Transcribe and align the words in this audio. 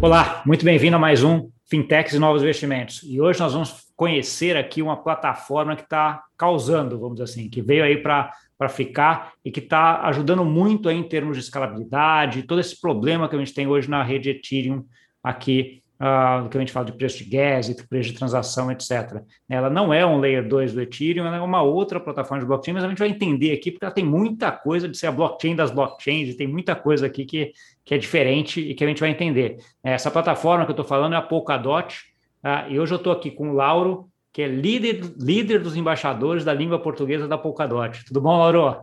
Olá, 0.00 0.44
muito 0.46 0.64
bem-vindo 0.64 0.94
a 0.94 0.98
mais 0.98 1.24
um 1.24 1.50
Fintechs 1.68 2.14
e 2.14 2.20
Novos 2.20 2.40
Investimentos. 2.40 3.02
E 3.02 3.20
hoje 3.20 3.40
nós 3.40 3.52
vamos 3.52 3.88
conhecer 3.96 4.56
aqui 4.56 4.80
uma 4.80 4.96
plataforma 4.96 5.74
que 5.74 5.82
está 5.82 6.22
causando, 6.36 7.00
vamos 7.00 7.16
dizer 7.16 7.24
assim, 7.24 7.50
que 7.50 7.60
veio 7.60 7.82
aí 7.82 8.00
para 8.00 8.32
ficar 8.68 9.32
e 9.44 9.50
que 9.50 9.58
está 9.58 10.02
ajudando 10.02 10.44
muito 10.44 10.88
aí 10.88 10.96
em 10.96 11.02
termos 11.02 11.36
de 11.36 11.42
escalabilidade, 11.42 12.44
todo 12.44 12.60
esse 12.60 12.80
problema 12.80 13.28
que 13.28 13.34
a 13.34 13.38
gente 13.40 13.52
tem 13.52 13.66
hoje 13.66 13.90
na 13.90 14.04
rede 14.04 14.30
Ethereum 14.30 14.84
aqui 15.20 15.82
uh, 15.98 16.48
que 16.48 16.56
a 16.56 16.60
gente 16.60 16.72
fala 16.72 16.86
de 16.86 16.92
preço 16.92 17.18
de 17.18 17.24
gas, 17.24 17.68
preço 17.88 18.10
de 18.10 18.18
transação, 18.18 18.70
etc. 18.70 19.22
Ela 19.48 19.68
não 19.68 19.92
é 19.92 20.06
um 20.06 20.18
Layer 20.18 20.46
2 20.46 20.72
do 20.72 20.80
Ethereum, 20.80 21.26
ela 21.26 21.36
é 21.36 21.40
uma 21.40 21.62
outra 21.62 22.00
plataforma 22.00 22.40
de 22.40 22.46
blockchain, 22.46 22.74
mas 22.74 22.84
a 22.84 22.88
gente 22.88 22.98
vai 22.98 23.08
entender 23.08 23.52
aqui, 23.52 23.70
porque 23.70 23.84
ela 23.84 23.94
tem 23.94 24.04
muita 24.04 24.50
coisa 24.50 24.88
de 24.88 24.96
ser 24.96 25.08
a 25.08 25.12
blockchain 25.12 25.56
das 25.56 25.70
blockchains, 25.70 26.28
e 26.28 26.36
tem 26.36 26.46
muita 26.46 26.74
coisa 26.74 27.06
aqui 27.06 27.24
que, 27.24 27.52
que 27.88 27.94
é 27.94 27.98
diferente 27.98 28.60
e 28.60 28.74
que 28.74 28.84
a 28.84 28.86
gente 28.86 29.00
vai 29.00 29.08
entender. 29.08 29.56
Essa 29.82 30.10
plataforma 30.10 30.66
que 30.66 30.70
eu 30.70 30.74
estou 30.74 30.84
falando 30.84 31.14
é 31.14 31.16
a 31.16 31.22
Polkadot, 31.22 31.98
uh, 32.44 32.70
e 32.70 32.78
hoje 32.78 32.92
eu 32.92 32.98
estou 32.98 33.10
aqui 33.10 33.30
com 33.30 33.48
o 33.48 33.54
Lauro, 33.54 34.10
que 34.30 34.42
é 34.42 34.46
líder, 34.46 35.00
líder 35.18 35.62
dos 35.62 35.74
embaixadores 35.74 36.44
da 36.44 36.52
língua 36.52 36.78
portuguesa 36.78 37.26
da 37.26 37.38
Polkadot. 37.38 38.04
Tudo 38.04 38.20
bom, 38.20 38.36
Lauro? 38.36 38.82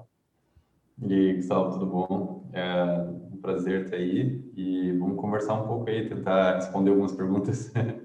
E 1.03 1.13
aí, 1.13 1.33
Gustavo, 1.35 1.73
tudo 1.73 1.85
bom? 1.85 2.49
É 2.51 2.83
um 3.31 3.37
prazer 3.43 3.83
estar 3.83 3.97
aí 3.97 4.41
e 4.57 4.91
vamos 4.93 5.21
conversar 5.21 5.53
um 5.53 5.67
pouco 5.67 5.87
aí, 5.87 6.09
tentar 6.09 6.55
responder 6.55 6.89
algumas 6.89 7.11
perguntas. 7.11 7.71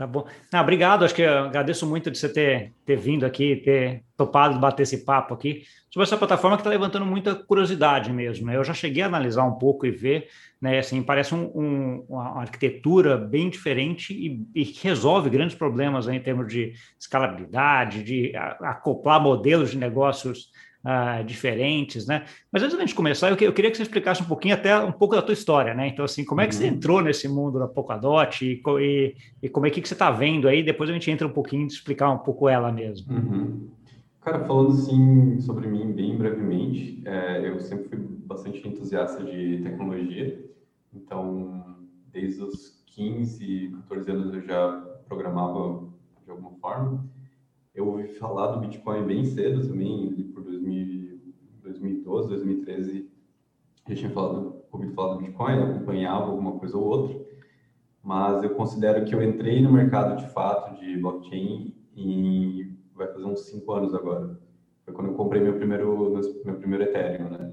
Tá 0.00 0.06
bom. 0.06 0.26
Não, 0.50 0.62
obrigado, 0.62 1.04
acho 1.04 1.14
que 1.14 1.22
agradeço 1.22 1.86
muito 1.86 2.10
de 2.10 2.16
você 2.16 2.26
ter, 2.26 2.72
ter 2.86 2.96
vindo 2.96 3.26
aqui, 3.26 3.56
ter 3.56 4.02
topado 4.16 4.58
bater 4.58 4.84
esse 4.84 5.04
papo 5.04 5.34
aqui 5.34 5.64
sobre 5.90 6.06
essa 6.06 6.16
plataforma 6.16 6.56
que 6.56 6.62
está 6.62 6.70
levantando 6.70 7.04
muita 7.04 7.34
curiosidade 7.34 8.10
mesmo. 8.10 8.46
Né? 8.46 8.56
Eu 8.56 8.64
já 8.64 8.72
cheguei 8.72 9.02
a 9.02 9.06
analisar 9.06 9.44
um 9.44 9.58
pouco 9.58 9.84
e 9.84 9.90
ver, 9.90 10.28
né, 10.58 10.78
assim, 10.78 11.02
parece 11.02 11.34
um, 11.34 11.52
um, 11.54 12.06
uma 12.08 12.40
arquitetura 12.40 13.18
bem 13.18 13.50
diferente 13.50 14.14
e, 14.14 14.42
e 14.54 14.64
resolve 14.82 15.28
grandes 15.28 15.54
problemas 15.54 16.08
aí, 16.08 16.16
em 16.16 16.22
termos 16.22 16.50
de 16.50 16.72
escalabilidade, 16.98 18.02
de 18.02 18.32
acoplar 18.34 19.20
modelos 19.20 19.70
de 19.70 19.76
negócios 19.76 20.50
uh, 20.84 21.24
diferentes, 21.24 22.06
né? 22.06 22.24
Mas 22.50 22.62
antes 22.62 22.76
da 22.76 22.80
gente 22.80 22.94
começar, 22.94 23.30
eu, 23.30 23.36
eu, 23.36 23.52
queria 23.52 23.70
que 23.70 23.76
você 23.76 23.82
explicasse 23.82 24.22
um 24.22 24.26
pouquinho, 24.26 24.54
até 24.54 24.78
um 24.78 24.92
pouco 24.92 25.14
da 25.14 25.22
tua 25.22 25.32
história, 25.32 25.74
né? 25.74 25.88
Então, 25.88 26.04
assim, 26.04 26.24
como 26.24 26.40
é 26.40 26.46
que 26.46 26.54
uhum. 26.54 26.60
você 26.60 26.66
entrou 26.66 27.00
nesse 27.02 27.28
mundo 27.28 27.58
da 27.58 27.68
Polkadot 27.68 28.44
e, 28.44 28.60
e, 28.80 29.14
e 29.42 29.48
como 29.48 29.66
é 29.66 29.70
que, 29.70 29.80
que 29.80 29.88
você 29.88 29.94
está 29.94 30.10
vendo 30.10 30.48
aí? 30.48 30.62
Depois 30.62 30.88
a 30.90 30.92
gente 30.92 31.10
entra 31.10 31.26
um 31.26 31.32
pouquinho 31.32 31.66
de 31.66 31.74
explicar 31.74 32.10
um 32.10 32.18
pouco 32.18 32.48
ela 32.48 32.70
mesmo. 32.72 33.12
Uhum. 33.12 33.68
Cara, 34.20 34.44
falando 34.44 34.72
assim 34.72 35.40
sobre 35.40 35.66
mim 35.66 35.92
bem 35.92 36.16
brevemente, 36.16 37.02
é, 37.06 37.48
eu 37.48 37.58
sempre 37.60 37.88
fui 37.88 37.98
bastante 37.98 38.66
entusiasta 38.68 39.24
de 39.24 39.62
tecnologia, 39.62 40.44
então 40.92 41.78
desde 42.12 42.42
os 42.42 42.82
15, 42.86 43.76
14 43.88 44.10
anos 44.10 44.34
eu 44.34 44.42
já 44.42 44.72
programava 45.08 45.88
de 46.24 46.30
alguma 46.30 46.50
forma. 46.60 47.04
Eu 47.74 47.88
ouvi 47.88 48.08
falar 48.08 48.48
do 48.48 48.60
Bitcoin 48.60 49.06
bem 49.06 49.24
cedo 49.24 49.66
também, 49.66 50.12
por 50.12 50.12
2000, 50.12 50.29
2012, 51.62 52.28
2013. 52.28 53.10
Já 53.88 53.94
tinha 53.94 54.10
falado, 54.10 54.62
ouvido 54.70 54.94
falar 54.94 55.14
do 55.14 55.20
Bitcoin, 55.20 55.62
acompanhava 55.62 56.30
alguma 56.30 56.58
coisa 56.58 56.76
ou 56.76 56.84
outra, 56.84 57.20
mas 58.02 58.42
eu 58.42 58.50
considero 58.50 59.04
que 59.04 59.14
eu 59.14 59.22
entrei 59.22 59.60
no 59.60 59.72
mercado 59.72 60.16
de 60.16 60.28
fato 60.32 60.78
de 60.78 60.96
blockchain 60.98 61.74
e 61.94 62.72
vai 62.94 63.08
fazer 63.08 63.24
uns 63.24 63.46
cinco 63.46 63.72
anos 63.72 63.94
agora. 63.94 64.38
Foi 64.84 64.94
quando 64.94 65.08
eu 65.08 65.14
comprei 65.14 65.42
meu 65.42 65.54
primeiro, 65.56 66.12
meu 66.44 66.56
primeiro 66.56 66.84
Ethereum, 66.84 67.30
né? 67.30 67.52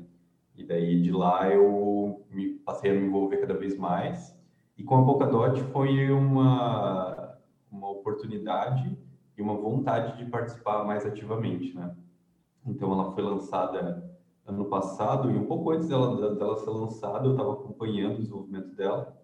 E 0.55 0.63
daí 0.63 1.01
de 1.01 1.11
lá 1.11 1.49
eu 1.49 2.25
me, 2.31 2.55
passei 2.59 2.91
a 2.91 2.93
me 2.93 3.05
envolver 3.05 3.37
cada 3.37 3.53
vez 3.53 3.77
mais. 3.77 4.35
E 4.77 4.83
com 4.83 4.95
a 4.95 5.05
Polkadot 5.05 5.61
foi 5.71 6.11
uma, 6.11 7.37
uma 7.71 7.89
oportunidade 7.89 8.97
e 9.37 9.41
uma 9.41 9.55
vontade 9.55 10.17
de 10.17 10.29
participar 10.29 10.83
mais 10.83 11.05
ativamente, 11.05 11.75
né? 11.75 11.95
Então, 12.67 12.91
ela 12.91 13.11
foi 13.11 13.23
lançada 13.23 14.17
ano 14.47 14.65
passado 14.65 15.29
e 15.29 15.37
um 15.37 15.45
pouco 15.45 15.71
antes 15.71 15.89
dela, 15.89 16.35
dela 16.35 16.55
ser 16.55 16.69
lançada, 16.69 17.25
eu 17.25 17.31
estava 17.31 17.53
acompanhando 17.53 18.15
o 18.15 18.21
desenvolvimento 18.21 18.73
dela 18.75 19.17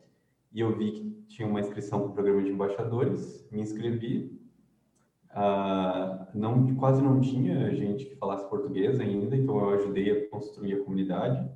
e 0.54 0.60
eu 0.60 0.78
vi 0.78 0.92
que 0.92 1.10
tinha 1.28 1.48
uma 1.48 1.62
inscrição 1.62 2.00
para 2.00 2.10
o 2.10 2.14
programa 2.14 2.44
de 2.44 2.52
embaixadores, 2.52 3.48
me 3.52 3.62
inscrevi. 3.62 4.40
Uh, 5.32 6.28
não, 6.38 6.76
quase 6.76 7.02
não 7.02 7.20
tinha 7.20 7.74
gente 7.74 8.06
que 8.06 8.16
falasse 8.16 8.48
português 8.48 9.00
ainda, 9.00 9.36
então 9.36 9.58
eu 9.58 9.70
ajudei 9.72 10.12
a 10.12 10.30
construir 10.30 10.76
a 10.76 10.84
comunidade 10.84 11.50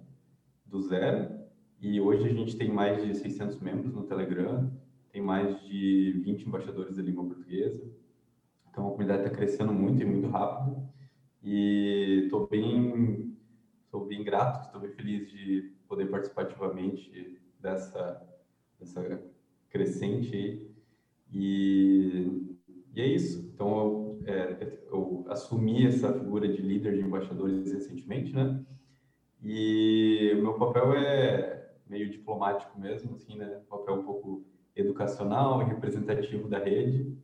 do 0.65 0.81
zero. 0.81 1.37
E 1.79 2.01
hoje 2.01 2.25
a 2.25 2.33
gente 2.33 2.57
tem 2.57 2.73
mais 2.73 3.05
de 3.05 3.13
600 3.13 3.59
membros 3.59 3.93
no 3.93 4.03
Telegram, 4.03 4.71
tem 5.11 5.21
mais 5.21 5.61
de 5.61 6.13
20 6.23 6.47
embaixadores 6.47 6.95
da 6.95 7.03
língua 7.03 7.25
portuguesa. 7.25 7.83
Então 8.71 8.87
a 8.87 8.91
comunidade 8.91 9.25
está 9.25 9.35
crescendo 9.35 9.73
muito 9.73 10.01
e 10.01 10.05
muito 10.05 10.27
rápido. 10.27 10.89
E 11.43 12.23
estou 12.25 12.47
bem, 12.47 13.35
estou 13.85 14.05
bem 14.05 14.23
grato, 14.23 14.65
estou 14.65 14.81
bem 14.81 14.91
feliz 14.91 15.29
de 15.29 15.73
poder 15.87 16.09
participar 16.09 16.43
ativamente 16.43 17.39
dessa, 17.59 18.21
dessa 18.79 19.21
crescente. 19.69 20.69
E, 21.31 22.55
e 22.93 23.01
é 23.01 23.07
isso. 23.07 23.49
Então 23.53 23.69
eu, 23.69 24.23
é, 24.25 24.79
eu 24.91 25.25
assumi 25.29 25.85
essa 25.85 26.13
figura 26.13 26.47
de 26.47 26.61
líder 26.61 26.95
de 26.95 27.01
embaixadores 27.01 27.71
recentemente, 27.71 28.33
né? 28.35 28.63
E 29.41 30.33
o 30.37 30.41
meu 30.41 30.53
papel 30.53 30.93
é 30.93 31.71
meio 31.85 32.09
diplomático 32.09 32.79
mesmo, 32.79 33.15
assim, 33.15 33.37
né? 33.37 33.61
Papel 33.69 33.95
um 33.95 34.03
pouco 34.03 34.43
educacional 34.75 35.61
e 35.61 35.65
representativo 35.65 36.47
da 36.47 36.59
rede 36.59 37.17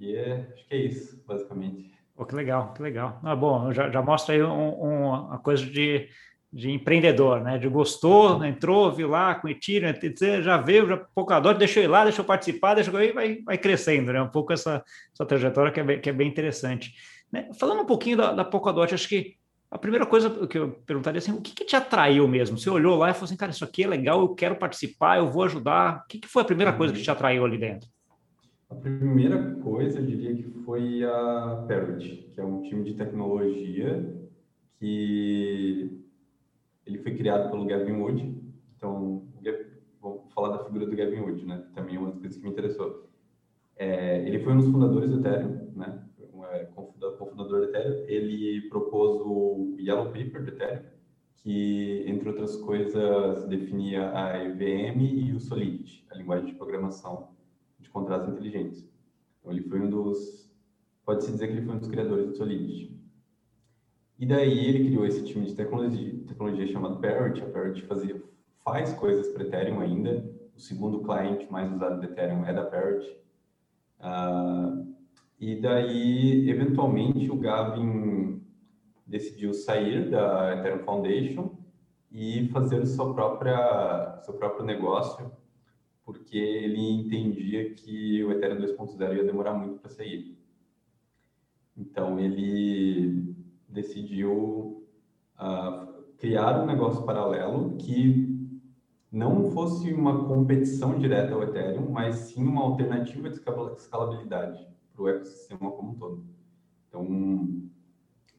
e 0.00 0.16
é, 0.16 0.50
acho 0.54 0.66
que 0.66 0.74
é 0.74 0.78
isso, 0.78 1.22
basicamente. 1.26 1.92
Oh, 2.20 2.26
que 2.26 2.34
legal, 2.34 2.74
que 2.74 2.82
legal. 2.82 3.18
Ah, 3.24 3.34
bom, 3.34 3.72
já, 3.72 3.88
já 3.88 4.02
mostra 4.02 4.34
aí 4.34 4.42
um, 4.42 4.84
um, 4.84 5.04
uma 5.08 5.38
coisa 5.38 5.64
de, 5.64 6.06
de 6.52 6.70
empreendedor, 6.70 7.40
né? 7.40 7.56
De 7.56 7.66
gostou, 7.66 8.44
entrou, 8.44 8.92
viu 8.92 9.08
lá 9.08 9.36
com 9.36 9.48
Ethereum, 9.48 9.94
já 10.42 10.58
veio, 10.58 10.86
já 10.86 10.98
Polkadot, 10.98 11.58
deixou 11.58 11.82
ir 11.82 11.86
lá, 11.86 12.04
deixou 12.04 12.22
participar, 12.22 12.74
deixou 12.74 13.00
ir, 13.00 13.14
vai, 13.14 13.40
vai 13.40 13.56
crescendo, 13.56 14.12
né? 14.12 14.20
Um 14.20 14.28
pouco 14.28 14.52
essa, 14.52 14.84
essa 15.14 15.24
trajetória 15.24 15.72
que 15.72 15.80
é 15.80 15.82
bem, 15.82 15.98
que 15.98 16.10
é 16.10 16.12
bem 16.12 16.28
interessante. 16.28 16.92
Né? 17.32 17.48
Falando 17.58 17.80
um 17.80 17.86
pouquinho 17.86 18.18
da, 18.18 18.34
da 18.34 18.44
Polkadot, 18.44 18.94
acho 18.94 19.08
que 19.08 19.36
a 19.70 19.78
primeira 19.78 20.04
coisa 20.04 20.46
que 20.46 20.58
eu 20.58 20.72
perguntaria 20.84 21.20
assim, 21.20 21.32
o 21.32 21.40
que, 21.40 21.54
que, 21.54 21.64
te 21.64 21.74
atraiu 21.74 22.28
mesmo? 22.28 22.58
Você 22.58 22.68
olhou 22.68 22.98
lá 22.98 23.08
e 23.08 23.14
falou 23.14 23.24
assim, 23.24 23.36
cara, 23.36 23.50
isso 23.50 23.64
aqui 23.64 23.84
é 23.84 23.88
legal, 23.88 24.20
eu 24.20 24.34
quero 24.34 24.56
participar, 24.56 25.16
eu 25.16 25.30
vou 25.30 25.44
ajudar. 25.44 26.02
O 26.04 26.06
que, 26.06 26.18
que 26.18 26.28
foi 26.28 26.42
a 26.42 26.46
primeira 26.46 26.74
coisa 26.74 26.92
que 26.92 27.00
te 27.00 27.10
atraiu 27.10 27.46
ali 27.46 27.56
dentro? 27.56 27.88
A 28.70 28.74
primeira 28.76 29.56
coisa, 29.56 29.98
eu 29.98 30.06
diria 30.06 30.32
que 30.32 30.44
foi 30.64 31.02
a 31.02 31.64
Parrot, 31.66 32.30
que 32.32 32.40
é 32.40 32.44
um 32.44 32.62
time 32.62 32.84
de 32.84 32.94
tecnologia 32.94 34.16
que 34.78 36.00
ele 36.86 36.98
foi 36.98 37.16
criado 37.16 37.50
pelo 37.50 37.66
Gavin 37.66 37.94
Wood. 37.94 38.40
Então, 38.76 39.24
vou 40.00 40.28
falar 40.32 40.56
da 40.56 40.64
figura 40.64 40.86
do 40.86 40.94
Gavin 40.94 41.18
Wood, 41.18 41.44
né? 41.46 41.64
Também 41.74 41.96
é 41.96 41.98
uma 41.98 42.10
das 42.10 42.20
coisas 42.20 42.36
que 42.36 42.44
me 42.44 42.50
interessou. 42.50 43.10
É, 43.74 44.24
ele 44.24 44.38
foi 44.38 44.52
um 44.52 44.58
dos 44.58 44.68
fundadores 44.68 45.10
do 45.10 45.18
Ethereum, 45.18 45.72
né? 45.74 46.04
É, 46.52 46.64
cofundador 46.66 47.58
do 47.58 47.64
Ethereum. 47.64 48.04
Ele 48.06 48.68
propôs 48.68 49.20
o 49.20 49.74
Yellow 49.80 50.12
Paper 50.12 50.44
do 50.44 50.48
Ethereum, 50.50 50.84
que, 51.34 52.04
entre 52.06 52.28
outras 52.28 52.56
coisas, 52.56 53.48
definia 53.48 54.12
a 54.16 54.44
EVM 54.44 55.00
e 55.00 55.32
o 55.32 55.40
Solidity, 55.40 56.06
a 56.08 56.14
linguagem 56.14 56.46
de 56.46 56.54
programação 56.54 57.39
de 57.90 57.92
contratos 57.92 58.28
inteligentes. 58.28 58.88
Então, 59.40 59.52
ele 59.52 59.62
foi 59.62 59.80
um 59.80 59.90
dos, 59.90 60.48
pode-se 61.04 61.32
dizer 61.32 61.48
que 61.48 61.54
ele 61.54 61.66
foi 61.66 61.74
um 61.74 61.78
dos 61.78 61.88
criadores 61.88 62.26
do 62.26 62.36
Solidity. 62.36 62.98
E 64.18 64.26
daí 64.26 64.66
ele 64.66 64.86
criou 64.86 65.04
esse 65.06 65.24
time 65.24 65.46
de 65.46 65.54
tecnologia, 65.54 66.14
tecnologia 66.26 66.66
chamado 66.66 67.00
Parrot. 67.00 67.42
A 67.42 67.46
Parrot 67.46 67.82
fazia, 67.86 68.22
faz 68.62 68.92
coisas 68.92 69.28
para 69.28 69.44
Ethereum 69.44 69.80
ainda. 69.80 70.24
O 70.54 70.60
segundo 70.60 71.00
cliente 71.00 71.50
mais 71.50 71.72
usado 71.72 71.98
do 71.98 72.04
Ethereum 72.04 72.44
é 72.44 72.52
da 72.52 72.64
Parrot. 72.64 73.18
Uh, 73.98 74.94
e 75.38 75.56
daí, 75.56 76.48
eventualmente, 76.50 77.30
o 77.30 77.36
Gavin 77.36 78.42
decidiu 79.06 79.54
sair 79.54 80.10
da 80.10 80.54
Ethereum 80.58 80.84
Foundation 80.84 81.50
e 82.12 82.46
fazer 82.48 82.84
seu, 82.86 83.14
própria, 83.14 84.20
seu 84.22 84.34
próprio 84.34 84.64
negócio 84.66 85.32
porque 86.10 86.36
ele 86.36 86.80
entendia 86.80 87.72
que 87.74 88.22
o 88.24 88.32
Ethereum 88.32 88.58
2.0 88.58 89.16
ia 89.16 89.24
demorar 89.24 89.54
muito 89.54 89.78
para 89.78 89.90
sair. 89.90 90.36
Então, 91.76 92.18
ele 92.18 93.34
decidiu 93.68 94.84
uh, 95.38 96.02
criar 96.18 96.62
um 96.62 96.66
negócio 96.66 97.04
paralelo 97.04 97.76
que 97.76 98.28
não 99.10 99.50
fosse 99.50 99.92
uma 99.92 100.24
competição 100.26 100.98
direta 100.98 101.34
ao 101.34 101.42
Ethereum, 101.42 101.90
mas 101.90 102.16
sim 102.16 102.42
uma 102.44 102.62
alternativa 102.62 103.30
de 103.30 103.36
escalabilidade 103.76 104.66
para 104.92 105.02
o 105.02 105.08
ecossistema 105.08 105.70
como 105.70 105.92
um 105.92 105.94
todo. 105.94 106.24
Então, 106.88 107.70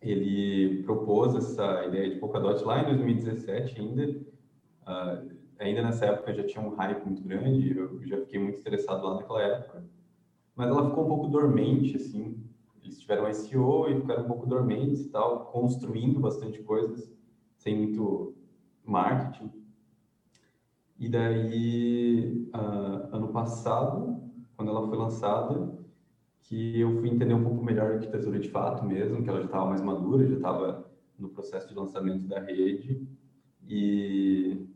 ele 0.02 0.84
propôs 0.84 1.36
essa 1.36 1.86
ideia 1.86 2.10
de 2.10 2.20
Polkadot 2.20 2.64
lá 2.64 2.82
em 2.82 2.86
2017 2.86 3.80
ainda, 3.80 4.08
uh, 4.84 5.31
ainda 5.64 5.82
nessa 5.82 6.06
época 6.06 6.34
já 6.34 6.46
tinha 6.46 6.64
um 6.64 6.76
hype 6.76 7.06
muito 7.06 7.22
grande, 7.24 7.78
eu 7.78 8.06
já 8.06 8.18
fiquei 8.18 8.40
muito 8.40 8.60
interessado 8.60 9.06
lá 9.06 9.16
naquela 9.16 9.42
época, 9.42 9.84
mas 10.56 10.70
ela 10.70 10.90
ficou 10.90 11.06
um 11.06 11.08
pouco 11.08 11.28
dormente, 11.28 11.96
assim, 11.96 12.44
eles 12.84 13.00
tiveram 13.00 13.28
SEO 13.28 13.90
e 13.90 14.02
ficaram 14.02 14.24
um 14.24 14.28
pouco 14.28 14.46
dormentes 14.48 15.02
e 15.02 15.10
tal, 15.10 15.46
construindo 15.46 16.20
bastante 16.20 16.62
coisas, 16.64 17.14
sem 17.56 17.78
muito 17.78 18.34
marketing. 18.84 19.52
E 20.98 21.10
daí, 21.10 22.50
uh, 22.54 23.16
ano 23.16 23.30
passado, 23.30 24.22
quando 24.56 24.70
ela 24.70 24.88
foi 24.88 24.98
lançada, 24.98 25.80
que 26.42 26.80
eu 26.80 27.00
fui 27.00 27.10
entender 27.10 27.34
um 27.34 27.44
pouco 27.44 27.64
melhor 27.64 27.92
a 27.92 27.94
arquitetura 27.96 28.40
de 28.40 28.50
fato 28.50 28.84
mesmo, 28.86 29.24
que 29.24 29.30
ela 29.30 29.40
já 29.40 29.46
estava 29.46 29.70
mais 29.70 29.82
madura, 29.82 30.28
já 30.28 30.36
estava 30.36 30.92
no 31.18 31.30
processo 31.30 31.68
de 31.68 31.74
lançamento 31.74 32.28
da 32.28 32.40
rede. 32.40 33.08
E, 33.68 34.68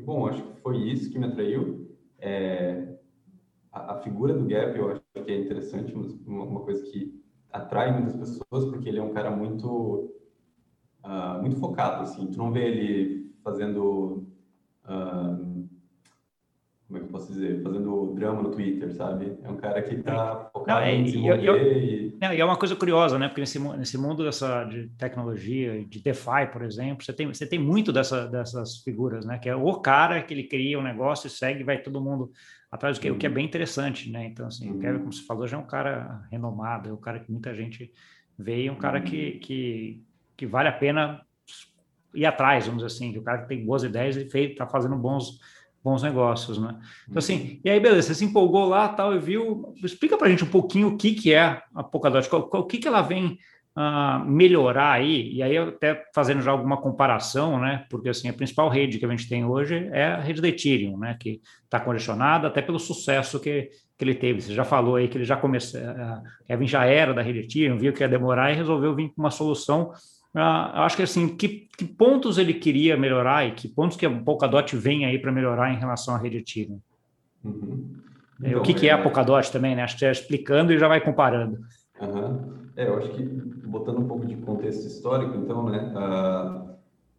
e, 0.00 0.04
bom, 0.04 0.26
acho 0.26 0.42
que 0.42 0.60
foi 0.60 0.78
isso 0.78 1.10
que 1.10 1.18
me 1.18 1.26
atraiu. 1.26 1.88
É, 2.18 2.96
a, 3.72 3.94
a, 3.94 3.96
figura 4.00 4.34
do 4.34 4.46
Gap 4.46 4.76
eu 4.76 4.90
acho 4.90 5.02
que 5.12 5.32
é 5.32 5.38
interessante, 5.38 5.94
uma, 5.94 6.44
uma, 6.44 6.60
coisa 6.60 6.82
que 6.90 7.22
atrai 7.52 7.92
muitas 7.92 8.16
pessoas, 8.16 8.64
porque 8.66 8.88
ele 8.88 8.98
é 8.98 9.02
um 9.02 9.12
cara 9.12 9.30
muito, 9.30 10.12
uh, 11.04 11.40
muito 11.40 11.56
focado, 11.56 12.02
assim. 12.02 12.26
Tu 12.26 12.38
não 12.38 12.52
vê 12.52 12.66
ele 12.66 13.34
fazendo... 13.42 14.26
Uh, 14.84 15.68
como 16.86 16.98
é 16.98 17.00
que 17.00 17.06
eu 17.06 17.12
posso 17.12 17.32
dizer, 17.32 17.62
fazendo 17.62 18.14
drama 18.14 18.42
no 18.42 18.50
Twitter, 18.50 18.92
sabe? 18.92 19.38
É 19.44 19.48
um 19.48 19.56
cara 19.56 19.80
que 19.80 19.94
está 19.94 20.50
focado 20.52 20.80
não, 20.80 20.86
é, 20.86 20.92
em 20.92 21.04
desenvolver 21.04 21.48
eu, 21.48 21.56
eu, 21.56 21.78
e... 21.78 22.09
Não, 22.20 22.34
e 22.34 22.40
é 22.40 22.44
uma 22.44 22.56
coisa 22.58 22.76
curiosa, 22.76 23.18
né? 23.18 23.28
Porque 23.28 23.40
nesse, 23.40 23.58
nesse 23.58 23.96
mundo 23.96 24.22
dessa, 24.22 24.64
de 24.64 24.88
tecnologia, 24.98 25.82
de 25.86 26.02
DeFi, 26.02 26.52
por 26.52 26.62
exemplo, 26.62 27.02
você 27.02 27.14
tem, 27.14 27.26
você 27.26 27.46
tem 27.46 27.58
muito 27.58 27.90
dessa, 27.90 28.28
dessas 28.28 28.76
figuras, 28.78 29.24
né? 29.24 29.38
Que 29.38 29.48
é 29.48 29.56
o 29.56 29.74
cara 29.80 30.22
que 30.22 30.34
ele 30.34 30.44
cria 30.44 30.78
um 30.78 30.82
negócio 30.82 31.28
e 31.28 31.30
segue, 31.30 31.64
vai 31.64 31.78
todo 31.78 31.98
mundo 31.98 32.30
atrás 32.70 32.98
do 32.98 33.00
que, 33.00 33.08
uhum. 33.08 33.16
o 33.16 33.18
que 33.18 33.24
é 33.24 33.28
uhum. 33.30 33.36
bem 33.36 33.46
interessante, 33.46 34.10
né? 34.10 34.26
Então, 34.26 34.46
assim, 34.46 34.68
uhum. 34.68 34.76
o 34.76 34.80
Kevin, 34.80 34.98
como 34.98 35.12
você 35.14 35.24
falou, 35.24 35.48
já 35.48 35.56
é 35.56 35.60
um 35.60 35.66
cara 35.66 36.22
renomado, 36.30 36.90
é 36.90 36.92
um 36.92 37.00
cara 37.00 37.20
que 37.20 37.32
muita 37.32 37.54
gente 37.54 37.90
vê 38.38 38.66
é 38.66 38.72
um 38.72 38.76
cara 38.76 38.98
uhum. 38.98 39.04
que, 39.04 39.32
que, 39.38 40.04
que 40.36 40.46
vale 40.46 40.68
a 40.68 40.72
pena 40.72 41.22
ir 42.14 42.26
atrás, 42.26 42.66
vamos 42.66 42.82
dizer 42.82 42.94
assim, 42.94 43.12
que 43.12 43.18
o 43.18 43.22
cara 43.22 43.42
que 43.42 43.48
tem 43.48 43.64
boas 43.64 43.82
ideias 43.82 44.16
e 44.16 44.20
está 44.20 44.66
fazendo 44.66 44.96
bons 44.96 45.38
bons 45.82 46.02
negócios, 46.02 46.58
né? 46.58 46.76
Então, 47.08 47.18
assim, 47.18 47.60
e 47.64 47.70
aí, 47.70 47.80
beleza, 47.80 48.08
você 48.08 48.14
se 48.14 48.24
empolgou 48.24 48.68
lá, 48.68 48.88
tal, 48.88 49.14
e 49.14 49.18
viu, 49.18 49.74
explica 49.82 50.16
para 50.16 50.26
a 50.26 50.30
gente 50.30 50.44
um 50.44 50.50
pouquinho 50.50 50.88
o 50.88 50.96
que, 50.96 51.14
que 51.14 51.32
é 51.32 51.62
a 51.74 51.82
Polkadot, 51.82 52.28
o 52.32 52.64
que, 52.64 52.78
que 52.78 52.88
ela 52.88 53.00
vem 53.00 53.38
uh, 53.76 54.24
melhorar 54.24 54.92
aí, 54.92 55.32
e 55.32 55.42
aí 55.42 55.56
até 55.56 56.04
fazendo 56.14 56.42
já 56.42 56.50
alguma 56.50 56.76
comparação, 56.76 57.58
né, 57.58 57.86
porque, 57.88 58.08
assim, 58.08 58.28
a 58.28 58.32
principal 58.32 58.68
rede 58.68 58.98
que 58.98 59.06
a 59.06 59.10
gente 59.10 59.28
tem 59.28 59.44
hoje 59.44 59.88
é 59.92 60.06
a 60.06 60.20
rede 60.20 60.42
da 60.42 60.48
Ethereum, 60.48 60.98
né, 60.98 61.16
que 61.18 61.40
está 61.64 61.80
congestionada 61.80 62.48
até 62.48 62.60
pelo 62.60 62.78
sucesso 62.78 63.40
que, 63.40 63.70
que 63.96 64.04
ele 64.04 64.14
teve, 64.14 64.42
você 64.42 64.54
já 64.54 64.64
falou 64.64 64.96
aí 64.96 65.08
que 65.08 65.16
ele 65.16 65.24
já 65.24 65.36
começou, 65.36 65.80
uh, 65.80 66.22
Kevin 66.46 66.66
já 66.66 66.84
era 66.84 67.14
da 67.14 67.22
rede 67.22 67.40
Ethereum, 67.40 67.78
viu 67.78 67.92
que 67.92 68.02
ia 68.02 68.08
demorar 68.08 68.52
e 68.52 68.56
resolveu 68.56 68.94
vir 68.94 69.08
com 69.08 69.22
uma 69.22 69.30
solução 69.30 69.92
ah, 70.34 70.84
acho 70.84 70.96
que 70.96 71.02
assim, 71.02 71.36
que, 71.36 71.68
que, 71.76 71.84
pontos 71.84 72.38
ele 72.38 72.54
queria 72.54 72.96
melhorar 72.96 73.46
e 73.46 73.52
que 73.52 73.68
pontos 73.68 73.96
que 73.96 74.06
a 74.06 74.10
Polkadot 74.10 74.76
vem 74.76 75.04
aí 75.04 75.18
para 75.18 75.32
melhorar 75.32 75.72
em 75.72 75.78
relação 75.78 76.14
à 76.14 76.18
rede 76.18 76.38
Ethereum? 76.38 76.80
Uhum. 77.44 77.96
É, 78.42 78.48
então, 78.48 78.60
o 78.60 78.62
que, 78.62 78.74
que 78.74 78.86
é, 78.86 78.90
é 78.90 78.92
a 78.92 79.02
Polkadot 79.02 79.50
também, 79.50 79.74
né? 79.74 79.82
Acho 79.82 79.98
que 79.98 80.04
é 80.04 80.10
explicando 80.10 80.72
e 80.72 80.78
já 80.78 80.88
vai 80.88 81.00
comparando. 81.00 81.58
Uhum. 82.00 82.60
É, 82.76 82.86
eu 82.86 82.96
acho 82.96 83.10
que 83.10 83.22
botando 83.22 83.98
um 83.98 84.08
pouco 84.08 84.24
de 84.24 84.36
contexto 84.36 84.86
histórico, 84.86 85.36
então, 85.36 85.68
né? 85.68 85.92
Uh, 85.94 86.70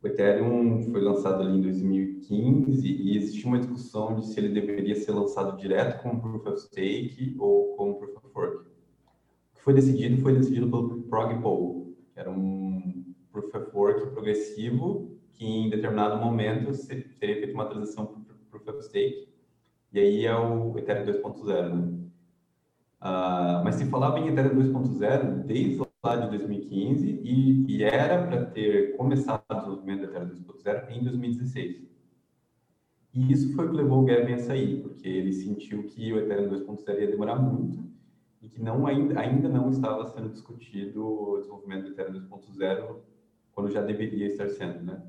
o 0.02 0.08
Ethereum 0.08 0.82
foi 0.92 1.02
lançado 1.02 1.44
ali 1.44 1.60
em 1.60 1.62
2015 1.62 2.88
e 2.88 3.18
existe 3.18 3.46
uma 3.46 3.60
discussão 3.60 4.16
de 4.16 4.26
se 4.26 4.40
ele 4.40 4.50
deveria 4.50 4.96
ser 4.96 5.12
lançado 5.12 5.56
direto 5.58 6.02
como 6.02 6.20
Proof 6.20 6.48
of 6.48 6.62
Stake 6.62 7.36
ou 7.38 7.76
como 7.76 8.00
Proof 8.00 8.18
of 8.18 8.28
Work. 8.36 8.58
O 8.58 9.58
que 9.58 9.62
foi 9.62 9.74
decidido 9.76 10.20
foi 10.22 10.34
decidido 10.34 10.68
pelo 10.68 11.04
Prog 11.04 11.40
Poll, 11.42 11.81
que 12.14 12.20
era 12.20 12.30
um 12.30 13.14
proof 13.32 13.54
of 13.56 13.76
work 13.76 14.12
progressivo 14.12 15.18
que 15.34 15.46
em 15.46 15.70
determinado 15.70 16.18
momento 16.18 16.74
seria 16.74 17.08
feita 17.20 17.54
uma 17.54 17.66
transição 17.66 18.06
para 18.06 18.36
proof 18.50 18.68
of 18.68 18.84
stake 18.86 19.30
e 19.94 20.00
aí 20.00 20.26
é 20.26 20.36
o 20.36 20.78
Ethereum 20.78 21.06
2.0, 21.06 21.74
né? 21.74 21.98
Uh, 23.02 23.64
mas 23.64 23.76
se 23.76 23.86
falava 23.88 24.20
em 24.20 24.28
Ethereum 24.30 24.56
2.0 24.56 25.44
desde 25.44 25.82
lá 26.04 26.16
de 26.16 26.30
2015 26.30 27.20
e, 27.24 27.66
e 27.68 27.84
era 27.84 28.26
para 28.26 28.46
ter 28.46 28.96
começado 28.96 29.44
o 29.50 29.56
desenvolvimento 29.56 30.00
do 30.00 30.06
Ethereum 30.06 30.30
2.0 30.30 30.92
em 30.92 31.04
2016. 31.04 31.82
E 33.14 33.32
isso 33.34 33.54
foi 33.54 33.66
o 33.66 33.70
que 33.72 33.76
levou 33.76 34.02
o 34.02 34.06
Gavin 34.06 34.34
a 34.34 34.40
sair, 34.40 34.82
porque 34.82 35.08
ele 35.08 35.34
sentiu 35.34 35.84
que 35.84 36.14
o 36.14 36.20
Ethereum 36.20 36.50
2.0 36.50 37.02
ia 37.02 37.08
demorar 37.08 37.36
muito 37.36 37.91
e 38.42 38.50
que 38.50 38.62
não 38.62 38.88
ainda, 38.88 39.20
ainda 39.20 39.48
não 39.48 39.70
estava 39.70 40.06
sendo 40.08 40.30
discutido 40.30 41.06
o 41.06 41.38
desenvolvimento 41.38 41.86
do 41.86 41.92
Ethereum 41.92 42.22
2.0 42.28 42.96
quando 43.52 43.70
já 43.70 43.82
deveria 43.82 44.28
estar 44.28 44.50
sendo, 44.50 44.84
né? 44.84 45.04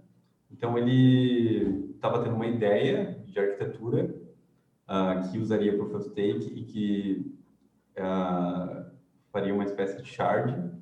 Então 0.50 0.76
ele 0.76 1.90
estava 1.94 2.22
tendo 2.22 2.36
uma 2.36 2.46
ideia 2.46 3.22
de 3.26 3.38
arquitetura 3.38 4.14
uh, 4.86 5.30
que 5.30 5.38
usaria 5.38 5.76
Proof 5.76 5.94
of 5.94 6.08
Stake 6.10 6.52
e 6.54 6.64
que 6.64 7.34
uh, 7.96 8.84
faria 9.30 9.54
uma 9.54 9.64
espécie 9.64 10.02
de 10.02 10.08
shard 10.08 10.72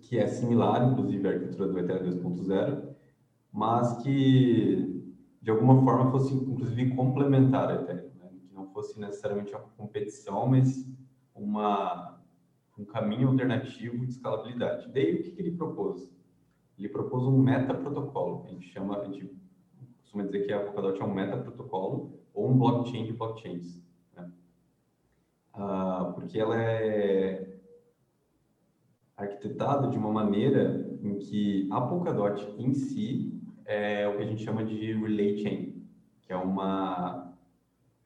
que 0.00 0.18
é 0.18 0.26
similar, 0.26 0.90
inclusive, 0.90 1.28
à 1.28 1.30
arquitetura 1.30 1.68
do 1.68 1.78
Ethereum 1.78 2.10
2.0, 2.10 2.94
mas 3.52 4.02
que 4.02 5.00
de 5.40 5.50
alguma 5.50 5.80
forma 5.82 6.10
fosse 6.10 6.34
inclusive 6.34 6.94
complementar 6.94 7.70
a 7.70 7.74
Ethereum, 7.76 8.10
né? 8.18 8.30
que 8.48 8.54
não 8.54 8.66
fosse 8.72 8.98
necessariamente 8.98 9.54
uma 9.54 9.60
competição, 9.76 10.46
mas 10.48 10.86
uma 11.34 12.18
um 12.78 12.84
caminho 12.84 13.28
alternativo 13.28 14.04
de 14.06 14.12
escalabilidade. 14.12 14.90
Daí 14.92 15.14
o 15.14 15.22
que, 15.22 15.30
que 15.32 15.42
ele 15.42 15.52
propôs? 15.52 16.10
ele 16.78 16.88
propôs 16.88 17.22
um 17.24 17.38
meta-protocolo. 17.38 18.44
A 18.46 18.50
gente 18.50 18.66
chama, 18.68 18.98
a 18.98 19.04
gente 19.04 19.30
costuma 20.00 20.24
dizer 20.24 20.46
que 20.46 20.52
a 20.52 20.60
Polkadot 20.60 21.00
é 21.00 21.04
um 21.04 21.14
meta-protocolo 21.14 22.18
ou 22.34 22.50
um 22.50 22.58
blockchain 22.58 23.04
de 23.04 23.12
blockchains. 23.12 23.82
Né? 24.16 24.30
Ah, 25.54 26.12
porque 26.14 26.38
ela 26.38 26.60
é 26.60 27.60
arquitetada 29.16 29.88
de 29.88 29.96
uma 29.96 30.10
maneira 30.10 30.98
em 31.02 31.18
que 31.18 31.68
a 31.70 31.80
Polkadot 31.80 32.42
em 32.58 32.72
si 32.74 33.40
é 33.64 34.08
o 34.08 34.16
que 34.16 34.22
a 34.22 34.26
gente 34.26 34.42
chama 34.42 34.64
de 34.64 34.92
relay 34.94 35.38
chain, 35.38 35.86
que 36.22 36.32
é 36.32 36.36
uma 36.36 37.31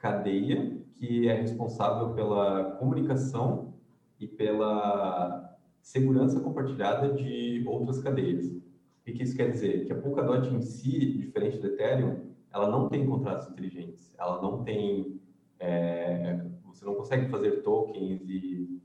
cadeia 0.06 0.76
que 0.94 1.28
é 1.28 1.34
responsável 1.34 2.14
pela 2.14 2.76
comunicação 2.76 3.74
e 4.18 4.26
pela 4.26 5.58
segurança 5.80 6.40
compartilhada 6.40 7.12
de 7.12 7.64
outras 7.66 8.00
cadeias. 8.00 8.46
O 8.46 8.62
que 9.04 9.22
isso 9.22 9.36
quer 9.36 9.50
dizer? 9.50 9.84
Que 9.84 9.92
a 9.92 10.00
Polkadot 10.00 10.48
em 10.48 10.60
si, 10.60 11.18
diferente 11.18 11.58
do 11.58 11.68
Ethereum, 11.68 12.30
ela 12.52 12.68
não 12.68 12.88
tem 12.88 13.06
contratos 13.06 13.48
inteligentes, 13.48 14.14
ela 14.18 14.40
não 14.40 14.64
tem, 14.64 15.20
é, 15.60 16.44
você 16.64 16.84
não 16.84 16.94
consegue 16.94 17.28
fazer 17.28 17.62
tokens 17.62 18.22
e 18.28 18.80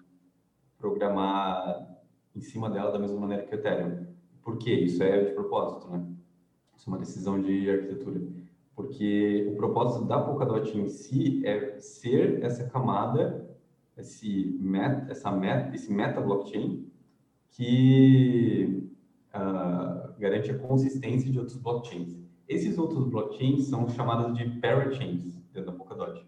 programar 0.77 1.87
em 2.35 2.41
cima 2.41 2.69
dela 2.69 2.91
da 2.91 2.99
mesma 2.99 3.19
maneira 3.19 3.43
que 3.43 3.55
o 3.55 3.59
Ethereum. 3.59 4.07
Por 4.43 4.57
quê? 4.57 4.73
Isso 4.73 5.01
é 5.03 5.23
de 5.23 5.33
propósito, 5.33 5.89
né? 5.89 6.05
Isso 6.75 6.89
é 6.89 6.93
uma 6.93 6.99
decisão 6.99 7.41
de 7.41 7.69
arquitetura. 7.69 8.40
Porque 8.75 9.47
o 9.51 9.55
propósito 9.55 10.05
da 10.05 10.21
Polkadot 10.21 10.77
em 10.77 10.87
si 10.87 11.45
é 11.45 11.77
ser 11.79 12.43
essa 12.43 12.67
camada, 12.69 13.49
esse 13.97 14.57
meta, 14.59 15.11
essa 15.11 15.31
meta, 15.31 15.75
esse 15.75 15.91
meta 15.91 16.21
blockchain 16.21 16.89
que 17.49 18.89
uh, 19.35 20.17
garante 20.17 20.51
a 20.51 20.57
consistência 20.57 21.29
de 21.29 21.37
outros 21.37 21.57
blockchains. 21.57 22.17
Esses 22.47 22.77
outros 22.77 23.05
blockchains 23.07 23.65
são 23.65 23.87
chamados 23.89 24.37
de 24.37 24.49
parachains 24.59 25.35
dentro 25.53 25.71
da 25.71 25.77
Polkadot. 25.77 26.25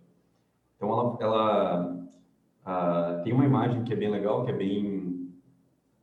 Então, 0.76 0.90
ela, 0.90 1.18
ela 1.22 3.20
uh, 3.20 3.24
tem 3.24 3.34
uma 3.34 3.46
imagem 3.46 3.84
que 3.84 3.94
é 3.94 3.96
bem 3.96 4.10
legal, 4.10 4.44
que 4.46 4.52
é 4.52 4.56
bem... 4.56 5.32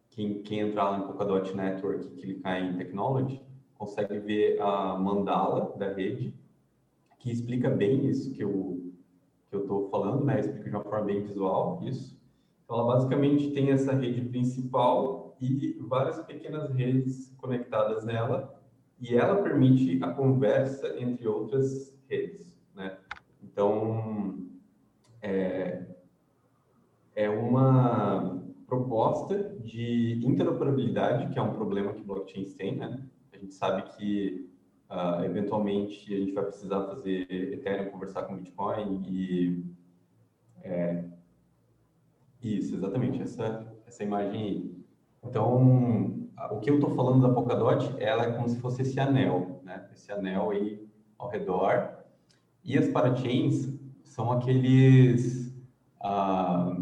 Quem, 0.08 0.42
quem 0.42 0.58
entrar 0.60 0.90
lá 0.90 0.98
em 0.98 1.02
Polkadot 1.02 1.54
Network 1.54 2.04
e 2.04 2.20
clicar 2.20 2.60
em 2.60 2.76
Technology, 2.76 3.40
consegue 3.80 4.18
ver 4.18 4.60
a 4.60 4.94
mandala 4.98 5.74
da 5.78 5.90
rede, 5.90 6.34
que 7.18 7.32
explica 7.32 7.70
bem 7.70 8.06
isso 8.06 8.30
que 8.32 8.44
eu 8.44 8.78
que 9.48 9.56
eu 9.56 9.62
estou 9.62 9.88
falando, 9.88 10.24
né? 10.24 10.38
Explica 10.38 10.70
de 10.70 10.76
uma 10.76 10.84
forma 10.84 11.06
bem 11.06 11.22
visual 11.22 11.80
isso. 11.82 12.16
Então, 12.64 12.78
ela 12.78 12.94
basicamente 12.94 13.50
tem 13.50 13.70
essa 13.70 13.92
rede 13.94 14.20
principal 14.20 15.34
e 15.40 15.76
várias 15.80 16.22
pequenas 16.24 16.70
redes 16.70 17.34
conectadas 17.36 18.04
nela, 18.04 18.54
e 19.00 19.16
ela 19.16 19.42
permite 19.42 19.98
a 20.04 20.12
conversa 20.12 21.00
entre 21.00 21.26
outras 21.26 21.92
redes, 22.08 22.54
né? 22.76 22.96
Então, 23.42 24.46
é, 25.20 25.86
é 27.16 27.28
uma 27.28 28.40
proposta 28.68 29.56
de 29.64 30.20
interoperabilidade, 30.24 31.32
que 31.32 31.38
é 31.38 31.42
um 31.42 31.54
problema 31.54 31.92
que 31.92 32.02
blockchains 32.02 32.54
têm, 32.54 32.76
né? 32.76 33.02
A 33.40 33.42
gente 33.42 33.54
sabe 33.54 33.82
que 33.96 34.50
Uh, 34.90 35.22
eventualmente, 35.24 36.12
a 36.12 36.18
gente 36.18 36.32
vai 36.32 36.42
precisar 36.46 36.84
fazer 36.86 37.24
Ethereum 37.30 37.90
conversar 37.90 38.24
com 38.24 38.34
Bitcoin 38.34 39.04
e... 39.06 39.64
É, 40.64 41.04
isso, 42.42 42.74
exatamente, 42.74 43.22
essa, 43.22 43.72
essa 43.86 44.02
imagem 44.02 44.42
aí. 44.42 44.84
Então, 45.22 46.28
o 46.50 46.58
que 46.58 46.68
eu 46.68 46.74
estou 46.74 46.90
falando 46.96 47.22
da 47.22 47.32
Polkadot, 47.32 47.94
ela 47.98 48.24
é 48.24 48.32
como 48.32 48.48
se 48.48 48.58
fosse 48.58 48.82
esse 48.82 48.98
anel, 48.98 49.60
né? 49.62 49.88
Esse 49.92 50.10
anel 50.10 50.50
aí 50.50 50.84
ao 51.16 51.28
redor. 51.28 51.98
E 52.64 52.76
as 52.76 52.88
parachains 52.88 53.72
são 54.02 54.32
aqueles, 54.32 55.54
ah, 56.00 56.76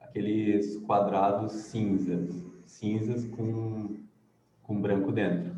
aqueles 0.00 0.76
quadrados 0.86 1.52
cinzas, 1.52 2.30
cinzas 2.64 3.24
com, 3.26 3.96
com 4.62 4.80
branco 4.80 5.10
dentro. 5.10 5.53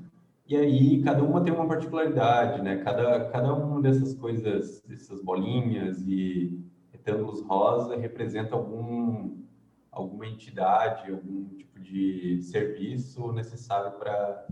E 0.49 0.57
aí, 0.57 1.03
cada 1.03 1.25
uma 1.25 1.43
tem 1.43 1.53
uma 1.53 1.67
particularidade, 1.67 2.63
né? 2.63 2.77
Cada, 2.77 3.25
cada 3.31 3.53
uma 3.53 3.83
dessas 3.83 4.15
coisas, 4.15 4.81
dessas 4.83 5.21
bolinhas 5.21 6.07
e 6.07 6.57
retângulos 6.93 7.43
rosa 7.43 7.97
representa 7.97 8.55
algum, 8.55 9.39
alguma 9.91 10.27
entidade, 10.27 11.11
algum 11.11 11.49
tipo 11.57 11.81
de 11.81 12.41
serviço 12.43 13.33
necessário 13.33 13.93
para 13.99 14.47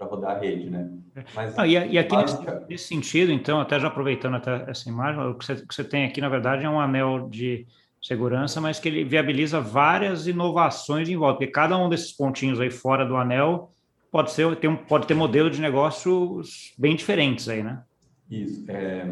rodar 0.00 0.36
a 0.36 0.38
rede, 0.38 0.70
né? 0.70 0.92
Mas, 1.34 1.56
Não, 1.56 1.66
e, 1.66 1.72
e, 1.72 1.98
aqui 1.98 2.16
nesse, 2.16 2.38
nesse, 2.68 2.84
sentido, 2.84 3.32
então, 3.32 3.60
até 3.60 3.78
já 3.78 3.88
aproveitando 3.88 4.36
até 4.36 4.70
essa 4.70 4.88
imagem, 4.88 5.20
o 5.22 5.34
que 5.34 5.44
você, 5.44 5.56
que 5.56 5.74
você 5.74 5.84
tem 5.84 6.04
aqui, 6.04 6.20
na 6.20 6.28
verdade, 6.28 6.64
é 6.64 6.70
um 6.70 6.80
anel 6.80 7.28
de 7.28 7.66
segurança, 8.00 8.60
mas 8.60 8.78
que 8.78 8.88
ele 8.88 9.04
viabiliza 9.04 9.60
várias 9.60 10.26
inovações 10.26 11.08
em 11.08 11.16
volta, 11.16 11.38
porque 11.38 11.52
cada 11.52 11.76
um 11.76 11.88
desses 11.88 12.12
pontinhos 12.12 12.60
aí 12.60 12.70
fora 12.70 13.04
do 13.04 13.16
anel 13.16 13.72
pode 14.12 14.30
ser 14.30 14.54
tem 14.56 14.76
pode 14.76 15.06
ter 15.06 15.14
modelo 15.14 15.50
de 15.50 15.60
negócios 15.60 16.74
bem 16.78 16.94
diferentes 16.94 17.48
aí, 17.48 17.62
né? 17.62 17.82
Isso. 18.30 18.70
É, 18.70 19.04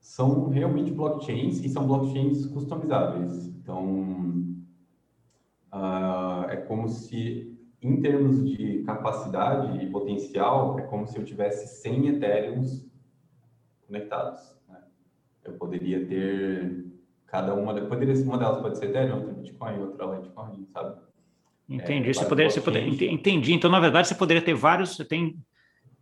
são 0.00 0.48
realmente 0.48 0.90
blockchains 0.90 1.62
e 1.64 1.68
são 1.68 1.86
blockchains 1.86 2.46
customizáveis. 2.46 3.46
Então, 3.46 4.44
uh, 5.72 6.48
é 6.48 6.56
como 6.56 6.88
se, 6.88 7.56
em 7.82 8.00
termos 8.00 8.44
de 8.48 8.82
capacidade 8.84 9.84
e 9.84 9.90
potencial, 9.90 10.78
é 10.78 10.82
como 10.82 11.06
se 11.06 11.16
eu 11.18 11.24
tivesse 11.24 11.82
100 11.82 12.08
Ethereums 12.08 12.90
conectados. 13.86 14.56
Né? 14.68 14.82
Eu 15.44 15.52
poderia 15.52 16.04
ter 16.06 16.86
cada 17.26 17.54
uma, 17.54 17.74
poderia, 17.86 18.14
uma 18.24 18.38
delas 18.38 18.60
pode 18.60 18.78
ser 18.78 18.86
Ethereum, 18.86 19.18
outra 19.18 19.32
Bitcoin, 19.34 19.78
outra 19.78 20.06
Litecoin, 20.16 20.66
sabe? 20.72 21.07
Entendi. 21.68 22.10
É, 22.10 22.12
você 22.12 22.24
poderia, 22.24 22.50
você 22.50 22.60
poderia, 22.60 23.12
entendi. 23.12 23.52
Então, 23.52 23.70
na 23.70 23.78
verdade, 23.78 24.08
você 24.08 24.14
poderia 24.14 24.42
ter 24.42 24.54
vários. 24.54 24.96
Você 24.96 25.04
tem 25.04 25.36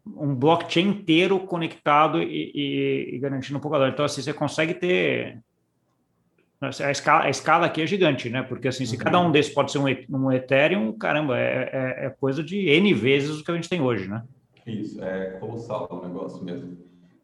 um 0.06 0.34
blockchain 0.34 0.88
inteiro 0.88 1.40
conectado 1.40 2.22
e, 2.22 2.52
e, 2.54 3.16
e 3.16 3.18
garantindo 3.18 3.58
um 3.58 3.60
pouco 3.60 3.76
Então, 3.86 4.04
assim, 4.04 4.22
você 4.22 4.32
consegue 4.32 4.74
ter. 4.74 5.40
A 6.60 6.90
escala, 6.90 7.24
a 7.24 7.30
escala 7.30 7.66
aqui 7.66 7.82
é 7.82 7.86
gigante, 7.86 8.30
né? 8.30 8.42
Porque 8.42 8.68
assim, 8.68 8.86
se 8.86 8.96
uhum. 8.96 9.02
cada 9.02 9.20
um 9.20 9.30
desses 9.30 9.52
pode 9.52 9.70
ser 9.70 9.78
um, 9.78 9.84
um 9.84 10.32
Ethereum, 10.32 10.90
caramba, 10.92 11.38
é, 11.38 11.70
é, 11.70 12.06
é, 12.06 12.10
coisa 12.10 12.42
de 12.42 12.70
N 12.70 12.94
vezes 12.94 13.38
o 13.38 13.44
que 13.44 13.50
a 13.50 13.54
gente 13.54 13.68
tem 13.68 13.82
hoje, 13.82 14.08
né? 14.08 14.22
Isso, 14.66 15.02
é 15.04 15.32
colossal 15.38 15.86
o 15.90 16.06
negócio 16.06 16.42
mesmo. 16.42 16.78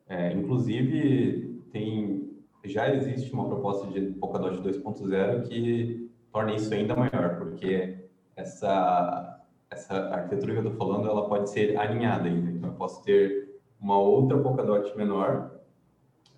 É, 0.07 0.33
inclusive, 0.35 1.61
tem, 1.73 2.31
já 2.65 2.95
existe 2.95 3.33
uma 3.33 3.47
proposta 3.47 3.87
de 3.87 4.13
Polkadot 4.13 4.61
2.0 4.61 5.49
que 5.49 6.11
torna 6.31 6.55
isso 6.55 6.73
ainda 6.75 6.95
maior, 6.95 7.39
porque 7.39 8.02
essa, 8.37 9.41
essa 9.71 9.95
arquitetura 9.95 10.53
que 10.53 10.59
eu 10.59 10.73
estou 10.73 10.77
falando, 10.77 11.09
ela 11.09 11.29
pode 11.29 11.51
ser 11.51 11.77
alinhada 11.77 12.29
ainda. 12.29 12.51
Então, 12.51 12.71
eu 12.71 12.77
posso 12.77 13.03
ter 13.03 13.61
uma 13.81 13.99
outra 13.99 14.39
Polkadot 14.39 14.97
menor, 14.97 15.51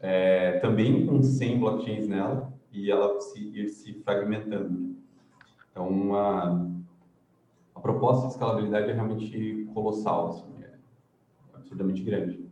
é, 0.01 0.59
também 0.61 1.07
com 1.07 1.23
100 1.23 1.59
blockchains 1.61 2.09
nela, 2.09 2.53
e 2.73 2.91
ela 2.91 3.21
se, 3.21 3.41
ir 3.41 3.69
se 3.69 3.95
fragmentando. 4.03 4.97
Então, 5.71 5.89
uma, 5.89 6.71
a 7.75 7.81
proposta 7.81 8.27
de 8.27 8.33
escalabilidade 8.33 8.91
é 8.91 8.95
realmente 8.95 9.69
colossal, 9.73 10.29
assim, 10.29 10.45
é 10.63 10.71
absurdamente 11.55 12.03
grande. 12.03 12.45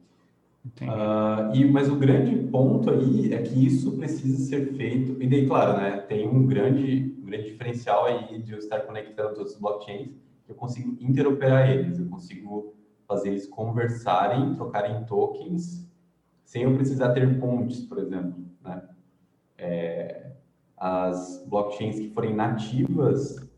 Uh, 0.80 1.54
e, 1.54 1.64
mas 1.64 1.88
o 1.88 1.96
grande 1.96 2.36
ponto 2.48 2.88
aí 2.88 3.34
é 3.34 3.42
que 3.42 3.66
isso 3.66 3.92
precisa 3.92 4.38
ser 4.44 4.74
feito, 4.74 5.20
e 5.20 5.26
daí, 5.26 5.46
claro, 5.46 5.76
né, 5.76 5.98
tem 6.02 6.28
um 6.28 6.46
grande, 6.46 7.16
grande 7.32 7.50
diferencial 7.50 8.04
aí 8.04 8.42
de 8.42 8.52
eu 8.52 8.58
estar 8.58 8.80
conectando 8.80 9.34
todos 9.34 9.52
os 9.52 9.58
blockchains, 9.58 10.10
eu 10.48 10.54
consigo 10.54 10.96
interoperar 11.00 11.70
eles, 11.70 11.98
eu 11.98 12.08
consigo 12.08 12.74
fazer 13.06 13.30
eles 13.30 13.46
conversarem, 13.46 14.54
trocarem 14.54 15.04
tokens, 15.04 15.90
sem 16.44 16.64
eu 16.64 16.74
precisar 16.74 17.12
ter 17.12 17.40
pontes, 17.40 17.80
por 17.86 17.98
exemplo, 17.98 18.44
né? 18.62 18.88
É, 19.56 20.32
as 20.76 21.44
blockchains 21.46 21.98
que 21.98 22.10
forem 22.10 22.34
nativas, 22.34 23.48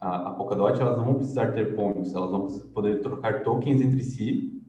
a, 0.00 0.28
a 0.28 0.30
Polkadot, 0.32 0.80
elas 0.80 0.96
não 0.96 1.04
vão 1.04 1.14
precisar 1.16 1.52
ter 1.52 1.76
pontes, 1.76 2.14
elas 2.14 2.30
vão 2.30 2.48
poder 2.72 3.00
trocar 3.02 3.42
tokens 3.42 3.80
entre 3.80 4.02
si, 4.02 4.62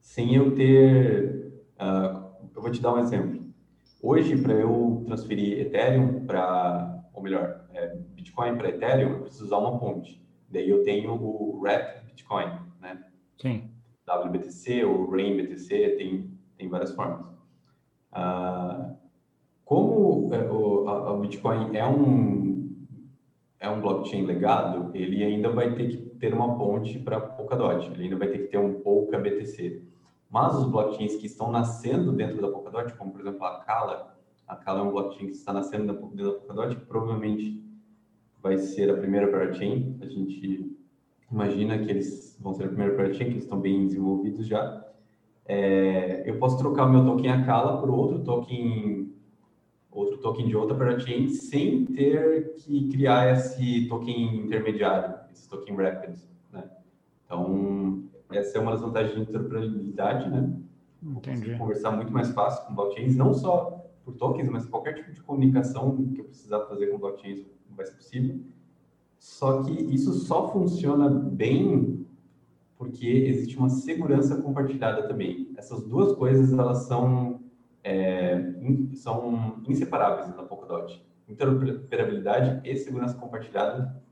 sem 0.00 0.34
eu 0.34 0.54
ter. 0.54 1.62
Uh, 1.78 2.30
eu 2.54 2.62
vou 2.62 2.70
te 2.70 2.80
dar 2.80 2.94
um 2.94 2.98
exemplo. 2.98 3.44
Hoje, 4.02 4.36
para 4.40 4.54
eu 4.54 5.02
transferir 5.06 5.60
Ethereum 5.60 6.24
para, 6.26 6.99
ou 7.20 7.24
melhor, 7.24 7.66
é, 7.74 7.94
Bitcoin 8.14 8.56
para 8.56 8.70
Ethereum, 8.70 9.10
eu 9.10 9.20
preciso 9.20 9.44
usar 9.44 9.58
uma 9.58 9.78
ponte. 9.78 10.20
Daí 10.48 10.68
eu 10.68 10.82
tenho 10.82 11.12
o 11.12 11.60
Wrap 11.60 12.04
Bitcoin, 12.06 12.46
né? 12.80 13.04
Sim. 13.36 13.70
WBTC 14.08 14.84
ou 14.84 15.08
Rain 15.10 15.36
BTC, 15.36 15.96
tem, 15.96 16.30
tem 16.56 16.68
várias 16.68 16.92
formas. 16.92 17.26
Uh, 18.12 18.96
como 19.64 20.34
é, 20.34 20.50
o, 20.50 20.88
a, 20.88 21.10
a 21.10 21.16
Bitcoin 21.18 21.76
é 21.76 21.86
um, 21.86 22.86
é 23.60 23.68
um 23.68 23.80
blockchain 23.80 24.24
legado, 24.24 24.90
ele 24.96 25.22
ainda 25.22 25.50
vai 25.50 25.74
ter 25.74 25.88
que 25.88 25.96
ter 26.18 26.34
uma 26.34 26.56
ponte 26.56 26.98
para 26.98 27.20
Polkadot, 27.20 27.86
ele 27.92 28.04
ainda 28.04 28.16
vai 28.16 28.28
ter 28.28 28.38
que 28.38 28.48
ter 28.48 28.58
um 28.58 28.80
Polka 28.80 29.18
BTC. 29.18 29.82
Mas 30.28 30.54
os 30.56 30.70
blockchains 30.70 31.16
que 31.16 31.26
estão 31.26 31.50
nascendo 31.50 32.12
dentro 32.12 32.40
da 32.40 32.48
Polkadot, 32.48 32.94
como 32.94 33.12
por 33.12 33.20
exemplo 33.20 33.44
a 33.44 33.60
Kala, 33.60 34.19
a 34.50 34.56
Kala 34.56 34.80
é 34.80 34.82
um 34.82 34.90
blockchain 34.90 35.26
que 35.26 35.32
está 35.32 35.52
nascendo 35.52 35.86
da 35.86 35.94
Polkadot, 35.94 36.74
que 36.74 36.84
provavelmente 36.86 37.64
vai 38.42 38.58
ser 38.58 38.90
a 38.90 38.96
primeira 38.96 39.28
parachain. 39.28 39.96
A 40.00 40.06
gente 40.06 40.76
imagina 41.30 41.78
que 41.78 41.88
eles 41.88 42.36
vão 42.40 42.52
ser 42.52 42.64
a 42.64 42.68
primeira 42.68 42.96
parachain, 42.96 43.26
que 43.26 43.32
eles 43.34 43.44
estão 43.44 43.60
bem 43.60 43.86
desenvolvidos 43.86 44.46
já. 44.46 44.84
É, 45.46 46.28
eu 46.28 46.36
posso 46.38 46.58
trocar 46.58 46.86
o 46.86 46.92
meu 46.92 47.04
token 47.04 47.30
Akala 47.30 47.80
por 47.80 47.90
outro 47.90 48.22
token 48.24 49.12
outro 49.90 50.18
token 50.18 50.46
de 50.46 50.56
outra 50.56 50.76
parachain 50.76 51.28
sem 51.28 51.84
ter 51.86 52.54
que 52.54 52.88
criar 52.88 53.32
esse 53.32 53.88
token 53.88 54.44
intermediário, 54.44 55.14
esse 55.32 55.48
token 55.48 55.76
rapid, 55.76 56.16
né? 56.52 56.70
Então, 57.24 58.04
essa 58.30 58.58
é 58.58 58.60
uma 58.60 58.72
das 58.72 58.80
vantagens 58.80 59.14
de 59.14 59.22
interoperabilidade, 59.22 60.30
né? 60.30 60.52
Entendi. 61.02 61.56
Conversar 61.56 61.92
muito 61.92 62.12
mais 62.12 62.30
fácil 62.30 62.66
com 62.66 62.74
blockchains, 62.74 63.16
não 63.16 63.34
só 63.34 63.79
por 64.10 64.16
tokens, 64.16 64.48
mas 64.48 64.66
qualquer 64.66 64.94
tipo 64.94 65.12
de 65.12 65.22
comunicação 65.22 65.96
que 66.12 66.20
eu 66.20 66.24
precisar 66.24 66.60
fazer 66.66 66.88
com 66.88 66.98
blockchains 66.98 67.46
vai 67.70 67.86
ser 67.86 67.94
possível. 67.94 68.40
Só 69.18 69.62
que 69.62 69.72
isso 69.72 70.12
só 70.12 70.50
funciona 70.52 71.08
bem 71.08 72.06
porque 72.76 73.06
existe 73.06 73.58
uma 73.58 73.68
segurança 73.68 74.40
compartilhada 74.40 75.06
também. 75.06 75.52
Essas 75.56 75.86
duas 75.86 76.12
coisas 76.14 76.50
elas 76.52 76.86
são 76.86 77.40
é, 77.84 78.36
in, 78.62 78.94
são 78.94 79.62
inseparáveis 79.68 80.34
na 80.34 80.42
Polkadot. 80.42 81.04
Interoperabilidade 81.28 82.68
e 82.68 82.76
segurança 82.76 83.14
compartilhada 83.16 84.02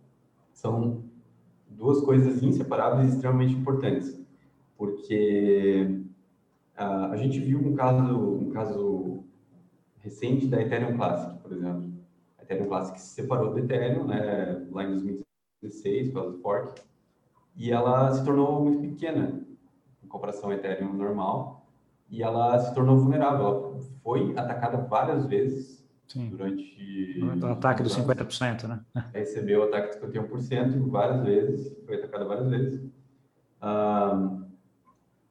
são 0.52 1.02
duas 1.66 2.00
coisas 2.00 2.42
inseparáveis 2.42 3.08
e 3.08 3.14
extremamente 3.14 3.54
importantes, 3.54 4.20
porque 4.76 6.02
uh, 6.78 7.12
a 7.12 7.16
gente 7.16 7.40
viu 7.40 7.58
um 7.58 7.74
caso, 7.74 8.18
um 8.18 8.50
caso 8.50 9.24
recente 10.00 10.46
da 10.46 10.60
Ethereum 10.60 10.96
Classic, 10.96 11.38
por 11.40 11.52
exemplo. 11.52 11.92
A 12.38 12.42
Ethereum 12.42 12.68
Classic 12.68 13.00
se 13.00 13.14
separou 13.14 13.52
do 13.52 13.58
Ethereum, 13.58 14.06
né, 14.06 14.66
lá 14.70 14.84
em 14.84 14.90
2016, 14.90 16.08
por 16.08 16.14
causa 16.14 16.36
do 16.36 16.42
fork, 16.42 16.82
e 17.56 17.70
ela 17.70 18.12
se 18.12 18.24
tornou 18.24 18.64
muito 18.64 18.80
pequena 18.88 19.40
em 20.02 20.06
comparação 20.06 20.50
ao 20.50 20.56
Ethereum 20.56 20.92
normal, 20.92 21.66
e 22.10 22.22
ela 22.22 22.58
se 22.58 22.74
tornou 22.74 22.96
vulnerável. 22.96 23.46
Ela 23.46 23.80
foi 24.02 24.32
atacada 24.36 24.78
várias 24.78 25.26
vezes 25.26 25.84
Sim. 26.06 26.30
durante. 26.30 27.20
O 27.42 27.46
ataque 27.46 27.82
dos 27.82 27.96
50%, 27.96 28.66
né? 28.66 28.80
Recebeu 29.12 29.60
o 29.60 29.64
ataque 29.64 29.98
de 30.06 30.18
51% 30.18 30.88
várias 30.88 31.22
vezes, 31.22 31.76
foi 31.84 31.96
atacada 31.96 32.24
várias 32.24 32.48
vezes. 32.48 32.90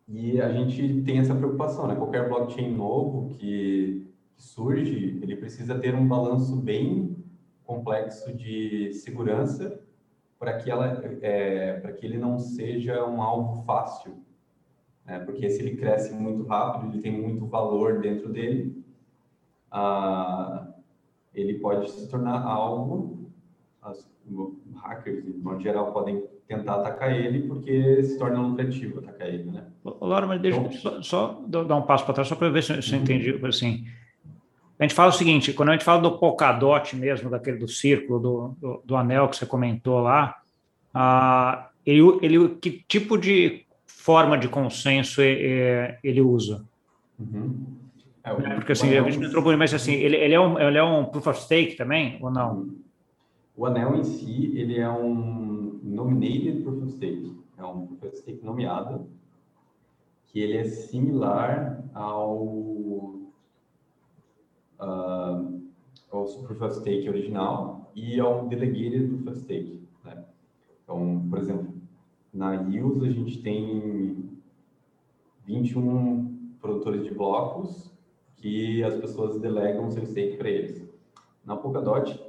e 0.07 0.39
a 0.39 0.51
gente 0.51 1.01
tem 1.01 1.19
essa 1.19 1.33
preocupação, 1.33 1.87
né? 1.87 1.95
Qualquer 1.95 2.29
blockchain 2.29 2.75
novo 2.75 3.35
que, 3.35 4.06
que 4.37 4.43
surge, 4.43 5.19
ele 5.21 5.35
precisa 5.35 5.77
ter 5.77 5.93
um 5.93 6.07
balanço 6.07 6.55
bem 6.55 7.17
complexo 7.65 8.33
de 8.33 8.93
segurança 8.93 9.81
para 10.39 10.57
que 10.57 10.71
ela 10.71 11.03
é, 11.21 11.73
para 11.81 11.91
que 11.91 12.05
ele 12.05 12.17
não 12.17 12.39
seja 12.39 13.03
um 13.05 13.21
alvo 13.21 13.63
fácil 13.63 14.15
né? 15.07 15.19
porque 15.19 15.49
se 15.49 15.61
ele 15.61 15.77
cresce 15.77 16.13
muito 16.13 16.43
rápido, 16.43 16.91
ele 16.91 17.01
tem 17.01 17.11
muito 17.11 17.45
valor 17.47 18.01
dentro 18.01 18.27
dele, 18.29 18.83
ah, 19.71 20.67
ele 21.33 21.55
pode 21.55 21.89
se 21.89 22.09
tornar 22.09 22.43
algo, 22.43 23.31
as, 23.81 24.05
hackers, 24.75 25.23
de 25.23 25.31
modo 25.39 25.61
geral, 25.61 25.93
podem 25.93 26.21
tentar 26.47 26.75
atacar 26.75 27.15
ele 27.15 27.47
porque 27.47 28.03
se 28.03 28.17
torna 28.19 28.41
lucrativo 28.41 28.99
atacar 28.99 29.29
ele, 29.29 29.51
né? 29.51 29.65
Laura, 30.01 30.27
mas 30.27 30.41
deixa 30.41 30.59
então, 30.59 30.71
só, 30.73 31.01
só 31.01 31.43
dar 31.47 31.75
um 31.75 31.83
passo 31.83 32.03
para 32.03 32.15
trás, 32.15 32.27
só 32.27 32.35
para 32.35 32.49
ver 32.49 32.61
se, 32.61 32.81
se 32.81 32.91
uhum. 32.91 32.97
eu 32.97 33.03
entendi, 33.03 33.45
assim, 33.45 33.85
a 34.79 34.83
gente 34.83 34.93
fala 34.93 35.09
o 35.09 35.13
seguinte, 35.13 35.53
quando 35.53 35.69
a 35.69 35.71
gente 35.71 35.83
fala 35.83 36.01
do 36.01 36.19
Polkadot 36.19 36.95
mesmo, 36.95 37.29
daquele 37.29 37.57
do 37.57 37.67
círculo, 37.67 38.19
do, 38.19 38.55
do, 38.59 38.81
do 38.85 38.95
anel 38.95 39.27
que 39.27 39.35
você 39.35 39.45
comentou 39.45 39.99
lá, 39.99 40.35
ah, 40.93 41.69
ele, 41.85 42.01
ele, 42.21 42.49
que 42.55 42.83
tipo 42.87 43.17
de 43.17 43.65
forma 43.87 44.37
de 44.37 44.47
consenso 44.47 45.21
ele 45.21 46.21
usa? 46.21 46.63
Uhum. 47.19 47.65
É, 48.23 48.31
o, 48.31 48.55
Porque 48.55 48.73
assim, 48.73 48.89
anel, 48.89 49.05
a 49.05 49.09
gente 49.09 49.19
não 49.19 49.27
entrou 49.27 49.43
por 49.43 49.57
mas 49.57 49.73
assim, 49.73 49.93
ele, 49.93 50.15
ele, 50.15 50.33
é 50.35 50.39
um, 50.39 50.59
ele 50.59 50.77
é 50.77 50.83
um 50.83 51.05
proof 51.05 51.27
of 51.27 51.41
stake 51.41 51.75
também, 51.75 52.19
ou 52.21 52.29
não? 52.29 52.69
O 53.55 53.65
anel 53.65 53.95
em 53.95 54.03
si, 54.03 54.51
ele 54.55 54.77
é 54.77 54.89
um 54.89 55.79
nominated 55.81 56.61
proof 56.61 56.83
of 56.83 56.91
stake, 56.91 57.35
é 57.57 57.63
um 57.63 57.87
proof 57.87 58.03
of 58.03 58.17
stake 58.17 58.45
nomeado, 58.45 59.07
que 60.27 60.39
ele 60.39 60.57
é 60.57 60.65
similar 60.65 61.83
ao 61.95 63.26
uh, 64.79 65.61
ao 66.11 66.25
Proof 66.25 66.61
of 66.61 66.75
Stake 66.75 67.09
original 67.09 67.91
e 67.95 68.19
ao 68.19 68.47
Delegated 68.47 69.07
Proof 69.07 69.27
of 69.27 69.39
Stake. 69.39 69.87
Né? 70.03 70.23
Então, 70.83 71.27
por 71.29 71.39
exemplo, 71.39 71.73
na 72.33 72.55
IUS 72.55 73.03
a 73.03 73.09
gente 73.09 73.41
tem 73.41 74.29
21 75.45 76.53
produtores 76.59 77.03
de 77.03 77.13
blocos 77.13 77.91
que 78.35 78.83
as 78.83 78.95
pessoas 78.95 79.39
delegam 79.39 79.89
seu 79.89 80.05
stake 80.05 80.37
para 80.37 80.49
eles. 80.49 80.87
Na 81.43 81.55
Polkadot, 81.55 82.23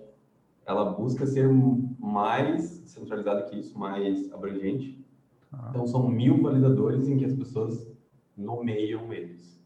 ela 0.65 0.93
busca 0.93 1.27
ser 1.27 1.49
mais 1.99 2.63
centralizada 2.87 3.43
que 3.43 3.59
isso, 3.59 3.79
mais 3.79 4.33
abrangente. 4.33 4.99
Ah. 5.53 5.69
Então, 5.71 5.87
são 5.87 6.09
mil 6.09 6.41
validadores 6.43 7.09
em 7.09 7.19
que 7.19 7.25
as 7.25 7.35
pessoas 7.35 7.91
nomeiam 8.37 9.13
eles. 9.13 9.59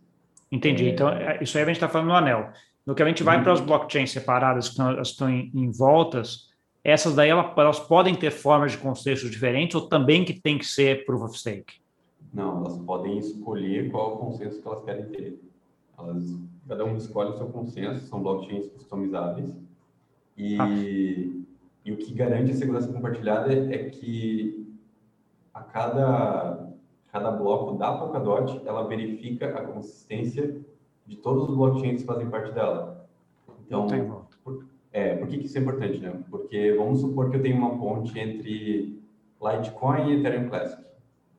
Entendi. 0.50 0.88
É... 0.88 0.90
Então, 0.90 1.08
é, 1.08 1.42
isso 1.42 1.56
aí 1.56 1.64
a 1.64 1.66
gente 1.66 1.76
está 1.76 1.88
falando 1.88 2.08
no 2.08 2.14
anel. 2.14 2.52
No 2.84 2.94
que 2.94 3.02
a 3.02 3.06
gente 3.06 3.22
vai 3.22 3.36
uhum. 3.36 3.44
para 3.44 3.52
as 3.52 3.60
blockchains 3.60 4.10
separadas, 4.10 4.68
que 4.68 4.72
estão, 4.72 5.02
estão 5.02 5.30
em, 5.30 5.50
em, 5.54 5.70
voltas, 5.70 6.50
essas 6.82 7.14
daí 7.14 7.30
elas, 7.30 7.78
podem 7.80 8.14
ter 8.14 8.30
formas 8.30 8.72
de 8.72 8.78
consenso 8.78 9.30
diferentes 9.30 9.76
ou 9.76 9.88
também 9.88 10.24
que 10.24 10.34
tem 10.34 10.58
que 10.58 10.66
ser 10.66 11.04
proof 11.04 11.22
of 11.22 11.38
stake? 11.38 11.80
Não, 12.34 12.58
elas 12.58 12.78
podem 12.78 13.18
escolher 13.18 13.90
qual 13.90 14.14
é 14.14 14.18
consenso 14.18 14.60
que 14.60 14.66
elas 14.66 14.84
querem 14.84 15.04
ter. 15.06 15.40
Elas, 15.96 16.24
cada 16.66 16.84
um 16.84 16.96
escolhe 16.96 17.30
o 17.30 17.36
seu 17.36 17.46
consenso, 17.46 18.06
são 18.06 18.22
blockchains 18.22 18.66
customizáveis. 18.68 19.50
E, 20.36 20.58
ah. 20.58 20.68
e 21.84 21.92
o 21.92 21.96
que 21.96 22.12
garante 22.14 22.50
a 22.50 22.54
segurança 22.54 22.92
compartilhada 22.92 23.52
é 23.52 23.90
que 23.90 24.66
a 25.52 25.60
cada, 25.60 26.68
cada 27.12 27.30
bloco 27.30 27.76
da 27.76 27.92
Polkadot, 27.92 28.62
ela 28.66 28.88
verifica 28.88 29.46
a 29.48 29.64
consistência 29.66 30.60
de 31.12 31.18
todos 31.18 31.50
os 31.50 31.56
blockchains 31.56 32.00
que 32.00 32.06
fazem 32.06 32.28
parte 32.30 32.52
dela. 32.52 33.06
Então, 33.66 33.86
por, 34.42 34.64
é, 34.90 35.16
por 35.16 35.28
que, 35.28 35.38
que 35.38 35.46
isso 35.46 35.58
é 35.58 35.60
importante, 35.60 35.98
né? 35.98 36.22
Porque 36.30 36.72
vamos 36.72 37.00
supor 37.00 37.30
que 37.30 37.36
eu 37.36 37.42
tenho 37.42 37.56
uma 37.56 37.78
ponte 37.78 38.18
entre 38.18 38.98
Litecoin 39.40 40.08
e 40.08 40.18
Ethereum 40.18 40.48
Classic. 40.48 40.82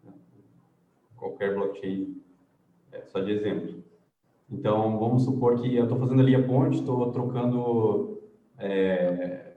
Né? 0.04 0.14
Qualquer 1.18 1.56
blockchain, 1.56 2.22
é, 2.92 3.02
só 3.06 3.20
de 3.20 3.32
exemplo. 3.32 3.84
Então, 4.52 5.00
vamos 5.00 5.24
supor 5.24 5.60
que 5.60 5.76
eu 5.76 5.84
estou 5.84 5.98
fazendo 5.98 6.22
ali 6.22 6.36
a 6.36 6.44
ponte, 6.44 6.78
estou 6.78 7.12
trocando 7.12 8.22
é, 8.60 9.54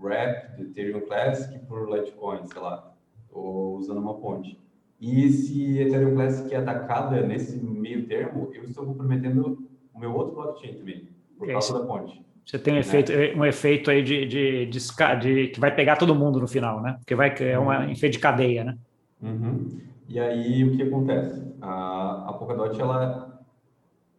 wrap 0.00 0.56
de 0.56 0.62
Ethereum 0.62 1.02
Classic 1.02 1.56
por 1.66 1.88
Litecoin, 1.88 2.44
sei 2.46 2.60
lá. 2.60 2.92
Estou 3.22 3.76
usando 3.76 3.98
uma 3.98 4.14
ponte. 4.14 4.60
E 5.00 5.28
se 5.30 5.78
Ethereum 5.78 6.14
Classic 6.14 6.54
é 6.54 6.56
atacada 6.56 7.20
nesse 7.22 7.58
meio 7.58 8.06
termo, 8.06 8.50
eu 8.54 8.64
estou 8.64 8.86
comprometendo 8.86 9.68
o 9.92 9.98
meu 9.98 10.14
outro 10.14 10.34
blockchain 10.34 10.74
também, 10.74 11.08
por 11.38 11.46
causa 11.48 11.78
da 11.78 11.86
ponte. 11.86 12.24
Você 12.44 12.58
tem 12.58 12.74
um, 12.74 12.76
né? 12.76 12.80
efeito, 12.80 13.12
um 13.36 13.44
efeito 13.44 13.90
aí 13.90 14.02
de, 14.02 14.24
de, 14.24 14.66
de, 14.66 14.78
de, 15.20 15.48
que 15.48 15.58
vai 15.58 15.74
pegar 15.74 15.96
todo 15.96 16.14
mundo 16.14 16.38
no 16.38 16.46
final, 16.46 16.80
né? 16.80 16.94
Porque 17.00 17.14
vai, 17.14 17.34
é 17.40 17.58
um 17.58 17.66
uhum. 17.66 17.90
efeito 17.90 18.12
de 18.12 18.18
cadeia, 18.20 18.64
né? 18.64 18.78
Uhum. 19.20 19.80
E 20.08 20.20
aí, 20.20 20.62
o 20.62 20.76
que 20.76 20.82
acontece? 20.82 21.44
A, 21.60 22.30
a 22.30 22.32
Polkadot, 22.34 22.80
ela, 22.80 23.42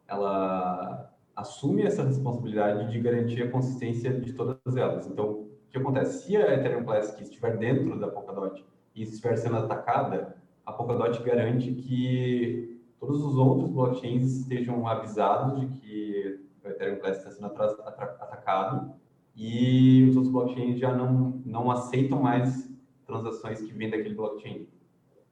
ela 0.07 1.09
assume 1.33 1.83
essa 1.83 2.03
responsabilidade 2.03 2.91
de 2.91 2.99
garantir 2.99 3.43
a 3.43 3.49
consistência 3.49 4.13
de 4.19 4.33
todas 4.33 4.75
elas. 4.75 5.07
Então, 5.07 5.25
o 5.25 5.49
que 5.69 5.77
acontece? 5.77 6.25
Se 6.25 6.35
a 6.35 6.53
Ethereum 6.53 6.83
Classic 6.83 7.23
estiver 7.23 7.55
dentro 7.55 7.97
da 7.97 8.09
Polkadot 8.09 8.61
e 8.93 9.03
estiver 9.03 9.37
sendo 9.37 9.55
atacada, 9.55 10.35
a 10.67 10.73
Polkadot 10.73 11.23
garante 11.23 11.71
que 11.71 12.77
todos 12.99 13.23
os 13.23 13.37
outros 13.37 13.71
blockchains 13.71 14.41
estejam 14.41 14.85
avisados 14.85 15.61
de 15.61 15.79
que 15.79 16.41
o 16.61 16.67
Ethereum 16.67 16.99
Classic 16.99 17.25
está 17.25 17.31
sendo 17.31 17.45
atacado 17.45 18.91
e 19.33 20.05
os 20.09 20.17
outros 20.17 20.33
blockchains 20.33 20.77
já 20.77 20.93
não, 20.93 21.41
não 21.45 21.71
aceitam 21.71 22.21
mais 22.21 22.69
transações 23.05 23.61
que 23.61 23.71
vêm 23.71 23.89
daquele 23.89 24.13
blockchain. 24.13 24.67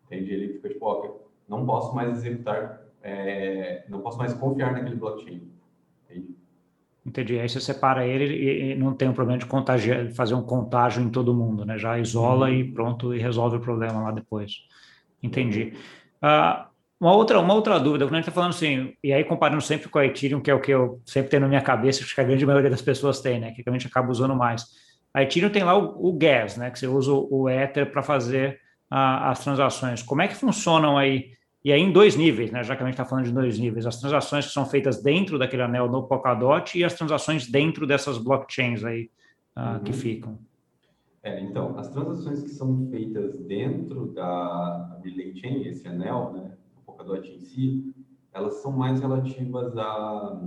Entende? 0.05 0.31
Ele 0.31 0.53
fica 0.53 0.69
tipo, 0.69 0.85
ó, 0.85 1.17
não 1.49 1.65
posso 1.65 1.93
mais 1.93 2.11
executar, 2.11 2.81
é, 3.03 3.83
não 3.89 3.99
posso 3.99 4.17
mais 4.17 4.33
confiar 4.33 4.71
naquele 4.71 4.95
blockchain. 4.95 5.51
Entende? 6.05 6.35
Entendi. 7.05 7.39
Aí 7.39 7.49
você 7.49 7.59
separa 7.59 8.07
ele 8.07 8.71
e, 8.71 8.75
não 8.75 8.93
tem 8.93 9.09
um 9.09 9.13
problema 9.13 9.37
de 9.37 9.47
contagiar, 9.47 10.09
fazer 10.11 10.33
um 10.33 10.43
contágio 10.43 11.03
em 11.03 11.09
todo 11.09 11.33
mundo, 11.33 11.65
né? 11.65 11.77
Já 11.77 11.99
isola 11.99 12.47
uhum. 12.47 12.53
e 12.53 12.71
pronto, 12.71 13.13
e 13.13 13.19
resolve 13.19 13.57
o 13.57 13.59
problema 13.59 14.01
lá 14.01 14.11
depois. 14.11 14.65
Entendi. 15.25 15.73
Uh, 16.21 16.65
uma 16.99 17.13
outra, 17.13 17.39
uma 17.39 17.53
outra 17.53 17.79
dúvida, 17.79 18.05
quando 18.05 18.13
a 18.13 18.17
gente 18.17 18.29
está 18.29 18.31
falando 18.31 18.51
assim, 18.51 18.93
e 19.03 19.11
aí 19.11 19.23
comparando 19.23 19.61
sempre 19.61 19.89
com 19.89 19.99
a 19.99 20.05
Ethereum, 20.05 20.39
que 20.39 20.49
é 20.49 20.53
o 20.53 20.61
que 20.61 20.71
eu 20.71 21.01
sempre 21.05 21.29
tenho 21.29 21.41
na 21.41 21.47
minha 21.47 21.61
cabeça, 21.61 22.03
acho 22.03 22.15
que 22.15 22.21
a 22.21 22.23
grande 22.23 22.45
maioria 22.45 22.69
das 22.69 22.81
pessoas 22.81 23.19
tem, 23.19 23.39
né? 23.39 23.51
Que 23.51 23.63
a 23.67 23.71
gente 23.71 23.87
acaba 23.87 24.09
usando 24.09 24.35
mais. 24.35 24.65
A 25.13 25.23
Ethereum 25.23 25.49
tem 25.49 25.63
lá 25.63 25.77
o, 25.77 26.09
o 26.09 26.13
gas, 26.13 26.57
né? 26.57 26.69
Que 26.69 26.79
você 26.79 26.87
usa 26.87 27.11
o, 27.11 27.49
Ether 27.49 27.91
para 27.91 28.01
fazer 28.01 28.59
uh, 28.91 29.27
as 29.29 29.43
transações. 29.43 30.01
Como 30.01 30.21
é 30.21 30.27
que 30.27 30.35
funcionam 30.35 30.97
aí? 30.97 31.31
E 31.63 31.71
aí 31.71 31.81
em 31.81 31.91
dois 31.91 32.15
níveis, 32.15 32.51
né? 32.51 32.63
Já 32.63 32.75
que 32.75 32.83
a 32.83 32.85
gente 32.85 32.93
está 32.93 33.05
falando 33.05 33.25
de 33.25 33.31
dois 33.31 33.59
níveis, 33.59 33.85
as 33.85 33.99
transações 33.99 34.45
que 34.47 34.53
são 34.53 34.65
feitas 34.65 35.01
dentro 35.01 35.37
daquele 35.37 35.63
anel 35.63 35.89
no 35.89 36.03
Polkadot 36.03 36.77
e 36.77 36.83
as 36.83 36.93
transações 36.93 37.47
dentro 37.47 37.85
dessas 37.85 38.17
blockchains 38.17 38.83
aí 38.83 39.09
uh, 39.57 39.61
uhum. 39.61 39.79
que 39.79 39.91
ficam. 39.91 40.39
É, 41.25 41.41
então, 41.41 41.75
as 41.79 41.89
transações 41.89 42.43
que 42.43 42.49
são 42.49 42.87
feitas 42.91 43.39
dentro 43.39 44.13
da 44.13 44.99
Relay 45.03 45.35
Chain, 45.35 45.63
esse 45.63 45.87
anel, 45.87 46.31
né, 46.33 46.55
o 46.77 46.81
Polkadot 46.85 47.27
em 47.27 47.39
si, 47.39 47.95
elas 48.31 48.61
são 48.61 48.71
mais 48.71 48.99
relativas 48.99 49.75
à 49.75 50.39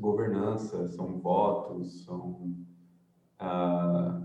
governança, 0.00 0.88
são 0.88 1.20
votos, 1.20 2.02
são, 2.02 2.52
ah, 3.38 4.22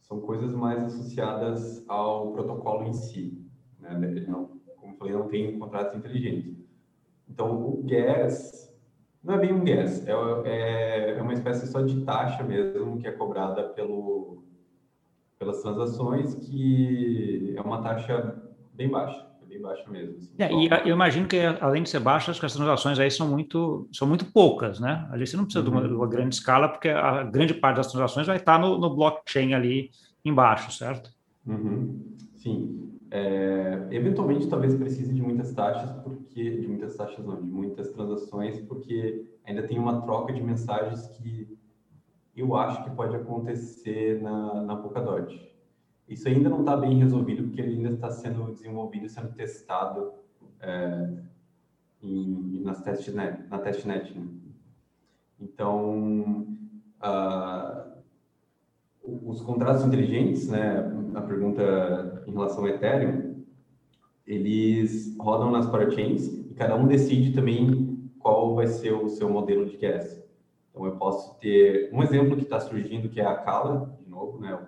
são 0.00 0.20
coisas 0.20 0.54
mais 0.54 0.84
associadas 0.84 1.84
ao 1.88 2.30
protocolo 2.30 2.84
em 2.84 2.92
si. 2.92 3.44
Né? 3.80 3.98
Não, 4.28 4.60
como 4.76 4.94
falei, 4.94 5.12
não 5.12 5.26
tem 5.26 5.58
contratos 5.58 5.96
inteligentes. 5.96 6.56
Então, 7.28 7.60
o 7.66 7.82
gas 7.82 8.72
não 9.24 9.34
é 9.34 9.38
bem 9.38 9.52
um 9.52 9.64
gas, 9.64 10.06
é, 10.06 10.12
é, 10.44 11.18
é 11.18 11.20
uma 11.20 11.32
espécie 11.32 11.66
só 11.66 11.82
de 11.82 12.04
taxa 12.04 12.44
mesmo 12.44 12.98
que 12.98 13.08
é 13.08 13.10
cobrada 13.10 13.70
pelo 13.70 14.44
pelas 15.44 15.62
transações, 15.62 16.34
que 16.34 17.54
é 17.56 17.60
uma 17.60 17.82
taxa 17.82 18.42
bem 18.72 18.88
baixa, 18.88 19.26
é 19.42 19.46
bem 19.46 19.60
baixa 19.60 19.88
mesmo. 19.90 20.16
Assim, 20.16 20.32
é, 20.38 20.52
e 20.52 20.88
eu 20.88 20.94
imagino 20.94 21.28
que, 21.28 21.38
além 21.60 21.82
de 21.82 21.90
ser 21.90 22.00
baixa, 22.00 22.30
as 22.30 22.38
transações 22.38 22.98
aí 22.98 23.10
são 23.10 23.28
muito, 23.28 23.86
são 23.92 24.08
muito 24.08 24.24
poucas, 24.24 24.80
né? 24.80 25.06
Ali 25.12 25.26
você 25.26 25.36
não 25.36 25.44
precisa 25.44 25.64
uhum. 25.64 25.70
de, 25.70 25.76
uma, 25.76 25.88
de, 25.88 25.94
uma, 25.94 26.06
grande 26.08 26.34
escala, 26.34 26.68
porque 26.68 26.88
a 26.88 27.22
grande 27.22 27.54
parte 27.54 27.76
das 27.76 27.92
transações 27.92 28.26
vai 28.26 28.36
estar 28.36 28.58
no, 28.58 28.78
no 28.78 28.94
blockchain 28.94 29.52
ali 29.54 29.90
embaixo, 30.24 30.72
certo? 30.72 31.10
Uhum. 31.46 32.16
Sim. 32.36 32.90
É, 33.10 33.86
eventualmente, 33.92 34.48
talvez 34.48 34.74
precise 34.74 35.12
de 35.14 35.22
muitas 35.22 35.52
taxas, 35.52 35.92
porque 36.02 36.58
de 36.58 36.66
muitas 36.66 36.96
taxas 36.96 37.24
não, 37.24 37.40
de 37.40 37.48
muitas 37.48 37.90
transações, 37.90 38.60
porque 38.62 39.24
ainda 39.44 39.62
tem 39.62 39.78
uma 39.78 40.00
troca 40.02 40.32
de 40.32 40.42
mensagens 40.42 41.06
que 41.08 41.46
eu 42.36 42.54
acho 42.56 42.82
que 42.84 42.90
pode 42.90 43.14
acontecer 43.14 44.20
na, 44.22 44.62
na 44.62 44.76
Polkadot. 44.76 45.54
Isso 46.08 46.28
ainda 46.28 46.48
não 46.48 46.60
está 46.60 46.76
bem 46.76 46.98
resolvido, 46.98 47.44
porque 47.44 47.60
ele 47.60 47.76
ainda 47.76 47.90
está 47.90 48.10
sendo 48.10 48.52
desenvolvido, 48.52 49.08
sendo 49.08 49.32
testado 49.32 50.12
é, 50.60 51.12
em, 52.02 52.60
nas 52.62 52.82
testnet, 52.82 53.48
na 53.48 53.58
testnet. 53.58 54.12
Né? 54.18 54.26
Então, 55.40 56.46
uh, 57.02 57.94
os 59.02 59.40
contratos 59.42 59.84
inteligentes, 59.84 60.48
né, 60.48 60.92
a 61.14 61.20
pergunta 61.22 62.22
em 62.26 62.32
relação 62.32 62.60
ao 62.60 62.68
Ethereum, 62.68 63.44
eles 64.26 65.16
rodam 65.18 65.50
nas 65.50 65.66
parachains 65.66 66.26
e 66.26 66.54
cada 66.54 66.74
um 66.76 66.86
decide 66.86 67.32
também 67.32 68.10
qual 68.18 68.54
vai 68.54 68.66
ser 68.66 68.92
o 68.92 69.08
seu 69.08 69.28
modelo 69.28 69.66
de 69.66 69.76
gas. 69.76 70.23
Então, 70.74 70.86
eu 70.86 70.96
posso 70.96 71.38
ter 71.38 71.88
um 71.92 72.02
exemplo 72.02 72.36
que 72.36 72.42
está 72.42 72.58
surgindo, 72.58 73.08
que 73.08 73.20
é 73.20 73.24
a 73.24 73.36
Kala, 73.36 73.96
de 74.02 74.10
novo, 74.10 74.40
né? 74.40 74.58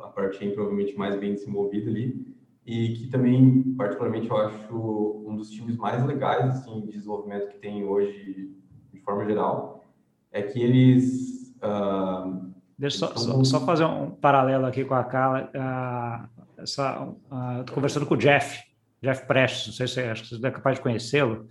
A 0.00 0.08
parachain 0.08 0.50
provavelmente 0.50 0.98
mais 0.98 1.14
bem 1.16 1.32
desenvolvida 1.32 1.88
ali, 1.88 2.26
e 2.66 2.94
que 2.94 3.06
também, 3.06 3.62
particularmente, 3.76 4.28
eu 4.28 4.36
acho 4.36 5.24
um 5.24 5.36
dos 5.36 5.50
times 5.50 5.76
mais 5.76 6.04
legais 6.04 6.44
assim, 6.44 6.80
de 6.80 6.88
desenvolvimento 6.88 7.48
que 7.48 7.58
tem 7.58 7.84
hoje, 7.84 8.52
de 8.92 8.98
forma 9.00 9.24
geral, 9.24 9.84
é 10.32 10.42
que 10.42 10.60
eles. 10.60 11.54
Uh, 11.62 12.50
Deixa 12.76 13.04
eu 13.04 13.16
só, 13.16 13.44
só, 13.44 13.60
fazer 13.60 13.84
um 13.84 14.10
paralelo 14.10 14.66
aqui 14.66 14.84
com 14.84 14.94
a 14.94 15.04
Carla. 15.04 15.50
Uh, 15.54 16.62
essa, 16.62 17.04
uh, 17.04 17.60
Estou 17.60 17.74
conversando 17.76 18.06
com 18.06 18.14
o 18.14 18.18
Jeff, 18.18 18.60
Jeff 19.02 19.26
Prestes, 19.26 19.68
não 19.68 19.74
sei 19.74 19.88
se 19.88 20.00
acho 20.00 20.22
que 20.22 20.36
você 20.36 20.46
é 20.46 20.50
capaz 20.50 20.76
de 20.76 20.82
conhecê-lo. 20.82 21.46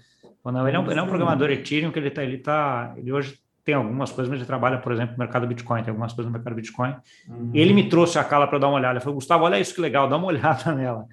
Não, 0.45 0.67
ele, 0.67 0.77
é 0.77 0.79
um, 0.79 0.89
ele 0.89 0.99
é 0.99 1.03
um 1.03 1.07
programador 1.07 1.49
Ethereum 1.49 1.91
que 1.91 1.99
ele 1.99 2.07
está, 2.07 2.23
ele 2.23 2.37
tá, 2.37 2.93
ele 2.97 3.11
hoje 3.11 3.37
tem 3.63 3.75
algumas 3.75 4.11
coisas, 4.11 4.29
mas 4.29 4.39
ele 4.39 4.47
trabalha, 4.47 4.79
por 4.79 4.91
exemplo, 4.91 5.13
no 5.13 5.19
mercado 5.19 5.45
Bitcoin, 5.45 5.83
tem 5.83 5.91
algumas 5.91 6.13
coisas 6.13 6.31
no 6.31 6.37
mercado 6.37 6.55
Bitcoin. 6.55 6.95
Uhum. 7.27 7.51
Ele 7.53 7.73
me 7.73 7.87
trouxe 7.87 8.17
a 8.17 8.23
Cala 8.23 8.47
para 8.47 8.57
dar 8.57 8.67
uma 8.67 8.77
olhada. 8.77 8.95
Ele 8.95 8.99
falou, 8.99 9.15
Gustavo, 9.15 9.43
olha 9.43 9.59
isso 9.59 9.75
que 9.75 9.81
legal, 9.81 10.07
dá 10.07 10.17
uma 10.17 10.27
olhada 10.27 10.73
nela. 10.73 11.05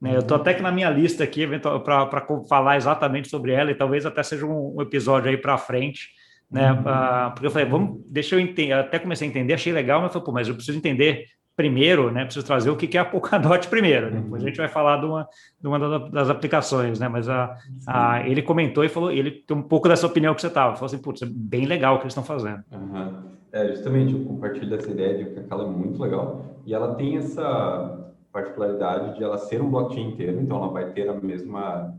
Né, 0.00 0.16
eu 0.16 0.20
estou 0.20 0.36
até 0.36 0.54
que 0.54 0.62
na 0.62 0.72
minha 0.72 0.88
lista 0.88 1.22
aqui 1.22 1.46
para 1.84 2.26
falar 2.48 2.78
exatamente 2.78 3.28
sobre 3.28 3.52
ela 3.52 3.70
e 3.70 3.74
talvez 3.74 4.06
até 4.06 4.22
seja 4.22 4.46
um, 4.46 4.76
um 4.76 4.82
episódio 4.82 5.30
aí 5.30 5.36
para 5.36 5.58
frente, 5.58 6.08
né? 6.50 6.72
Uhum. 6.72 6.80
Uh, 6.80 7.30
porque 7.32 7.46
eu 7.46 7.50
falei, 7.50 7.68
vamos, 7.68 8.00
deixa 8.06 8.34
eu 8.34 8.40
entender. 8.40 8.72
Até 8.72 8.98
comecei 8.98 9.28
a 9.28 9.30
entender, 9.30 9.52
achei 9.52 9.72
legal, 9.72 10.00
mas 10.00 10.08
eu 10.08 10.12
falei, 10.14 10.24
pô, 10.24 10.32
mas 10.32 10.48
eu 10.48 10.54
preciso 10.54 10.78
entender 10.78 11.26
primeiro, 11.60 12.10
né? 12.10 12.24
Preciso 12.24 12.46
trazer 12.46 12.70
o 12.70 12.76
que 12.76 12.96
é 12.96 13.00
a 13.00 13.04
Polkadot 13.04 13.68
primeiro. 13.68 14.10
Né? 14.10 14.22
Depois 14.22 14.42
a 14.42 14.46
gente 14.46 14.56
vai 14.56 14.68
falar 14.68 14.96
de 14.96 15.04
uma, 15.04 15.28
de 15.60 15.68
uma 15.68 16.08
das 16.08 16.30
aplicações, 16.30 16.98
né? 16.98 17.06
Mas 17.06 17.28
a, 17.28 17.54
a, 17.86 18.26
ele 18.26 18.40
comentou 18.40 18.82
e 18.82 18.88
falou, 18.88 19.12
ele 19.12 19.30
tem 19.30 19.54
um 19.54 19.62
pouco 19.62 19.86
dessa 19.86 20.06
opinião 20.06 20.34
que 20.34 20.40
você 20.40 20.46
estava. 20.46 20.74
Falou 20.74 20.86
assim, 20.86 20.96
putz, 20.96 21.20
é 21.20 21.26
bem 21.26 21.66
legal 21.66 21.96
o 21.96 21.98
que 21.98 22.04
eles 22.04 22.12
estão 22.12 22.24
fazendo. 22.24 22.64
Uhum. 22.72 23.12
É, 23.52 23.68
justamente, 23.68 24.14
eu 24.14 24.24
compartilho 24.24 24.70
dessa 24.70 24.90
ideia 24.90 25.18
de 25.18 25.34
que 25.34 25.40
aquela 25.40 25.64
é 25.64 25.66
muito 25.66 26.00
legal. 26.02 26.46
E 26.64 26.72
ela 26.72 26.94
tem 26.94 27.18
essa 27.18 28.10
particularidade 28.32 29.18
de 29.18 29.22
ela 29.22 29.36
ser 29.36 29.60
um 29.60 29.70
blockchain 29.70 30.12
inteiro, 30.12 30.40
então 30.40 30.56
ela 30.56 30.68
vai 30.68 30.92
ter 30.92 31.10
a 31.10 31.14
mesma 31.14 31.94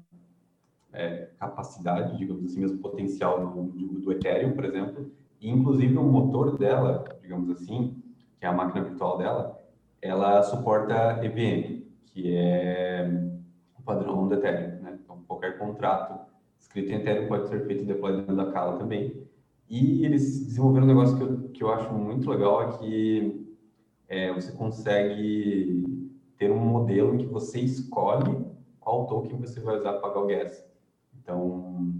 é, 0.91 1.29
capacidade, 1.39 2.17
digamos 2.17 2.45
assim, 2.45 2.61
mesmo 2.61 2.79
potencial 2.79 3.45
do, 3.45 3.63
do 3.99 4.11
Ethereum, 4.11 4.53
por 4.53 4.65
exemplo, 4.65 5.11
e 5.39 5.51
inclusive 5.51 5.95
o 5.97 6.03
motor 6.03 6.57
dela, 6.57 7.03
digamos 7.21 7.49
assim, 7.51 8.00
que 8.41 8.45
é 8.47 8.49
a 8.49 8.53
máquina 8.53 8.83
virtual 8.83 9.19
dela, 9.19 9.63
ela 10.01 10.41
suporta 10.41 11.23
EVM, 11.23 11.83
que 12.07 12.35
é 12.35 13.07
o 13.77 13.83
padrão 13.83 14.27
do 14.27 14.33
Ethereum. 14.33 14.81
Né? 14.81 14.97
Então, 15.03 15.21
qualquer 15.27 15.59
contrato 15.59 16.19
escrito 16.59 16.91
em 16.91 16.95
Ethereum 16.95 17.27
pode 17.27 17.49
ser 17.49 17.67
feito 17.67 17.85
deploy 17.85 18.17
dentro 18.17 18.35
da 18.35 18.51
Kala 18.51 18.79
também. 18.79 19.27
E 19.69 20.03
eles 20.03 20.43
desenvolveram 20.43 20.85
um 20.85 20.89
negócio 20.89 21.15
que 21.15 21.23
eu, 21.23 21.49
que 21.49 21.63
eu 21.63 21.71
acho 21.71 21.93
muito 21.93 22.31
legal, 22.31 22.63
é 22.63 22.77
que 22.79 23.47
é, 24.09 24.33
você 24.33 24.51
consegue 24.53 26.09
ter 26.35 26.51
um 26.51 26.57
modelo 26.57 27.13
em 27.13 27.19
que 27.19 27.27
você 27.27 27.59
escolhe 27.59 28.43
qual 28.79 29.05
token 29.05 29.37
você 29.37 29.59
vai 29.59 29.77
usar 29.77 29.93
para 29.93 30.01
pagar 30.01 30.19
o 30.19 30.25
gas. 30.25 30.65
Então, 31.21 31.93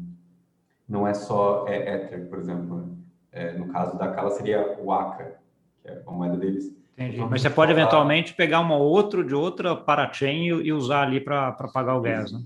não 0.90 1.08
é 1.08 1.14
só 1.14 1.68
é, 1.68 1.98
Ether, 1.98 2.28
por 2.28 2.40
exemplo. 2.40 2.78
Né? 2.78 2.88
É, 3.32 3.54
no 3.54 3.68
caso 3.68 3.96
da 4.00 4.12
Kala 4.12 4.32
seria 4.32 4.80
o 4.82 4.92
ACA, 4.92 5.40
que 5.82 5.90
é 5.90 6.02
a 6.06 6.12
moeda 6.12 6.38
deles. 6.38 6.76
Entendi. 6.98 7.16
Então, 7.18 7.30
Mas 7.30 7.42
você 7.42 7.50
pode 7.50 7.72
eventualmente 7.72 8.34
pegar 8.34 8.60
uma 8.60 8.78
outro 8.78 9.24
de 9.24 9.34
outra 9.34 9.76
parachain 9.76 10.46
e, 10.46 10.72
usar 10.74 11.04
ali 11.04 11.20
para 11.20 11.52
pagar 11.74 11.96
o 11.96 12.02
gas, 12.02 12.32
né? 12.32 12.42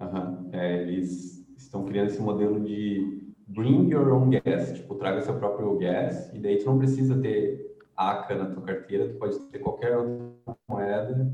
Uhum. 0.00 0.50
É, 0.52 0.82
eles 0.82 1.44
estão 1.56 1.84
criando 1.84 2.08
esse 2.08 2.20
modelo 2.20 2.60
de 2.60 3.26
bring 3.48 3.90
your 3.90 4.12
own 4.12 4.30
gas, 4.30 4.72
tipo, 4.72 4.94
traga 4.96 5.22
seu 5.22 5.34
próprio 5.38 5.76
gas, 5.78 6.32
e 6.34 6.38
daí 6.38 6.58
tu 6.58 6.66
não 6.66 6.78
precisa 6.78 7.18
ter 7.18 7.76
ACA 7.96 8.34
na 8.34 8.46
tua 8.46 8.62
carteira, 8.62 9.08
tu 9.08 9.14
pode 9.14 9.38
ter 9.50 9.58
qualquer 9.58 9.96
outra 9.96 10.56
moeda 10.68 11.32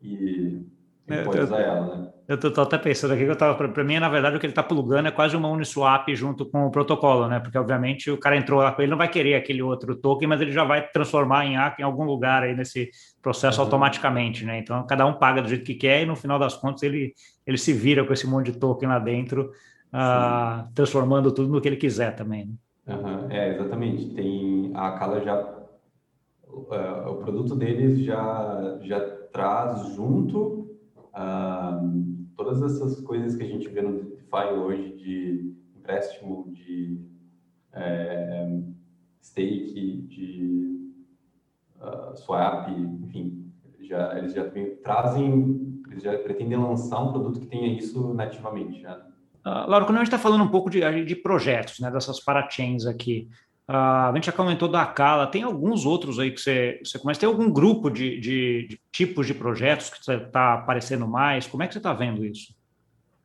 e, 0.00 0.62
é, 1.08 1.42
usar 1.42 1.60
ela, 1.60 1.96
né? 1.96 2.08
Eu 2.28 2.34
estou 2.34 2.62
até 2.62 2.76
pensando 2.76 3.14
aqui 3.14 3.24
que 3.24 3.30
eu 3.30 3.36
tava 3.36 3.54
para 3.68 3.84
mim, 3.84 3.98
na 3.98 4.10
verdade, 4.10 4.36
o 4.36 4.38
que 4.38 4.44
ele 4.44 4.52
está 4.52 4.62
plugando 4.62 5.08
é 5.08 5.10
quase 5.10 5.34
uma 5.34 5.48
Uniswap 5.48 6.14
junto 6.14 6.44
com 6.44 6.66
o 6.66 6.70
protocolo, 6.70 7.26
né? 7.26 7.40
Porque 7.40 7.56
obviamente 7.56 8.10
o 8.10 8.18
cara 8.18 8.36
entrou 8.36 8.60
lá, 8.60 8.76
ele 8.78 8.90
não 8.90 8.98
vai 8.98 9.08
querer 9.08 9.34
aquele 9.34 9.62
outro 9.62 9.96
token, 9.96 10.28
mas 10.28 10.42
ele 10.42 10.52
já 10.52 10.62
vai 10.62 10.86
transformar 10.86 11.46
em 11.46 11.56
ACA 11.56 11.80
em 11.80 11.84
algum 11.84 12.04
lugar 12.04 12.42
aí 12.42 12.54
nesse 12.54 12.90
processo 13.22 13.58
uhum. 13.58 13.64
automaticamente, 13.64 14.44
né? 14.44 14.58
Então 14.58 14.86
cada 14.86 15.06
um 15.06 15.14
paga 15.14 15.40
do 15.40 15.48
jeito 15.48 15.64
que 15.64 15.74
quer 15.74 16.02
e 16.02 16.06
no 16.06 16.14
final 16.14 16.38
das 16.38 16.54
contas 16.54 16.82
ele 16.82 17.14
ele 17.46 17.56
se 17.56 17.72
vira 17.72 18.04
com 18.04 18.12
esse 18.12 18.26
monte 18.26 18.52
de 18.52 18.58
token 18.58 18.90
lá 18.90 18.98
dentro, 18.98 19.50
uh, 19.94 20.68
transformando 20.74 21.32
tudo 21.32 21.50
no 21.50 21.62
que 21.62 21.68
ele 21.68 21.76
quiser 21.76 22.14
também. 22.14 22.54
Né? 22.86 22.94
Uhum. 22.94 23.30
É 23.30 23.54
exatamente. 23.54 24.04
Tem 24.10 24.70
a 24.74 24.92
Kala 24.98 25.22
já 25.22 25.40
uh, 26.46 27.10
o 27.10 27.14
produto 27.16 27.56
deles 27.56 28.00
já 28.00 28.78
já 28.82 29.00
traz 29.32 29.94
junto 29.94 30.57
todas 32.36 32.62
essas 32.62 33.00
coisas 33.00 33.36
que 33.36 33.42
a 33.42 33.46
gente 33.46 33.68
vê 33.68 33.82
no 33.82 33.98
DeFi 33.98 34.54
hoje 34.56 34.96
de 34.96 35.54
empréstimo, 35.76 36.52
de 36.52 37.00
é, 37.72 38.48
stake, 39.22 40.02
de 40.08 40.92
uh, 41.80 42.16
swap, 42.16 42.68
enfim, 42.70 43.52
já, 43.80 44.18
eles 44.18 44.34
já 44.34 44.44
trazem, 44.82 45.82
eles 45.90 46.02
já 46.02 46.16
pretendem 46.18 46.58
lançar 46.58 47.02
um 47.02 47.12
produto 47.12 47.40
que 47.40 47.46
tenha 47.46 47.72
isso 47.76 48.12
nativamente. 48.14 48.84
Uh, 48.86 49.66
Laura, 49.66 49.84
quando 49.84 49.96
a 49.96 50.00
gente 50.00 50.08
está 50.08 50.18
falando 50.18 50.44
um 50.44 50.48
pouco 50.48 50.68
de, 50.68 51.04
de 51.04 51.16
projetos, 51.16 51.80
né, 51.80 51.90
dessas 51.90 52.20
parachains 52.20 52.86
aqui, 52.86 53.28
a 53.68 54.10
gente 54.14 54.26
já 54.26 54.32
comentou 54.32 54.66
da 54.66 54.86
Cala, 54.86 55.26
tem 55.26 55.42
alguns 55.42 55.84
outros 55.84 56.18
aí 56.18 56.30
que 56.30 56.40
você, 56.40 56.80
você 56.82 56.98
começa. 56.98 57.20
Tem 57.20 57.28
algum 57.28 57.52
grupo 57.52 57.90
de, 57.90 58.18
de, 58.18 58.66
de 58.66 58.80
tipos 58.90 59.26
de 59.26 59.34
projetos 59.34 59.90
que 59.90 60.10
está 60.10 60.54
aparecendo 60.54 61.06
mais? 61.06 61.46
Como 61.46 61.62
é 61.62 61.66
que 61.66 61.74
você 61.74 61.78
está 61.78 61.92
vendo 61.92 62.24
isso? 62.24 62.54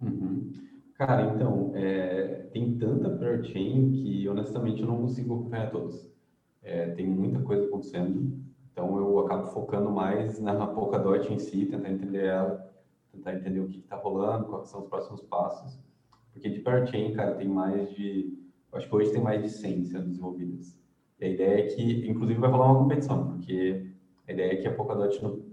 Uhum. 0.01 0.51
Cara, 0.95 1.33
então, 1.33 1.71
é, 1.75 2.45
tem 2.51 2.77
tanta 2.77 3.09
parachain 3.09 3.91
que 3.91 4.27
honestamente 4.27 4.81
eu 4.81 4.87
não 4.87 4.97
consigo 4.97 5.33
acompanhar 5.33 5.71
todos. 5.71 6.11
É, 6.61 6.87
tem 6.87 7.07
muita 7.07 7.39
coisa 7.39 7.65
acontecendo, 7.65 8.37
então 8.71 8.97
eu 8.97 9.19
acabo 9.19 9.47
focando 9.47 9.89
mais 9.91 10.39
na 10.39 10.67
Polkadot 10.67 11.31
em 11.31 11.39
si, 11.39 11.65
tentar 11.65 11.89
entender 11.89 12.25
ela, 12.25 12.69
tentar 13.11 13.33
entender 13.33 13.59
o 13.59 13.67
que 13.67 13.79
está 13.79 13.95
rolando, 13.95 14.45
quais 14.45 14.69
são 14.69 14.81
os 14.81 14.87
próximos 14.87 15.21
passos. 15.21 15.79
Porque 16.33 16.49
de 16.49 16.59
parachain, 16.59 17.13
cara, 17.13 17.35
tem 17.35 17.47
mais 17.47 17.89
de 17.95 18.42
acho 18.73 18.87
que 18.87 18.95
hoje 18.95 19.11
tem 19.11 19.21
mais 19.21 19.41
de 19.41 19.49
100 19.49 19.85
sendo 19.85 20.09
desenvolvidas. 20.09 20.77
E 21.19 21.25
a 21.25 21.29
ideia 21.29 21.59
é 21.59 21.67
que, 21.67 22.09
inclusive, 22.09 22.39
vai 22.39 22.49
rolar 22.49 22.71
uma 22.71 22.79
competição, 22.79 23.27
porque 23.27 23.87
a 24.27 24.31
ideia 24.31 24.53
é 24.53 24.55
que 24.57 24.67
a 24.67 24.73
Polkadot, 24.73 25.21
no, 25.23 25.45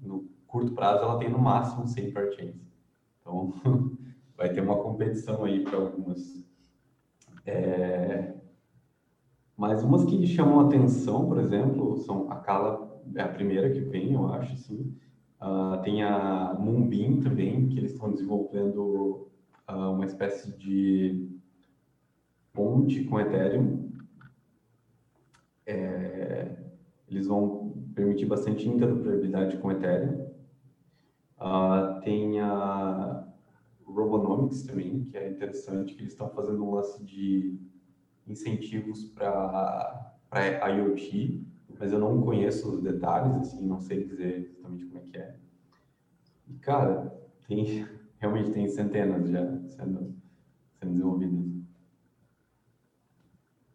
no 0.00 0.28
curto 0.46 0.72
prazo, 0.72 1.04
ela 1.04 1.18
tem 1.18 1.30
no 1.30 1.38
máximo 1.38 1.86
100 1.86 2.12
parachains. 2.12 2.56
Então, 3.20 3.52
vai 4.36 4.52
ter 4.52 4.60
uma 4.60 4.76
competição 4.76 5.44
aí 5.44 5.62
para 5.62 5.78
algumas. 5.78 6.44
É... 7.44 8.34
Mas 9.56 9.82
umas 9.82 10.04
que 10.04 10.26
chamam 10.26 10.60
atenção, 10.60 11.26
por 11.26 11.38
exemplo, 11.38 11.96
são 11.98 12.30
a 12.30 12.36
Kala, 12.36 13.00
é 13.14 13.22
a 13.22 13.28
primeira 13.28 13.70
que 13.70 13.80
vem, 13.80 14.12
eu 14.12 14.26
acho, 14.28 14.54
sim. 14.56 14.94
Uh, 15.40 15.80
tem 15.82 16.02
a 16.02 16.54
Moonbeam 16.58 17.20
também, 17.20 17.68
que 17.68 17.78
eles 17.78 17.92
estão 17.92 18.10
desenvolvendo 18.10 19.28
uh, 19.68 19.92
uma 19.92 20.04
espécie 20.04 20.56
de 20.58 21.30
ponte 22.56 23.04
com 23.04 23.20
Ethereum. 23.20 23.92
É, 25.66 26.56
eles 27.06 27.26
vão 27.26 27.74
permitir 27.94 28.26
bastante 28.26 28.66
interoperabilidade 28.68 29.58
com 29.58 29.70
Ethereum. 29.70 30.34
Uh, 31.38 32.00
tem 32.02 32.40
a 32.40 33.28
Robonomics 33.84 34.62
também, 34.62 35.04
que 35.04 35.18
é 35.18 35.28
interessante, 35.28 35.94
que 35.94 36.00
eles 36.00 36.12
estão 36.12 36.30
fazendo 36.30 36.64
um 36.64 36.74
lance 36.74 37.04
de 37.04 37.60
incentivos 38.26 39.04
para 39.04 40.16
IoT, 40.70 41.46
mas 41.78 41.92
eu 41.92 41.98
não 41.98 42.22
conheço 42.22 42.70
os 42.70 42.82
detalhes, 42.82 43.36
assim, 43.36 43.66
não 43.66 43.80
sei 43.80 44.04
dizer 44.04 44.50
exatamente 44.50 44.86
como 44.86 44.98
é 44.98 45.02
que 45.02 45.18
é. 45.18 45.36
E, 46.48 46.54
cara, 46.54 47.14
tem, 47.46 47.86
realmente 48.18 48.50
tem 48.50 48.68
centenas 48.68 49.28
já 49.28 49.44
sendo, 49.68 50.14
sendo 50.80 50.92
desenvolvidas. 50.92 51.55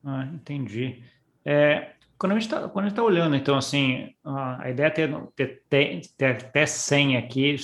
Ah, 0.03 0.25
entendi. 0.33 1.03
É, 1.45 1.91
quando 2.17 2.33
a 2.33 2.39
gente 2.39 2.53
está 2.53 2.67
tá 2.67 3.03
olhando, 3.03 3.35
então, 3.35 3.57
assim, 3.57 4.13
a 4.23 4.69
ideia 4.69 4.87
é 4.87 4.89
ter, 4.89 5.27
ter, 5.35 5.63
ter, 5.69 6.01
ter 6.17 6.25
até 6.25 6.65
100 6.65 7.17
aqui, 7.17 7.55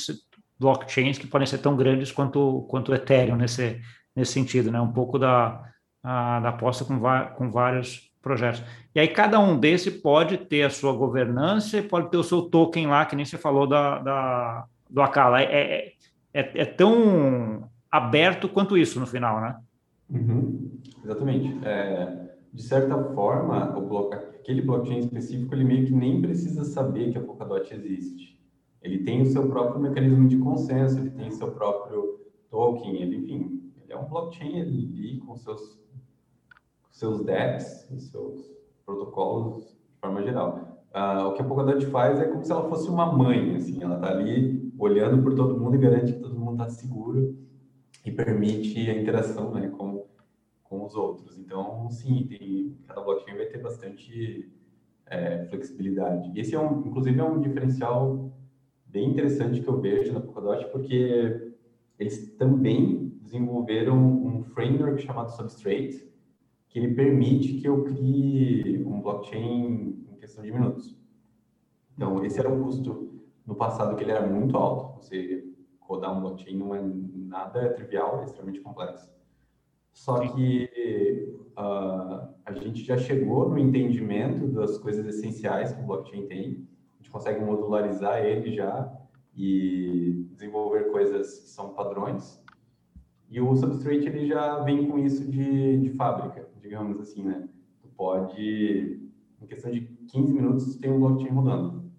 blockchains 0.60 1.18
que 1.18 1.28
podem 1.28 1.48
ser 1.48 1.60
tão 1.60 1.76
grandes 1.76 2.12
quanto, 2.12 2.66
quanto 2.70 2.92
o 2.92 2.96
Ethereum 2.96 3.36
nesse, 3.36 3.80
nesse 4.16 4.34
sentido, 4.34 4.72
né? 4.72 4.82
Um 4.82 4.92
pouco 4.92 5.20
da, 5.20 5.64
a, 6.04 6.40
da 6.40 6.50
aposta 6.50 6.84
com, 6.86 7.00
com 7.36 7.52
vários 7.52 8.12
projetos. 8.22 8.64
E 8.94 9.00
aí 9.00 9.08
cada 9.08 9.40
um 9.40 9.58
desse 9.60 9.92
pode 9.92 10.38
ter 10.38 10.64
a 10.64 10.70
sua 10.70 10.92
governança 10.92 11.78
e 11.78 11.82
pode 11.82 12.10
ter 12.10 12.18
o 12.18 12.24
seu 12.24 12.42
token 12.42 12.88
lá, 12.88 13.06
que 13.06 13.16
nem 13.16 13.26
você 13.26 13.38
falou 13.38 13.68
da, 13.68 14.00
da, 14.00 14.66
do 14.90 15.02
Acala, 15.02 15.42
é, 15.42 15.94
é, 16.34 16.62
é 16.62 16.66
tão 16.66 17.70
aberto 17.92 18.50
quanto 18.50 18.78
isso 18.78 19.00
no 19.00 19.08
final, 19.08 19.40
né? 19.40 19.56
Uhum, 20.10 20.80
exatamente. 21.04 21.60
É, 21.66 22.27
de 22.58 22.64
certa 22.64 22.98
forma, 23.14 23.68
bloco, 23.68 24.16
aquele 24.16 24.64
blockchain 24.64 24.98
específico, 24.98 25.54
ele 25.54 25.64
meio 25.64 25.86
que 25.86 25.94
nem 25.94 26.20
precisa 26.20 26.64
saber 26.64 27.12
que 27.12 27.18
a 27.20 27.22
Polkadot 27.22 27.72
existe. 27.72 28.42
Ele 28.82 29.04
tem 29.04 29.22
o 29.22 29.28
seu 29.28 29.48
próprio 29.48 29.80
mecanismo 29.80 30.28
de 30.28 30.40
consenso, 30.40 30.98
ele 30.98 31.12
tem 31.12 31.28
o 31.28 31.32
seu 31.32 31.52
próprio 31.52 32.20
token, 32.50 33.00
ele, 33.00 33.18
enfim, 33.18 33.72
ele 33.84 33.94
é 33.94 33.96
um 33.96 34.10
blockchain 34.10 34.60
ali 34.60 35.20
com 35.20 35.36
seus, 35.36 35.80
seus 36.90 37.24
dApps 37.24 37.92
e 37.92 38.00
seus 38.00 38.52
protocolos 38.84 39.78
de 39.94 40.00
forma 40.02 40.24
geral. 40.24 40.82
Uh, 40.96 41.28
o 41.28 41.34
que 41.34 41.44
a 41.44 41.46
Polkadot 41.46 41.86
faz 41.86 42.20
é 42.20 42.26
como 42.26 42.44
se 42.44 42.52
ela 42.52 42.68
fosse 42.68 42.90
uma 42.90 43.06
mãe, 43.06 43.56
assim, 43.56 43.84
ela 43.84 43.98
está 43.98 44.10
ali 44.10 44.74
olhando 44.80 45.22
por 45.22 45.36
todo 45.36 45.60
mundo 45.60 45.76
e 45.76 45.80
garante 45.80 46.14
que 46.14 46.20
todo 46.20 46.40
mundo 46.40 46.64
está 46.64 46.70
seguro 46.70 47.38
e 48.04 48.12
permite 48.12 48.90
a 48.90 49.00
interação 49.00 49.54
né, 49.54 49.70
com, 49.70 50.07
com 50.70 50.86
os 50.86 50.96
outros. 50.96 51.38
Então, 51.38 51.90
sim, 51.90 52.26
tem, 52.28 52.78
cada 52.88 53.02
blockchain 53.02 53.36
vai 53.36 53.46
ter 53.48 53.60
bastante 53.60 54.52
é, 55.06 55.46
flexibilidade. 55.46 56.32
Esse, 56.40 56.56
é 56.56 56.60
um, 56.60 56.86
inclusive, 56.88 57.20
é 57.20 57.24
um 57.24 57.40
diferencial 57.40 58.32
bem 58.86 59.10
interessante 59.10 59.62
que 59.62 59.68
eu 59.68 59.80
vejo 59.80 60.14
na 60.14 60.22
Polkadot, 60.22 60.70
porque 60.72 61.54
eles 61.98 62.36
também 62.36 63.18
desenvolveram 63.22 63.98
um 63.98 64.44
framework 64.44 65.02
chamado 65.02 65.32
Substrate, 65.32 66.08
que 66.70 66.80
ele 66.80 66.94
permite 66.94 67.56
que 67.56 67.68
eu 67.68 67.84
crie 67.84 68.84
um 68.86 69.02
blockchain 69.02 70.06
em 70.12 70.16
questão 70.20 70.44
de 70.44 70.52
minutos. 70.52 70.98
Então, 71.96 72.24
esse 72.24 72.40
era 72.40 72.50
um 72.50 72.64
custo 72.64 73.22
no 73.46 73.56
passado 73.56 73.96
que 73.96 74.04
ele 74.04 74.12
era 74.12 74.26
muito 74.26 74.56
alto. 74.56 74.98
Você 74.98 75.44
rodar 75.80 76.16
um 76.16 76.22
blockchain 76.22 76.58
não 76.58 76.76
é 76.76 76.82
nada 76.82 77.74
trivial, 77.74 78.22
é 78.22 78.26
extremamente 78.26 78.60
complexo. 78.60 79.10
Só 79.98 80.20
que 80.20 80.70
uh, 81.58 82.30
a 82.46 82.54
gente 82.54 82.84
já 82.86 83.00
chegou 83.00 83.50
no 83.50 83.58
entendimento 83.58 84.48
das 84.50 84.78
coisas 84.78 85.04
essenciais 85.08 85.74
que 85.74 85.82
o 85.82 85.86
blockchain 85.88 86.28
tem. 86.28 86.68
A 86.94 86.98
gente 86.98 87.10
consegue 87.10 87.44
modularizar 87.44 88.24
ele 88.24 88.54
já 88.54 88.96
e 89.36 90.28
desenvolver 90.30 90.92
coisas 90.92 91.40
que 91.40 91.50
são 91.50 91.74
padrões. 91.74 92.40
E 93.28 93.42
o 93.42 93.56
Substrate 93.56 94.08
ele 94.08 94.28
já 94.28 94.60
vem 94.60 94.88
com 94.88 95.00
isso 95.00 95.30
de, 95.30 95.78
de 95.78 95.90
fábrica, 95.90 96.48
digamos 96.62 97.00
assim, 97.00 97.24
né? 97.24 97.50
Tu 97.82 97.88
pode, 97.90 99.10
em 99.42 99.48
questão 99.48 99.72
de 99.72 99.82
15 100.12 100.32
minutos, 100.32 100.76
tu 100.76 100.80
tem 100.80 100.92
um 100.92 101.00
blockchain 101.00 101.34
rodando. 101.34 101.92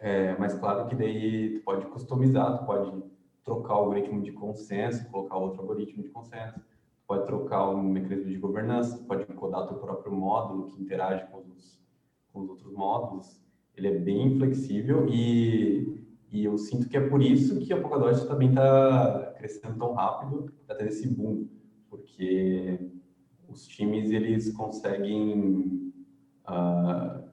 É, 0.00 0.36
mas 0.36 0.52
claro 0.58 0.88
que 0.88 0.96
daí 0.96 1.54
tu 1.54 1.60
pode 1.62 1.86
customizar, 1.86 2.58
tu 2.58 2.66
pode 2.66 3.04
trocar 3.44 3.74
o 3.74 3.78
algoritmo 3.82 4.20
de 4.20 4.32
consenso, 4.32 5.08
colocar 5.10 5.36
outro 5.36 5.60
algoritmo 5.60 6.02
de 6.02 6.08
consenso, 6.08 6.60
pode 7.06 7.26
trocar 7.26 7.68
o 7.68 7.82
mecanismo 7.82 8.30
de 8.30 8.38
governança, 8.38 8.98
pode 9.06 9.24
codar 9.34 9.66
teu 9.68 9.78
próprio 9.78 10.12
módulo 10.12 10.66
que 10.66 10.82
interage 10.82 11.26
com 11.30 11.38
os, 11.38 11.80
com 12.32 12.40
os 12.40 12.50
outros 12.50 12.72
módulos. 12.72 13.40
Ele 13.76 13.88
é 13.88 13.98
bem 13.98 14.36
flexível 14.36 15.06
e, 15.08 16.04
e 16.32 16.44
eu 16.44 16.58
sinto 16.58 16.88
que 16.88 16.96
é 16.96 17.08
por 17.08 17.22
isso 17.22 17.60
que 17.60 17.72
a 17.72 17.80
Polkadot 17.80 18.26
também 18.26 18.48
está 18.48 19.34
crescendo 19.36 19.78
tão 19.78 19.92
rápido, 19.92 20.52
está 20.62 20.74
tendo 20.74 20.88
esse 20.88 21.08
boom, 21.08 21.46
porque 21.88 22.90
os 23.48 23.66
times 23.66 24.10
eles 24.10 24.52
conseguem 24.52 25.92
uh, 26.48 27.26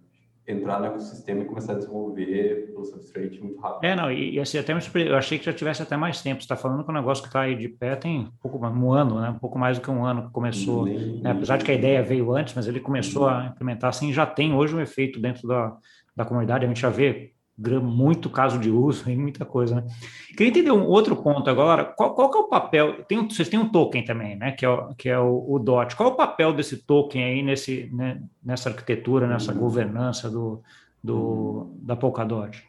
entrar 0.48 0.80
no 0.80 0.86
ecossistema 0.88 1.42
e 1.42 1.46
começar 1.46 1.74
a 1.74 1.76
desenvolver 1.76 2.68
pelo 2.68 2.84
substrate 2.86 3.40
muito 3.42 3.60
rápido. 3.60 3.84
É, 3.86 3.96
não, 3.96 4.12
e, 4.12 4.36
e 4.36 4.40
assim, 4.40 4.58
até 4.58 4.74
eu 4.74 5.16
achei 5.16 5.40
que 5.40 5.46
já 5.46 5.54
tivesse 5.54 5.82
até 5.82 5.96
mais 5.96 6.22
tempo. 6.22 6.42
Você 6.42 6.46
está 6.46 6.56
falando 6.56 6.84
que 6.84 6.90
o 6.90 6.94
negócio 6.94 7.24
que 7.24 7.30
está 7.30 7.42
aí 7.42 7.56
de 7.56 7.70
pé 7.70 7.96
tem 7.96 8.20
um 8.22 8.32
pouco 8.42 8.60
mais, 8.60 8.76
um 8.76 8.92
ano, 8.92 9.22
né? 9.22 9.30
Um 9.30 9.40
pouco 9.40 9.58
mais 9.58 9.78
do 9.78 9.84
que 9.84 9.90
um 9.90 10.06
ano 10.06 10.28
que 10.28 10.32
começou. 10.32 10.86
Nem, 10.86 11.22
né? 11.22 11.32
Apesar 11.32 11.58
de 11.58 11.66
que 11.66 11.72
a 11.72 11.76
ideia 11.76 12.04
veio 12.04 12.34
antes, 12.34 12.54
mas 12.54 12.68
ele 12.68 12.80
começou 12.80 13.28
a 13.28 13.48
implementar 13.48 13.90
assim, 13.90 14.12
já 14.12 14.26
tem 14.26 14.54
hoje 14.54 14.76
um 14.76 14.82
efeito 14.82 15.20
dentro 15.20 15.48
da, 15.48 15.76
da 16.16 16.26
comunidade. 16.26 16.66
A 16.66 16.68
gente 16.68 16.82
já 16.82 16.90
vê 16.90 17.33
muito 17.58 18.30
caso 18.30 18.60
de 18.60 18.70
uso 18.70 19.08
e 19.10 19.16
muita 19.16 19.46
coisa, 19.46 19.76
né? 19.76 19.88
Queria 20.30 20.50
entender 20.50 20.72
um 20.72 20.86
outro 20.86 21.16
ponto 21.16 21.50
agora. 21.50 21.86
Qual, 21.86 22.14
qual 22.16 22.34
é 22.34 22.38
o 22.38 22.48
papel? 22.48 23.04
Tem, 23.04 23.28
vocês 23.28 23.48
têm 23.48 23.60
um 23.60 23.70
token 23.70 24.04
também, 24.04 24.36
né? 24.36 24.52
Que 24.52 24.66
é 24.66 24.70
o, 24.70 24.96
que 24.96 25.10
é 25.10 25.20
o, 25.20 25.46
o 25.48 25.60
DOT. 25.60 25.96
Qual 25.96 26.10
é 26.10 26.12
o 26.14 26.16
papel 26.16 26.54
desse 26.54 26.78
token 26.78 27.24
aí 27.24 27.44
nesse, 27.44 27.90
né, 27.94 28.22
nessa 28.44 28.70
arquitetura, 28.70 29.28
nessa 29.28 29.54
uhum. 29.54 29.60
governança 29.60 30.30
do, 30.30 30.62
do, 31.04 31.18
uhum. 31.18 31.80
da 31.82 31.96
Polkadot? 31.96 32.64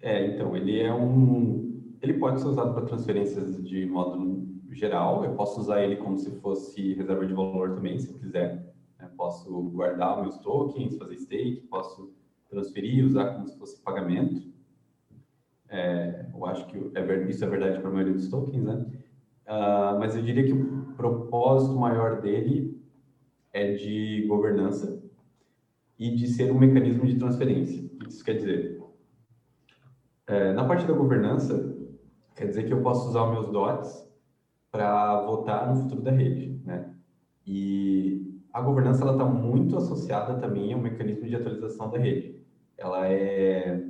É, 0.00 0.26
então, 0.26 0.56
ele 0.56 0.80
é 0.80 0.92
um. 0.92 1.76
Ele 2.00 2.14
pode 2.14 2.40
ser 2.40 2.48
usado 2.48 2.74
para 2.74 2.84
transferências 2.84 3.62
de 3.64 3.86
módulo 3.86 4.46
geral. 4.70 5.24
Eu 5.24 5.32
posso 5.32 5.60
usar 5.60 5.82
ele 5.82 5.96
como 5.96 6.16
se 6.16 6.30
fosse 6.40 6.94
reserva 6.94 7.26
de 7.26 7.34
valor 7.34 7.74
também, 7.74 7.98
se 7.98 8.12
eu 8.12 8.18
quiser. 8.18 8.64
Eu 9.00 9.08
posso 9.16 9.50
guardar 9.70 10.20
meus 10.20 10.38
tokens, 10.38 10.96
fazer 10.96 11.16
stake, 11.16 11.66
posso 11.68 12.12
transferir, 12.48 13.04
usar 13.04 13.34
como 13.34 13.46
se 13.46 13.58
fosse 13.58 13.80
pagamento. 13.80 14.48
É, 15.68 16.26
eu 16.32 16.46
acho 16.46 16.66
que 16.66 16.76
é, 16.94 17.28
isso 17.28 17.44
é 17.44 17.48
verdade 17.48 17.78
para 17.78 17.88
a 17.88 17.92
maioria 17.92 18.14
dos 18.14 18.28
tokens, 18.28 18.64
né? 18.64 18.86
Uh, 19.46 19.98
mas 19.98 20.14
eu 20.14 20.22
diria 20.22 20.44
que 20.44 20.52
o 20.52 20.92
propósito 20.94 21.74
maior 21.74 22.20
dele 22.20 22.82
é 23.52 23.72
de 23.72 24.26
governança 24.26 25.02
e 25.98 26.14
de 26.14 26.26
ser 26.26 26.52
um 26.52 26.58
mecanismo 26.58 27.06
de 27.06 27.18
transferência. 27.18 27.84
O 27.84 27.98
que 27.98 28.08
isso 28.08 28.24
quer 28.24 28.34
dizer? 28.34 28.78
É, 30.26 30.52
na 30.52 30.64
parte 30.64 30.86
da 30.86 30.92
governança, 30.92 31.74
quer 32.36 32.46
dizer 32.46 32.64
que 32.64 32.72
eu 32.72 32.82
posso 32.82 33.08
usar 33.08 33.24
os 33.24 33.32
meus 33.32 33.50
DOTs 33.50 34.06
para 34.70 35.22
votar 35.22 35.66
no 35.68 35.82
futuro 35.82 36.02
da 36.02 36.10
rede, 36.10 36.60
né? 36.64 36.94
E 37.46 38.38
a 38.52 38.60
governança 38.60 39.10
está 39.10 39.24
muito 39.24 39.76
associada 39.76 40.38
também 40.38 40.74
ao 40.74 40.80
mecanismo 40.80 41.26
de 41.26 41.34
atualização 41.34 41.90
da 41.90 41.98
rede 41.98 42.37
ela 42.78 43.08
é. 43.08 43.84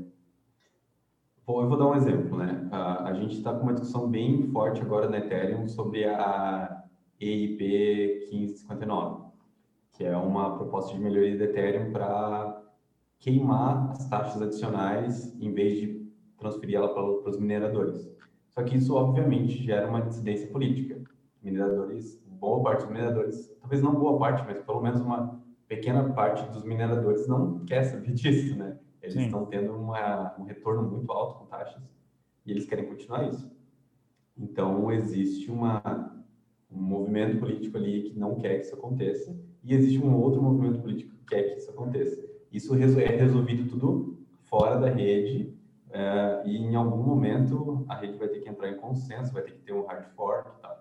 Bom, 1.46 1.62
eu 1.62 1.68
vou 1.68 1.78
dar 1.78 1.86
um 1.86 1.94
exemplo, 1.94 2.36
né? 2.36 2.68
A, 2.72 3.10
a 3.10 3.12
gente 3.12 3.36
está 3.36 3.54
com 3.54 3.62
uma 3.62 3.74
discussão 3.74 4.08
bem 4.08 4.48
forte 4.48 4.80
agora 4.80 5.08
na 5.08 5.18
Ethereum 5.18 5.68
sobre 5.68 6.04
a 6.06 6.84
EIP 7.20 8.28
1559, 8.30 9.30
que 9.92 10.04
é 10.04 10.16
uma 10.16 10.56
proposta 10.56 10.94
de 10.94 11.00
melhoria 11.00 11.38
da 11.38 11.44
Ethereum 11.44 11.92
para 11.92 12.62
queimar 13.18 13.90
as 13.90 14.08
taxas 14.08 14.40
adicionais 14.40 15.36
em 15.40 15.52
vez 15.52 15.78
de 15.80 16.08
transferir 16.38 16.76
ela 16.76 16.94
para 16.94 17.30
os 17.30 17.38
mineradores. 17.38 18.08
Só 18.48 18.62
que 18.62 18.76
isso, 18.76 18.94
obviamente, 18.94 19.62
gera 19.62 19.88
uma 19.88 20.02
dissidência 20.02 20.48
política. 20.48 21.02
Mineradores, 21.42 22.22
boa 22.26 22.62
parte 22.62 22.80
dos 22.80 22.88
mineradores, 22.88 23.56
talvez 23.60 23.82
não 23.82 23.94
boa 23.94 24.18
parte, 24.18 24.44
mas 24.46 24.60
pelo 24.60 24.80
menos 24.80 25.00
uma 25.00 25.40
pequena 25.68 26.12
parte 26.12 26.50
dos 26.50 26.64
mineradores 26.64 27.28
não 27.28 27.64
quer 27.64 27.84
saber 27.84 28.10
disso, 28.14 28.56
né? 28.56 28.78
Eles 29.00 29.14
Sim. 29.14 29.26
estão 29.26 29.46
tendo 29.46 29.72
uma, 29.72 30.34
um 30.38 30.44
retorno 30.44 30.82
muito 30.82 31.12
alto 31.12 31.38
com 31.38 31.46
taxas 31.46 31.82
e 32.44 32.50
eles 32.50 32.66
querem 32.66 32.86
continuar 32.86 33.28
isso. 33.28 33.48
Então, 34.36 34.90
existe 34.90 35.50
uma, 35.50 36.24
um 36.70 36.80
movimento 36.80 37.38
político 37.38 37.76
ali 37.76 38.02
que 38.02 38.18
não 38.18 38.36
quer 38.36 38.56
que 38.56 38.66
isso 38.66 38.74
aconteça 38.74 39.38
e 39.62 39.74
existe 39.74 39.98
um 39.98 40.16
outro 40.16 40.42
movimento 40.42 40.80
político 40.80 41.14
que 41.14 41.24
quer 41.26 41.42
que 41.42 41.58
isso 41.58 41.70
aconteça. 41.70 42.20
Isso 42.50 42.74
é 42.74 43.06
resolvido 43.16 43.68
tudo 43.68 44.18
fora 44.42 44.78
da 44.78 44.88
rede 44.88 45.54
é, 45.90 46.42
e 46.46 46.56
em 46.56 46.74
algum 46.74 47.02
momento 47.02 47.84
a 47.88 47.96
rede 47.96 48.18
vai 48.18 48.28
ter 48.28 48.40
que 48.40 48.48
entrar 48.48 48.68
em 48.68 48.76
consenso, 48.76 49.32
vai 49.32 49.42
ter 49.42 49.52
que 49.52 49.60
ter 49.60 49.72
um 49.72 49.84
hard 49.86 50.06
fork 50.14 50.50
e 50.58 50.62
tal. 50.62 50.77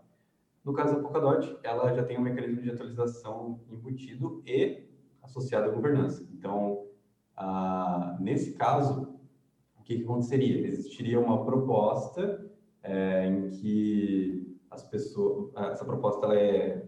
No 0.67 0.73
caso 0.73 0.95
da 0.95 1.01
Polkadot, 1.01 1.57
ela 1.63 1.93
já 1.93 2.03
tem 2.03 2.17
um 2.17 2.21
mecanismo 2.21 2.61
de 2.61 2.69
atualização 2.69 3.61
embutido 3.69 4.43
e 4.45 4.85
associado 5.23 5.69
à 5.69 5.73
governança. 5.73 6.27
Então, 6.33 6.83
ah, 7.37 8.17
nesse 8.19 8.51
caso, 8.51 9.17
o 9.79 9.83
que, 9.83 9.95
que, 9.95 10.03
aconteceria? 10.03 10.67
Existiria 10.67 11.21
uma 11.21 11.45
proposta 11.45 12.45
é, 12.83 13.27
em 13.27 13.49
que 13.51 14.59
as 14.69 14.83
pessoas, 14.83 15.55
essa 15.71 15.85
proposta 15.85 16.25
ela 16.25 16.37
é, 16.37 16.85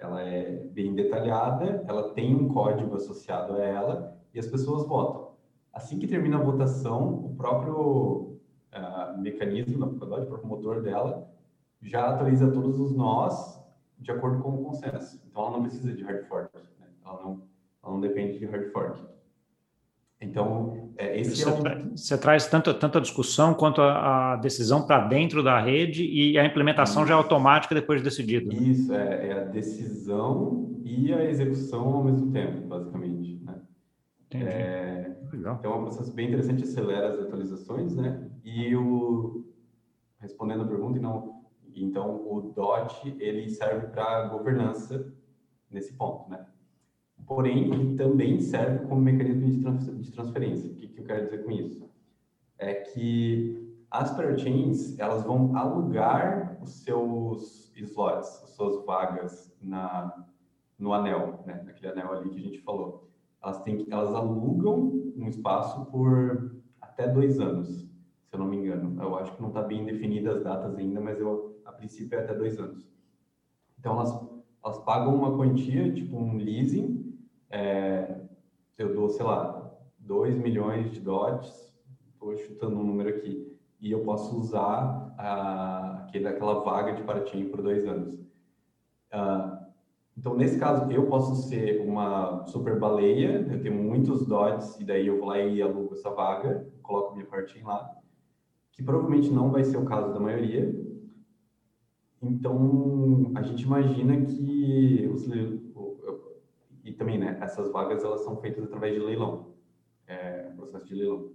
ela 0.00 0.22
é 0.22 0.64
bem 0.72 0.92
detalhada, 0.92 1.84
ela 1.86 2.12
tem 2.12 2.34
um 2.34 2.48
código 2.48 2.96
associado 2.96 3.54
a 3.54 3.64
ela 3.64 4.20
e 4.34 4.40
as 4.40 4.48
pessoas 4.48 4.84
votam. 4.84 5.30
Assim 5.72 5.96
que 5.96 6.08
termina 6.08 6.38
a 6.38 6.42
votação, 6.42 7.24
o 7.24 7.36
próprio 7.36 8.40
uh, 8.74 9.16
mecanismo 9.16 9.78
da 9.78 9.86
Polkadot, 9.86 10.22
o 10.22 10.26
próprio 10.26 10.48
motor 10.48 10.82
dela, 10.82 11.35
já 11.88 12.08
atualiza 12.10 12.50
todos 12.50 12.78
os 12.80 12.94
nós 12.94 13.56
de 13.98 14.10
acordo 14.10 14.42
com 14.42 14.50
o 14.50 14.64
consenso. 14.64 15.20
Então, 15.28 15.42
ela 15.42 15.52
não 15.52 15.62
precisa 15.62 15.92
de 15.92 16.02
hard 16.04 16.26
fork. 16.26 16.50
Né? 16.54 16.86
Ela, 17.04 17.22
não, 17.22 17.42
ela 17.82 17.92
não 17.92 18.00
depende 18.00 18.38
de 18.38 18.46
hard 18.46 18.70
fork. 18.72 19.00
Então, 20.20 20.92
é, 20.96 21.18
esse 21.20 21.36
você, 21.36 21.48
é 21.48 21.52
um... 21.52 21.96
você 21.96 22.18
traz 22.18 22.46
tanto, 22.46 22.72
tanto 22.74 22.98
a 22.98 23.00
discussão 23.00 23.52
quanto 23.52 23.82
a, 23.82 24.32
a 24.32 24.36
decisão 24.36 24.86
para 24.86 25.06
dentro 25.06 25.42
da 25.42 25.60
rede 25.60 26.04
e 26.04 26.38
a 26.38 26.44
implementação 26.44 27.02
Isso. 27.02 27.08
já 27.08 27.14
é 27.14 27.18
automática 27.18 27.74
depois 27.74 28.00
de 28.00 28.04
decidido. 28.04 28.48
Né? 28.48 28.54
Isso, 28.54 28.92
é, 28.94 29.28
é, 29.28 29.32
a 29.32 29.44
decisão 29.44 30.74
e 30.84 31.12
a 31.12 31.24
execução 31.24 31.94
ao 31.94 32.04
mesmo 32.04 32.32
tempo, 32.32 32.66
basicamente. 32.66 33.42
Né? 33.44 33.60
É, 34.32 35.16
Legal. 35.32 35.56
Então 35.58 35.72
é 35.72 35.76
um 35.76 35.82
processo 35.82 36.12
bem 36.12 36.28
interessante, 36.28 36.62
acelera 36.62 37.08
as 37.08 37.18
atualizações, 37.20 37.94
né? 37.94 38.28
E 38.44 38.74
o 38.74 39.44
respondendo 40.18 40.62
a 40.62 40.66
pergunta, 40.66 40.98
não, 40.98 41.35
então 41.84 42.26
o 42.26 42.52
DOT 42.54 43.16
ele 43.18 43.48
serve 43.48 43.88
para 43.88 44.28
governança 44.28 45.12
nesse 45.70 45.94
ponto, 45.94 46.30
né? 46.30 46.46
Porém, 47.26 47.72
ele 47.72 47.96
também 47.96 48.40
serve 48.40 48.86
como 48.86 49.00
mecanismo 49.00 49.48
de 50.00 50.12
transferência. 50.12 50.70
O 50.70 50.74
que, 50.74 50.88
que 50.88 51.00
eu 51.00 51.04
quero 51.04 51.24
dizer 51.24 51.44
com 51.44 51.50
isso? 51.50 51.90
É 52.58 52.74
que 52.74 53.66
as 53.90 54.14
parachains, 54.14 54.98
elas 54.98 55.24
vão 55.24 55.56
alugar 55.56 56.58
os 56.62 56.82
seus 56.82 57.72
slots, 57.76 58.42
as 58.44 58.50
suas 58.50 58.84
vagas 58.84 59.56
na, 59.60 60.26
no 60.78 60.92
anel, 60.92 61.42
né? 61.46 61.62
naquele 61.64 61.92
anel 61.92 62.12
ali 62.12 62.30
que 62.30 62.38
a 62.38 62.42
gente 62.42 62.60
falou. 62.60 63.08
Elas, 63.42 63.62
têm, 63.62 63.86
elas 63.90 64.14
alugam 64.14 65.12
um 65.16 65.26
espaço 65.28 65.86
por 65.86 66.56
até 66.80 67.08
dois 67.08 67.40
anos, 67.40 67.68
se 67.68 68.34
eu 68.34 68.38
não 68.38 68.46
me 68.46 68.56
engano. 68.56 69.02
Eu 69.02 69.16
acho 69.16 69.34
que 69.34 69.42
não 69.42 69.48
está 69.48 69.62
bem 69.62 69.84
definidas 69.84 70.38
as 70.38 70.44
datas 70.44 70.76
ainda, 70.76 71.00
mas 71.00 71.18
eu, 71.20 71.55
a 71.66 71.72
princípio 71.72 72.18
é 72.18 72.22
até 72.22 72.34
dois 72.34 72.58
anos. 72.58 72.88
Então, 73.78 73.94
elas, 73.94 74.12
elas 74.64 74.78
pagam 74.78 75.14
uma 75.14 75.36
quantia, 75.36 75.92
tipo 75.92 76.16
um 76.16 76.36
leasing, 76.36 77.18
é, 77.50 78.20
eu 78.78 78.94
dou, 78.94 79.08
sei 79.08 79.24
lá, 79.24 79.70
2 79.98 80.36
milhões 80.36 80.90
de 80.92 81.00
dots, 81.00 81.74
estou 82.08 82.36
chutando 82.36 82.78
um 82.78 82.84
número 82.84 83.08
aqui, 83.10 83.56
e 83.80 83.90
eu 83.90 84.04
posso 84.04 84.38
usar 84.38 85.14
a, 85.18 86.04
aquele, 86.04 86.28
aquela 86.28 86.62
vaga 86.62 86.94
de 86.94 87.02
paratim 87.02 87.48
por 87.48 87.62
dois 87.62 87.86
anos. 87.86 88.14
Uh, 89.12 89.66
então, 90.16 90.34
nesse 90.34 90.58
caso, 90.58 90.90
eu 90.90 91.06
posso 91.06 91.48
ser 91.48 91.80
uma 91.86 92.46
super 92.46 92.78
baleia, 92.78 93.46
eu 93.50 93.60
tenho 93.60 93.74
muitos 93.74 94.26
dots, 94.26 94.78
e 94.80 94.84
daí 94.84 95.06
eu 95.06 95.18
vou 95.18 95.28
lá 95.28 95.38
e 95.38 95.60
alugo 95.60 95.94
essa 95.94 96.10
vaga, 96.10 96.66
coloco 96.82 97.14
minha 97.14 97.26
partim 97.26 97.60
lá, 97.60 97.94
que 98.72 98.82
provavelmente 98.82 99.30
não 99.30 99.50
vai 99.50 99.64
ser 99.64 99.76
o 99.76 99.84
caso 99.84 100.12
da 100.12 100.20
maioria. 100.20 100.72
Então, 102.30 103.32
a 103.34 103.42
gente 103.42 103.62
imagina 103.62 104.24
que 104.26 105.08
os, 105.12 105.26
e 106.86 106.92
também, 106.92 107.18
né, 107.18 107.36
essas 107.40 107.70
vagas 107.72 108.04
elas 108.04 108.20
são 108.20 108.36
feitas 108.36 108.62
através 108.64 108.94
de 108.94 109.00
leilão, 109.00 109.48
é, 110.06 110.50
processo 110.56 110.86
de 110.86 110.94
leilão. 110.94 111.30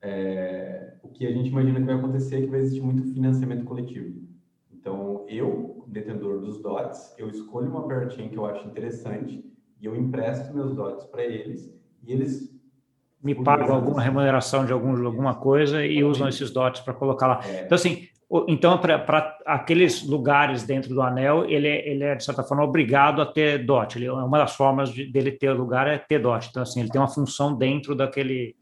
É, 0.00 0.94
o 1.02 1.08
que 1.08 1.26
a 1.26 1.32
gente 1.32 1.50
imagina 1.50 1.80
que 1.80 1.86
vai 1.86 1.96
acontecer 1.96 2.36
é 2.36 2.40
que 2.42 2.46
vai 2.46 2.60
existir 2.60 2.80
muito 2.80 3.02
financiamento 3.12 3.64
coletivo. 3.64 4.26
Então, 4.72 5.26
eu, 5.28 5.84
detentor 5.86 6.40
dos 6.40 6.62
DOTs, 6.62 7.14
eu 7.18 7.28
escolho 7.28 7.68
uma 7.68 7.86
parachain 7.86 8.28
que 8.28 8.36
eu 8.36 8.46
acho 8.46 8.66
interessante 8.66 9.44
e 9.80 9.84
eu 9.84 9.94
empresto 9.94 10.54
meus 10.54 10.74
DOTs 10.74 11.06
para 11.06 11.24
eles 11.24 11.74
e 12.02 12.12
eles 12.12 12.56
me 13.22 13.34
pagam 13.34 13.74
alguma 13.74 14.00
remuneração 14.00 14.64
de 14.64 14.72
algum, 14.72 15.04
alguma 15.04 15.34
coisa 15.34 15.84
e 15.84 16.04
usam 16.04 16.28
esses 16.28 16.50
DOTs 16.50 16.80
para 16.80 16.94
colocar 16.94 17.26
lá. 17.26 17.40
É. 17.44 17.64
Então, 17.64 17.74
assim, 17.74 18.08
então, 18.48 18.76
para 18.78 19.38
aqueles 19.46 20.02
lugares 20.02 20.64
dentro 20.64 20.92
do 20.92 21.00
anel, 21.00 21.44
ele, 21.48 21.68
é, 21.68 21.88
ele 21.88 22.04
é, 22.04 22.14
de 22.16 22.24
certa 22.24 22.42
forma, 22.42 22.64
obrigado 22.64 23.22
a 23.22 23.26
ter 23.26 23.64
DOT. 23.64 23.96
Ele, 23.96 24.08
uma 24.10 24.38
das 24.38 24.56
formas 24.56 24.92
de, 24.92 25.06
dele 25.06 25.30
ter 25.30 25.52
lugar 25.52 25.86
é 25.86 25.96
ter 25.96 26.18
DOT. 26.18 26.48
Então, 26.50 26.62
assim, 26.62 26.80
ele 26.80 26.90
tem 26.90 27.00
uma 27.00 27.08
função 27.08 27.56
dentro 27.56 27.94
daquele, 27.94 28.56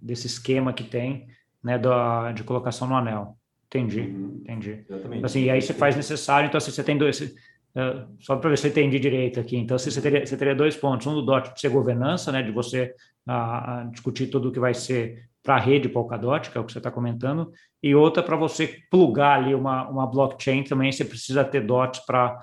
desse 0.00 0.26
esquema 0.26 0.72
que 0.72 0.84
tem, 0.84 1.26
né, 1.64 1.78
da, 1.78 2.32
de 2.32 2.44
colocação 2.44 2.86
no 2.86 2.94
anel. 2.94 3.38
Entendi, 3.68 4.00
uhum. 4.00 4.40
entendi. 4.42 4.84
Exatamente. 4.88 5.24
Assim, 5.24 5.44
e 5.44 5.50
aí 5.50 5.62
você 5.62 5.72
faz 5.72 5.96
necessário, 5.96 6.48
então, 6.48 6.58
assim, 6.58 6.70
você 6.70 6.84
tem 6.84 6.98
dois... 6.98 7.20
Uh, 7.20 8.06
só 8.20 8.36
para 8.36 8.50
ver 8.50 8.58
se 8.58 8.66
eu 8.66 8.70
entendi 8.70 8.98
direito 8.98 9.40
aqui. 9.40 9.56
Então, 9.56 9.76
assim, 9.76 9.90
você, 9.90 10.02
teria, 10.02 10.26
você 10.26 10.36
teria 10.36 10.54
dois 10.54 10.76
pontos. 10.76 11.06
Um 11.06 11.14
do 11.14 11.22
DOT 11.22 11.54
de 11.54 11.60
ser 11.60 11.70
governança, 11.70 12.30
né, 12.30 12.42
de 12.42 12.52
você 12.52 12.94
uh, 13.26 13.90
discutir 13.90 14.26
tudo 14.26 14.50
o 14.50 14.52
que 14.52 14.60
vai 14.60 14.74
ser 14.74 15.31
para 15.42 15.56
a 15.56 15.60
rede 15.60 15.88
Polkadot, 15.88 16.50
que 16.50 16.56
é 16.56 16.60
o 16.60 16.64
que 16.64 16.72
você 16.72 16.78
está 16.78 16.90
comentando, 16.90 17.50
e 17.82 17.94
outra 17.94 18.22
para 18.22 18.36
você 18.36 18.78
plugar 18.90 19.38
ali 19.38 19.54
uma, 19.54 19.88
uma 19.88 20.06
blockchain 20.06 20.62
também, 20.62 20.92
você 20.92 21.04
precisa 21.04 21.44
ter 21.44 21.66
DOTs 21.66 22.00
para 22.06 22.38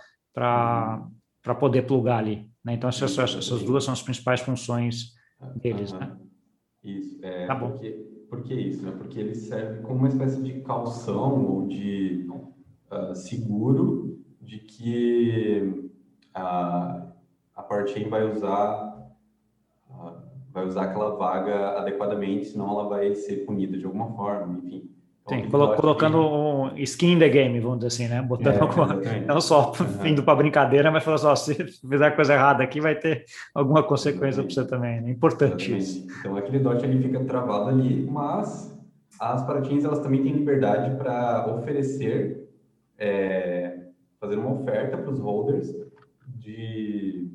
poder 1.59 1.83
plugar 1.83 2.19
ali. 2.19 2.49
Né? 2.63 2.73
Então, 2.73 2.89
essas, 2.89 3.17
essas 3.17 3.63
duas 3.63 3.83
são 3.83 3.93
as 3.93 4.01
principais 4.01 4.41
funções 4.41 5.13
deles. 5.55 5.93
Né? 5.93 6.15
Isso, 6.83 7.19
é, 7.23 7.45
tá 7.45 7.55
bom. 7.55 7.71
Porque, 7.71 7.91
por 8.29 8.43
que 8.43 8.53
isso? 8.53 8.83
Né? 8.83 8.91
Porque 8.97 9.19
ele 9.19 9.35
serve 9.35 9.81
como 9.81 9.99
uma 9.99 10.07
espécie 10.09 10.41
de 10.41 10.61
calção 10.61 11.45
ou 11.45 11.67
de 11.67 12.27
uh, 12.91 13.15
seguro 13.15 14.19
de 14.41 14.59
que 14.59 15.89
a, 16.33 17.07
a 17.55 17.63
parchain 17.63 18.09
vai 18.09 18.29
usar 18.29 18.88
vai 20.59 20.67
usar 20.67 20.83
aquela 20.83 21.15
vaga 21.15 21.79
adequadamente, 21.79 22.47
senão 22.47 22.69
ela 22.69 22.87
vai 22.87 23.15
ser 23.15 23.45
punida 23.45 23.77
de 23.77 23.85
alguma 23.85 24.11
forma, 24.11 24.59
enfim. 24.59 24.89
Então, 25.23 25.43
Sim, 25.43 25.49
colo 25.49 25.75
colocando 25.75 26.17
que... 26.17 26.77
um 26.77 26.77
skin 26.83 27.13
in 27.13 27.19
the 27.19 27.29
game, 27.29 27.59
vamos 27.59 27.79
dizer 27.79 27.87
assim, 27.87 28.07
né? 28.07 28.21
Botando 28.21 28.55
é, 28.55 28.61
alguma... 28.61 28.99
não 29.27 29.39
só 29.39 29.71
uhum. 29.79 30.07
indo 30.07 30.23
para 30.23 30.35
brincadeira, 30.35 30.89
mas 30.89 31.03
falando 31.03 31.19
só, 31.19 31.35
se 31.35 31.53
fizer 31.53 32.11
coisa 32.15 32.33
errada 32.33 32.63
aqui, 32.63 32.81
vai 32.81 32.95
ter 32.95 33.25
alguma 33.53 33.83
consequência 33.83 34.41
para 34.41 34.51
você 34.51 34.65
também. 34.65 35.01
Né? 35.01 35.11
Importante 35.11 35.71
Exatamente. 35.71 35.83
isso. 35.83 36.19
Então, 36.19 36.35
aquele 36.35 36.59
dot 36.59 36.83
ele 36.83 37.01
fica 37.01 37.23
travado 37.25 37.69
ali, 37.69 38.07
mas 38.09 38.75
as 39.19 39.43
paratins 39.43 39.85
elas 39.85 39.99
também 39.99 40.23
têm 40.23 40.33
liberdade 40.33 40.95
para 40.97 41.53
oferecer, 41.55 42.49
é, 42.97 43.77
fazer 44.19 44.37
uma 44.37 44.53
oferta 44.53 44.97
para 44.97 45.11
os 45.11 45.19
holders 45.19 45.75
de 46.27 47.28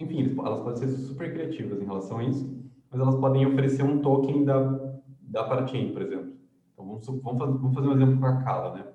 enfim, 0.00 0.34
elas 0.38 0.60
podem 0.60 0.76
ser 0.76 0.88
super 0.88 1.32
criativas 1.32 1.80
em 1.80 1.84
relação 1.84 2.18
a 2.18 2.24
isso, 2.24 2.58
mas 2.90 3.00
elas 3.00 3.14
podem 3.16 3.46
oferecer 3.46 3.82
um 3.82 4.00
token 4.00 4.44
da, 4.44 4.58
da 5.20 5.44
Parachain, 5.44 5.92
por 5.92 6.02
exemplo. 6.02 6.32
Então, 6.72 6.86
vamos, 6.86 7.06
vamos, 7.06 7.74
fazer, 7.74 7.88
um 7.88 7.92
exemplo 7.92 8.18
com 8.18 8.26
a 8.26 8.42
Kala, 8.42 8.74
né? 8.74 8.86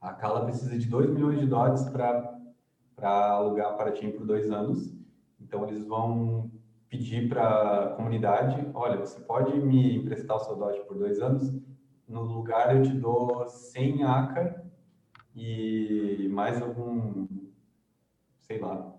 A 0.00 0.12
Kala 0.14 0.44
precisa 0.44 0.76
de 0.78 0.88
2 0.88 1.10
milhões 1.10 1.38
de 1.38 1.46
dólares 1.46 1.84
para 1.90 3.30
alugar 3.30 3.72
a 3.72 3.74
Parachain 3.74 4.10
por 4.10 4.26
dois 4.26 4.50
anos. 4.50 4.92
Então, 5.38 5.68
eles 5.68 5.84
vão 5.84 6.50
pedir 6.88 7.28
para 7.28 7.84
a 7.84 7.88
comunidade, 7.90 8.66
olha, 8.72 8.98
você 8.98 9.20
pode 9.20 9.58
me 9.58 9.96
emprestar 9.96 10.36
o 10.36 10.40
seu 10.40 10.56
DOT 10.56 10.80
por 10.86 10.96
dois 10.96 11.20
anos? 11.20 11.52
No 12.08 12.22
lugar 12.22 12.74
eu 12.74 12.82
te 12.82 12.92
dou 12.92 13.46
100 13.46 14.04
ACA 14.04 14.64
e 15.34 16.28
mais 16.30 16.62
algum, 16.62 17.26
sei 18.40 18.60
lá, 18.60 18.95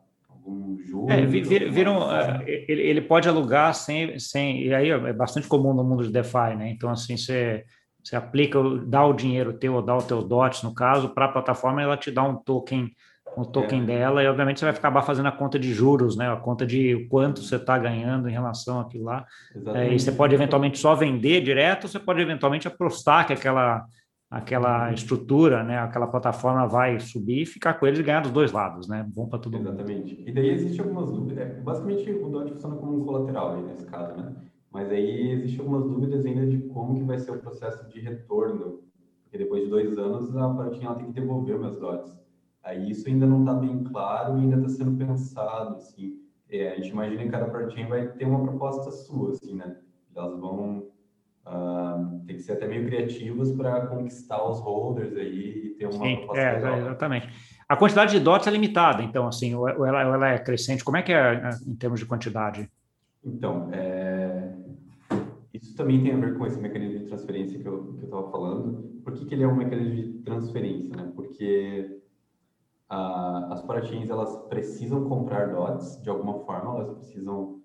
um 0.48 0.78
jogo. 0.80 1.12
É, 1.12 1.26
viram, 1.26 2.12
é, 2.12 2.44
ele, 2.48 2.82
ele 2.82 3.02
pode 3.02 3.28
alugar 3.28 3.74
sem, 3.74 4.18
sem. 4.18 4.64
E 4.64 4.74
aí 4.74 4.90
é 4.90 5.14
bastante 5.14 5.48
comum 5.48 5.74
no 5.74 5.84
mundo 5.84 6.04
de 6.04 6.12
DeFi, 6.12 6.56
né? 6.58 6.70
Então, 6.70 6.90
assim, 6.90 7.18
você, 7.18 7.66
você 8.04 8.16
aplica, 8.16 8.60
dá 8.86 9.06
o 9.06 9.14
dinheiro 9.14 9.54
teu, 9.54 9.76
ou 9.76 9.82
dá 9.82 9.96
o 9.96 10.02
teu 10.02 10.24
DOT, 10.24 10.64
no 10.64 10.74
caso, 10.74 11.10
para 11.10 11.26
a 11.26 11.32
plataforma, 11.32 11.82
ela 11.82 11.98
te 11.98 12.12
dá 12.12 12.24
um 12.24 12.36
token 12.36 12.92
o 13.36 13.46
token 13.46 13.84
é. 13.84 13.86
dela, 13.86 14.24
e 14.24 14.28
obviamente 14.28 14.60
você 14.60 14.66
vai 14.66 14.74
acabar 14.74 15.04
fazendo 15.04 15.28
a 15.28 15.32
conta 15.32 15.60
de 15.60 15.72
juros, 15.72 16.18
né? 16.18 16.32
A 16.32 16.38
conta 16.38 16.66
de 16.66 17.08
quanto 17.08 17.44
você 17.44 17.58
está 17.58 17.78
ganhando 17.78 18.28
em 18.28 18.32
relação 18.32 18.80
àquilo 18.80 19.04
lá. 19.04 19.26
É, 19.76 19.94
e 19.94 20.00
você 20.00 20.12
pode 20.12 20.34
eventualmente 20.34 20.80
só 20.80 20.96
vender 20.96 21.42
direto, 21.42 21.84
ou 21.84 21.90
você 21.90 22.00
pode 22.00 22.20
eventualmente 22.20 22.68
apostar 22.68 23.28
que 23.28 23.34
aquela 23.34 23.86
aquela 24.30 24.92
estrutura, 24.92 25.64
né, 25.64 25.78
aquela 25.80 26.08
plataforma 26.08 26.68
vai 26.68 27.00
subir 27.00 27.44
e 27.44 27.46
ficar 27.46 27.76
com 27.76 27.88
eles 27.88 28.00
e 28.00 28.04
ganhar 28.04 28.22
dos 28.22 28.32
dois 28.32 28.52
lados, 28.52 28.88
né? 28.88 29.06
Bom 29.16 29.28
para 29.28 29.40
todo 29.40 29.56
Exatamente. 29.56 29.80
mundo. 29.80 30.02
Exatamente. 30.04 30.30
E 30.30 30.34
daí 30.34 30.50
existe 30.50 30.82
algumas 30.82 31.12
dúvidas. 31.12 31.38
É, 31.38 31.62
basicamente 31.62 32.12
o 32.12 32.30
DOT 32.30 32.52
funciona 32.52 32.76
como 32.76 33.02
um 33.02 33.06
colateral 33.06 33.56
aí 33.56 33.64
nesse 33.64 33.86
caso, 33.86 34.18
né? 34.18 34.36
Mas 34.72 34.92
aí 34.92 35.32
existe 35.32 35.60
algumas 35.60 35.84
dúvidas 35.86 36.26
ainda 36.26 36.46
de 36.46 36.58
como 36.70 36.96
que 36.96 37.04
vai 37.04 37.18
ser 37.18 37.32
o 37.32 37.40
processo 37.40 37.88
de 37.88 38.02
retorno, 38.02 38.82
porque 39.24 39.38
depois 39.38 39.64
de 39.64 39.70
dois 39.70 39.98
anos 39.98 40.36
a 40.36 40.54
Paratinha 40.54 40.94
tem 40.96 41.06
que 41.06 41.14
devolver 41.14 41.58
meus 41.58 41.80
DOTs. 41.80 42.14
Aí 42.64 42.92
isso 42.92 43.08
ainda 43.08 43.26
não 43.26 43.40
está 43.40 43.54
bem 43.54 43.82
claro 43.86 44.38
e 44.38 44.42
ainda 44.42 44.58
está 44.58 44.70
sendo 44.70 44.98
pensado, 44.98 45.78
assim. 45.78 46.20
É, 46.50 46.74
a 46.74 46.76
gente 46.76 46.90
imagina 46.90 47.24
que 47.24 47.30
cada 47.30 47.46
Paratinha 47.46 47.88
vai 47.88 48.08
ter 48.10 48.26
uma 48.26 48.44
proposta 48.44 48.92
sua, 48.92 49.32
assim, 49.32 49.56
né? 49.56 49.78
Elas 50.14 50.38
vão 50.38 50.88
Uh, 51.48 52.26
tem 52.26 52.36
que 52.36 52.42
ser 52.42 52.54
até 52.54 52.68
meio 52.68 52.86
criativos 52.86 53.54
para 53.54 53.88
conquistar 53.88 54.44
os 54.44 54.60
holders 54.60 55.16
aí 55.16 55.68
e 55.68 55.70
ter 55.78 55.86
uma 55.86 56.04
Sim, 56.04 56.28
é, 56.36 56.78
exatamente. 56.80 57.30
A 57.70 57.76
quantidade 57.78 58.12
de 58.12 58.20
DOTs 58.20 58.48
é 58.48 58.52
limitada, 58.52 59.02
então, 59.02 59.28
assim, 59.28 59.56
ou 59.56 59.68
ela, 59.68 60.08
ou 60.08 60.14
ela 60.14 60.30
é 60.30 60.40
crescente. 60.40 60.84
Como 60.84 60.98
é 60.98 61.02
que 61.02 61.14
é 61.14 61.42
né, 61.42 61.50
em 61.66 61.76
termos 61.76 62.02
de 62.02 62.06
quantidade? 62.06 62.70
Então, 63.24 63.70
é... 63.72 64.56
isso 65.54 65.74
também 65.76 66.02
tem 66.04 66.14
a 66.14 66.18
ver 66.18 66.38
com 66.38 66.46
esse 66.46 66.60
mecanismo 66.60 67.00
de 67.00 67.06
transferência 67.06 67.58
que 67.58 67.66
eu 67.66 67.98
estava 68.04 68.30
falando. 68.30 69.02
Por 69.04 69.14
que, 69.14 69.26
que 69.26 69.34
ele 69.34 69.44
é 69.44 69.48
um 69.48 69.56
mecanismo 69.56 69.96
de 69.96 70.20
transferência? 70.24 70.98
Né? 70.98 71.12
Porque 71.16 72.02
uh, 72.92 73.54
as 73.54 73.62
parachains, 73.62 74.10
elas 74.10 74.36
precisam 74.50 75.08
comprar 75.08 75.48
DOTs 75.48 76.02
de 76.02 76.10
alguma 76.10 76.40
forma, 76.40 76.76
elas 76.76 76.98
precisam 76.98 77.57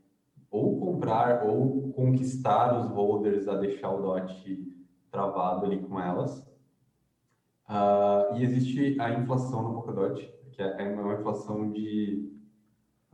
ou 0.52 0.78
comprar 0.78 1.46
ou 1.46 1.90
conquistar 1.94 2.78
os 2.78 2.90
holders 2.90 3.48
a 3.48 3.56
deixar 3.56 3.90
o 3.90 4.02
DOT 4.02 4.70
travado 5.10 5.64
ali 5.64 5.78
com 5.78 5.98
elas. 5.98 6.40
Uh, 7.66 8.36
e 8.36 8.42
existe 8.42 9.00
a 9.00 9.10
inflação 9.14 9.62
no 9.62 9.72
Polkadot, 9.72 10.30
que 10.52 10.62
é, 10.62 10.82
é 10.82 10.94
uma 10.94 11.14
inflação 11.14 11.70
de 11.70 12.30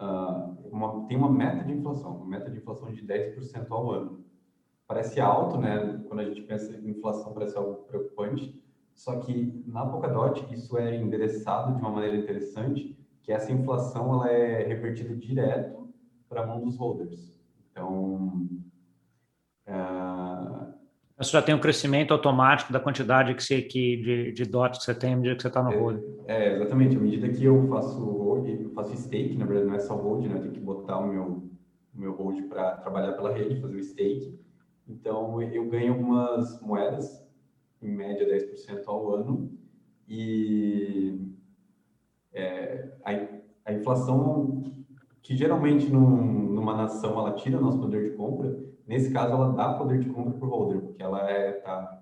uh, 0.01 0.68
uma, 0.72 1.07
tem 1.07 1.16
uma 1.16 1.30
meta 1.30 1.64
de 1.64 1.72
inflação, 1.74 2.16
uma 2.16 2.26
meta 2.26 2.51
de 2.51 2.59
inflação 2.59 2.93
de 2.93 3.07
10% 3.07 3.66
ao 3.70 3.93
ano. 3.93 4.24
Parece 4.89 5.20
alto, 5.20 5.59
né? 5.59 6.03
Quando 6.09 6.20
a 6.20 6.24
gente 6.24 6.43
pensa 6.43 6.76
em 6.76 6.91
inflação, 6.91 7.32
parece 7.32 7.57
algo 7.57 7.84
preocupante. 7.84 8.61
Só 8.95 9.20
que 9.20 9.62
na 9.64 9.86
Polkadot 9.86 10.53
isso 10.53 10.76
é 10.76 10.97
endereçado 10.97 11.76
de 11.76 11.80
uma 11.80 11.91
maneira 11.91 12.16
interessante, 12.16 12.99
que 13.22 13.30
essa 13.30 13.53
inflação 13.53 14.12
ela 14.14 14.28
é 14.28 14.66
revertida 14.66 15.14
direto 15.14 15.78
para 16.29 16.43
a 16.43 16.47
mão 16.47 16.61
dos 16.61 16.76
holders. 16.76 17.41
Então, 17.70 18.47
uh, 19.66 20.79
você 21.18 21.33
já 21.33 21.43
tem 21.43 21.55
um 21.55 21.59
crescimento 21.59 22.12
automático 22.12 22.72
da 22.72 22.79
quantidade 22.79 23.35
que 23.35 23.43
você, 23.43 23.61
que, 23.61 23.97
de, 23.97 24.33
de 24.33 24.45
DOT 24.45 24.79
que 24.79 24.85
você 24.85 24.95
tem 24.95 25.14
à 25.14 25.16
medida 25.16 25.35
que 25.35 25.43
você 25.43 25.49
está 25.49 25.62
no 25.62 25.76
hold. 25.76 26.01
É, 26.29 26.45
é, 26.45 26.55
exatamente. 26.55 26.97
À 26.97 27.01
medida 27.01 27.29
que 27.29 27.45
eu 27.45 27.66
faço 27.68 27.99
hold, 27.99 28.49
eu 28.49 28.70
faço 28.70 28.97
stake, 28.97 29.37
na 29.37 29.45
verdade 29.45 29.66
não 29.66 29.74
é 29.74 29.81
só 29.81 29.97
hold, 29.97 30.26
né? 30.26 30.37
Eu 30.37 30.43
tenho 30.43 30.53
que 30.53 30.61
botar 30.61 30.99
o 30.99 31.09
meu, 31.09 31.24
o 31.93 31.99
meu 31.99 32.12
hold 32.12 32.41
para 32.49 32.76
trabalhar 32.76 33.14
pela 33.14 33.33
rede, 33.33 33.61
fazer 33.61 33.76
o 33.76 33.83
stake. 33.83 34.39
Então, 34.87 35.43
eu 35.43 35.68
ganho 35.68 35.95
algumas 35.95 36.61
moedas, 36.62 37.26
em 37.83 37.91
média 37.91 38.26
10% 38.26 38.83
ao 38.87 39.12
ano, 39.12 39.53
e 40.09 41.20
é, 42.33 42.89
a, 43.05 43.70
a 43.70 43.72
inflação, 43.72 44.78
que 45.29 45.37
geralmente 45.37 45.93
num, 45.93 46.55
numa 46.55 46.74
nação 46.74 47.18
ela 47.18 47.33
tira 47.33 47.61
nosso 47.61 47.79
poder 47.79 48.11
de 48.11 48.16
compra, 48.16 48.57
Nesse 48.89 49.12
caso, 49.12 49.35
ela 49.35 49.53
dá 49.53 49.74
poder 49.74 50.01
de 50.01 50.09
compra 50.09 50.33
para 50.33 50.49
o 50.49 50.51
holder, 50.51 50.81
porque 50.81 51.03
ela 51.03 51.31
é, 51.31 51.53
tá, 51.53 52.01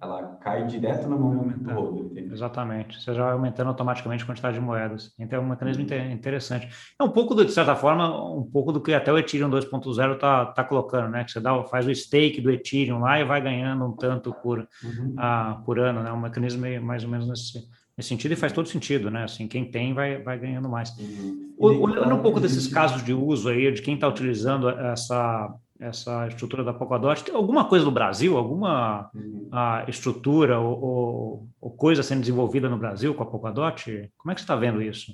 ela 0.00 0.22
cai 0.36 0.66
direto 0.66 1.06
na 1.06 1.14
mão 1.14 1.46
do 1.46 1.70
holder. 1.74 2.06
Entendeu? 2.06 2.32
Exatamente. 2.32 2.98
Você 2.98 3.12
já 3.12 3.22
vai 3.22 3.32
aumentando 3.34 3.68
automaticamente 3.68 4.22
a 4.22 4.26
quantidade 4.26 4.54
de 4.54 4.62
moedas. 4.62 5.14
Então 5.18 5.38
é 5.38 5.42
um 5.42 5.48
mecanismo 5.50 5.84
uhum. 5.84 6.10
interessante. 6.10 6.70
É 6.98 7.04
um 7.04 7.10
pouco, 7.10 7.34
de 7.34 7.52
certa 7.52 7.76
forma, 7.76 8.34
um 8.34 8.42
pouco 8.42 8.72
do 8.72 8.80
que 8.80 8.94
até 8.94 9.12
o 9.12 9.18
Ethereum 9.18 9.50
2.0 9.50 10.14
está 10.14 10.46
tá 10.46 10.64
colocando, 10.64 11.10
né? 11.10 11.22
Que 11.22 11.32
você 11.32 11.40
dá, 11.40 11.62
faz 11.64 11.86
o 11.86 11.94
stake 11.94 12.40
do 12.40 12.50
Ethereum 12.50 13.00
lá 13.00 13.20
e 13.20 13.24
vai 13.24 13.42
ganhando 13.42 13.84
um 13.84 13.92
tanto 13.92 14.32
por, 14.32 14.60
uhum. 14.60 15.16
uh, 15.18 15.62
por 15.66 15.78
ano, 15.78 16.02
né? 16.02 16.10
Um 16.10 16.20
mecanismo 16.20 16.64
mais 16.80 17.04
ou 17.04 17.10
menos 17.10 17.28
nesse, 17.28 17.58
nesse 17.96 18.08
sentido 18.08 18.32
e 18.32 18.36
faz 18.36 18.52
todo 18.52 18.68
sentido, 18.68 19.10
né? 19.10 19.24
Assim, 19.24 19.48
quem 19.48 19.70
tem 19.70 19.94
vai, 19.94 20.22
vai 20.22 20.38
ganhando 20.38 20.68
mais. 20.68 20.90
Uhum. 20.98 21.54
Olhando 21.58 22.14
um 22.14 22.22
pouco 22.22 22.38
desses 22.38 22.66
casos 22.66 23.02
de 23.02 23.12
uso 23.12 23.48
aí, 23.48 23.72
de 23.72 23.80
quem 23.82 23.94
está 23.94 24.08
utilizando 24.08 24.68
essa 24.68 25.54
essa 25.78 26.26
estrutura 26.28 26.64
da 26.64 26.72
Polkadot. 26.72 27.22
Tem 27.22 27.34
alguma 27.34 27.68
coisa 27.68 27.84
no 27.84 27.90
Brasil, 27.90 28.36
alguma 28.36 29.10
uhum. 29.14 29.48
estrutura 29.88 30.58
ou, 30.58 30.82
ou, 30.82 31.48
ou, 31.60 31.70
coisa 31.70 32.02
sendo 32.02 32.20
desenvolvida 32.20 32.68
no 32.68 32.78
Brasil 32.78 33.14
com 33.14 33.22
a 33.22 33.26
Polkadot? 33.26 34.10
Como 34.16 34.32
é 34.32 34.34
que 34.34 34.40
você 34.40 34.44
está 34.44 34.56
vendo 34.56 34.80
isso? 34.80 35.12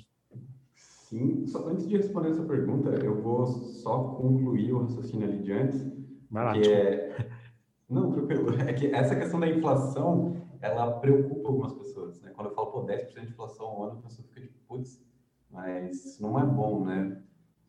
Sim, 0.75 1.45
só 1.45 1.67
antes 1.67 1.87
de 1.87 1.97
responder 1.97 2.29
essa 2.29 2.43
pergunta, 2.43 2.89
eu 2.89 3.21
vou 3.21 3.45
só 3.45 3.99
concluir 3.99 4.73
o 4.73 4.83
raciocínio 4.83 5.27
ali 5.27 5.39
de 5.39 5.51
antes. 5.51 5.85
Vai 6.31 6.45
lá, 6.45 6.53
que 6.53 6.67
é... 6.67 7.27
Não, 7.89 8.11
tranquilo. 8.11 8.47
É 8.65 8.73
que 8.73 8.87
essa 8.87 9.15
questão 9.15 9.39
da 9.39 9.47
inflação, 9.47 10.37
ela 10.61 10.91
preocupa 10.93 11.49
algumas 11.49 11.73
pessoas. 11.73 12.02
Quando 12.35 12.49
eu 12.49 12.55
falo, 12.55 12.71
pô, 12.71 12.85
10% 12.85 13.21
de 13.21 13.27
inflação 13.27 13.65
ao 13.65 13.83
ano, 13.83 13.99
a 13.99 14.01
pessoa 14.03 14.27
fica 14.27 14.41
tipo, 14.41 14.57
putz, 14.67 15.01
mas 15.51 16.19
não 16.19 16.39
é 16.39 16.43
bom, 16.45 16.85
né? 16.85 17.21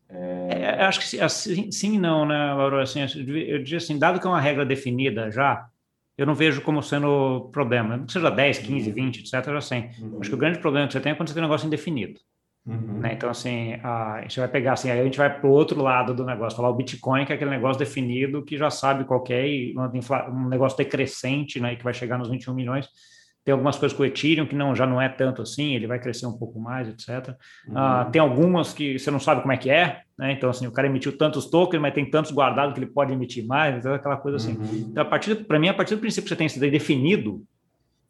É... 0.07 0.83
acho 0.85 0.99
que 0.99 1.19
assim, 1.19 1.71
sim 1.71 1.95
e 1.95 1.97
não, 1.97 2.25
né, 2.25 2.53
Laura? 2.53 2.83
Assim, 2.83 3.01
eu 3.01 3.63
diria 3.63 3.77
assim, 3.77 3.97
dado 3.97 4.19
que 4.19 4.27
é 4.27 4.29
uma 4.29 4.41
regra 4.41 4.65
definida 4.65 5.31
já, 5.31 5.67
eu 6.17 6.25
não 6.25 6.35
vejo 6.35 6.61
como 6.61 6.81
sendo 6.81 7.49
problema. 7.51 7.97
Não 7.97 8.07
seja 8.07 8.29
10, 8.29 8.59
15, 8.59 8.91
20, 8.91 9.19
etc. 9.19 9.49
Assim. 9.49 9.89
Uhum. 9.99 10.19
Acho 10.21 10.29
que 10.29 10.35
o 10.35 10.39
grande 10.39 10.59
problema 10.59 10.87
que 10.87 10.93
você 10.93 10.99
tem 10.99 11.11
é 11.11 11.15
quando 11.15 11.27
você 11.27 11.33
tem 11.33 11.43
um 11.43 11.47
negócio 11.47 11.67
indefinido. 11.67 12.19
Uhum. 12.65 12.99
Né? 12.99 13.13
Então, 13.13 13.29
assim, 13.29 13.73
a, 13.83 14.13
a 14.15 14.21
gente 14.21 14.39
vai 14.39 14.47
pegar 14.47 14.73
assim, 14.73 14.89
aí 14.89 14.99
a 14.99 15.03
gente 15.03 15.17
vai 15.17 15.39
para 15.39 15.47
o 15.47 15.51
outro 15.51 15.81
lado 15.81 16.13
do 16.13 16.25
negócio, 16.25 16.55
falar 16.55 16.69
o 16.69 16.73
Bitcoin, 16.73 17.25
que 17.25 17.31
é 17.31 17.35
aquele 17.35 17.51
negócio 17.51 17.77
definido 17.77 18.43
que 18.43 18.57
já 18.57 18.71
sabe 18.71 19.03
qual 19.03 19.23
é, 19.29 19.73
um 20.31 20.47
negócio 20.47 20.77
decrescente, 20.77 21.59
né, 21.59 21.75
que 21.75 21.83
vai 21.83 21.93
chegar 21.93 22.17
nos 22.17 22.29
21 22.29 22.53
milhões 22.55 22.89
tem 23.45 23.51
algumas 23.51 23.77
coisas 23.77 23.95
com 23.95 24.01
o 24.01 24.05
Ethereum 24.07 24.47
que 24.47 24.55
não, 24.55 24.75
já 24.75 24.87
não 24.87 24.99
é 24.99 25.07
tanto 25.07 25.43
assim, 25.43 25.75
ele 25.75 25.85
vai 25.85 25.99
crescer 25.99 26.25
um 26.25 26.35
pouco 26.35 26.59
mais, 26.59 26.89
etc. 26.89 27.35
Uhum. 27.67 27.75
Uh, 27.75 28.11
tem 28.11 28.19
algumas 28.19 28.73
que 28.73 28.97
você 28.97 29.11
não 29.11 29.19
sabe 29.19 29.41
como 29.41 29.53
é 29.53 29.57
que 29.57 29.69
é, 29.69 30.01
né? 30.17 30.31
Então, 30.31 30.49
assim, 30.49 30.65
o 30.65 30.71
cara 30.71 30.87
emitiu 30.87 31.15
tantos 31.15 31.47
tokens, 31.47 31.79
mas 31.79 31.93
tem 31.93 32.09
tantos 32.09 32.31
guardados 32.31 32.73
que 32.73 32.79
ele 32.79 32.89
pode 32.91 33.13
emitir 33.13 33.45
mais, 33.45 33.77
então, 33.77 33.93
aquela 33.93 34.17
coisa 34.17 34.37
assim. 34.37 34.57
Uhum. 34.57 34.87
Então, 34.89 35.03
a 35.03 35.05
partir, 35.05 35.35
para 35.45 35.59
mim, 35.59 35.69
a 35.69 35.75
partir 35.75 35.93
do 35.93 36.01
princípio 36.01 36.23
que 36.23 36.29
você 36.29 36.35
tem 36.35 36.47
isso 36.47 36.59
daí 36.59 36.71
definido, 36.71 37.43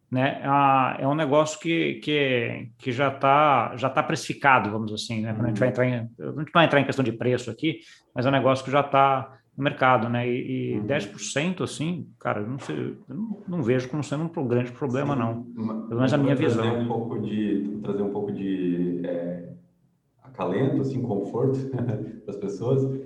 né? 0.10 0.40
Uh, 0.42 1.02
é 1.02 1.08
um 1.08 1.16
negócio 1.16 1.60
que, 1.60 1.96
que, 1.96 2.70
que 2.78 2.94
já 2.94 3.10
está 3.10 3.76
já 3.76 3.90
tá 3.90 4.02
precificado, 4.02 4.72
vamos 4.72 4.94
assim, 4.94 5.20
né? 5.20 5.34
Uhum. 5.34 5.44
A 5.44 5.48
gente 5.48 5.60
vai 5.60 5.68
entrar 5.68 5.86
em, 5.86 5.96
a 5.96 6.40
gente 6.40 6.52
vai 6.54 6.66
entrar 6.66 6.80
em 6.80 6.86
questão 6.86 7.04
de 7.04 7.12
preço 7.12 7.52
aqui, 7.52 7.80
mas 8.16 8.26
é 8.26 8.30
um 8.30 8.32
negócio 8.32 8.64
que 8.64 8.72
já 8.72 8.80
está 8.80 9.38
no 9.58 9.64
mercado, 9.64 10.10
né? 10.10 10.28
E, 10.30 10.74
e 10.74 10.80
uhum. 10.80 10.86
10%, 10.86 11.62
assim, 11.62 12.10
cara, 12.20 12.42
eu 12.42 12.48
não, 12.48 12.60
sei, 12.60 12.98
eu 13.08 13.16
não, 13.16 13.44
não, 13.48 13.64
vejo 13.64 13.90
como 13.90 14.04
sendo 14.04 14.24
um 14.24 14.48
grande 14.48 14.72
problema, 14.72 15.14
Sim. 15.14 15.20
não. 15.20 15.44
Pelo 15.88 15.96
menos 15.96 16.14
a 16.14 16.18
minha 16.18 16.36
trazer 16.36 16.62
visão. 16.62 16.80
Um 16.82 16.88
pouco 16.88 17.20
de, 17.20 17.80
trazer 17.82 18.02
um 18.02 18.12
pouco 18.12 18.32
de 18.32 19.02
é, 19.06 19.50
acalento, 20.22 20.82
assim, 20.82 21.02
conforto 21.02 21.58
para 21.72 22.02
as 22.28 22.38
pessoas, 22.38 23.00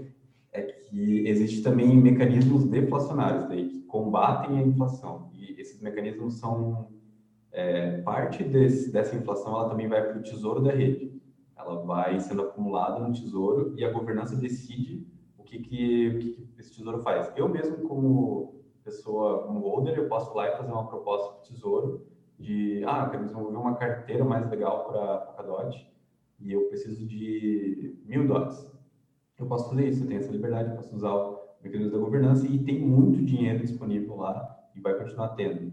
é 0.52 0.62
que 0.62 1.28
existe 1.28 1.62
também 1.62 1.96
mecanismos 1.96 2.66
deflacionários 2.66 3.48
daí, 3.48 3.70
que 3.70 3.82
combatem 3.82 4.58
a 4.58 4.62
inflação. 4.64 5.30
E 5.36 5.62
esses 5.62 5.80
mecanismos 5.80 6.40
são 6.40 6.88
é, 7.52 8.02
parte 8.02 8.44
desse, 8.44 8.92
dessa 8.92 9.16
inflação, 9.16 9.54
ela 9.54 9.70
também 9.70 9.88
vai 9.88 10.02
para 10.04 10.18
o 10.18 10.24
tesouro 10.24 10.62
da 10.62 10.72
rede. 10.72 11.14
Ela 11.56 11.84
vai 11.86 12.20
sendo 12.20 12.42
acumulada 12.42 13.06
no 13.06 13.14
tesouro 13.14 13.74
e 13.78 13.84
a 13.84 13.92
governança 13.92 14.36
decide 14.36 15.06
que, 15.50 15.60
que, 15.60 16.46
que 16.54 16.60
esse 16.60 16.76
tesouro 16.76 17.00
faz. 17.00 17.32
Eu 17.36 17.50
mesmo, 17.50 17.88
como 17.88 18.62
pessoa, 18.84 19.44
como 19.44 19.60
holder, 19.60 19.98
eu 19.98 20.08
posso 20.08 20.36
lá 20.36 20.48
e 20.48 20.58
fazer 20.58 20.72
uma 20.72 20.88
proposta 20.88 21.34
para 21.34 21.40
o 21.40 21.44
tesouro 21.44 22.08
de, 22.38 22.84
ah, 22.86 23.06
eu 23.06 23.12
quero 23.12 23.26
desenvolver 23.26 23.58
uma 23.58 23.76
carteira 23.76 24.24
mais 24.24 24.50
legal 24.50 24.86
para 24.86 25.16
a 25.16 25.18
Polkadot 25.18 25.92
e 26.40 26.52
eu 26.54 26.68
preciso 26.70 27.06
de 27.06 27.98
mil 28.06 28.28
dólares. 28.28 28.72
Eu 29.38 29.46
posso 29.46 29.70
fazer 29.70 29.88
isso, 29.88 30.04
eu 30.04 30.08
tenho 30.08 30.20
essa 30.20 30.32
liberdade, 30.32 30.70
eu 30.70 30.76
posso 30.76 30.96
usar 30.96 31.14
o 31.14 31.40
mecanismo 31.62 31.92
da 31.92 31.98
governança 31.98 32.48
e 32.48 32.60
tem 32.60 32.80
muito 32.80 33.24
dinheiro 33.24 33.60
disponível 33.60 34.18
lá 34.18 34.58
e 34.76 34.80
vai 34.80 34.98
continuar 34.98 35.30
tendo. 35.30 35.72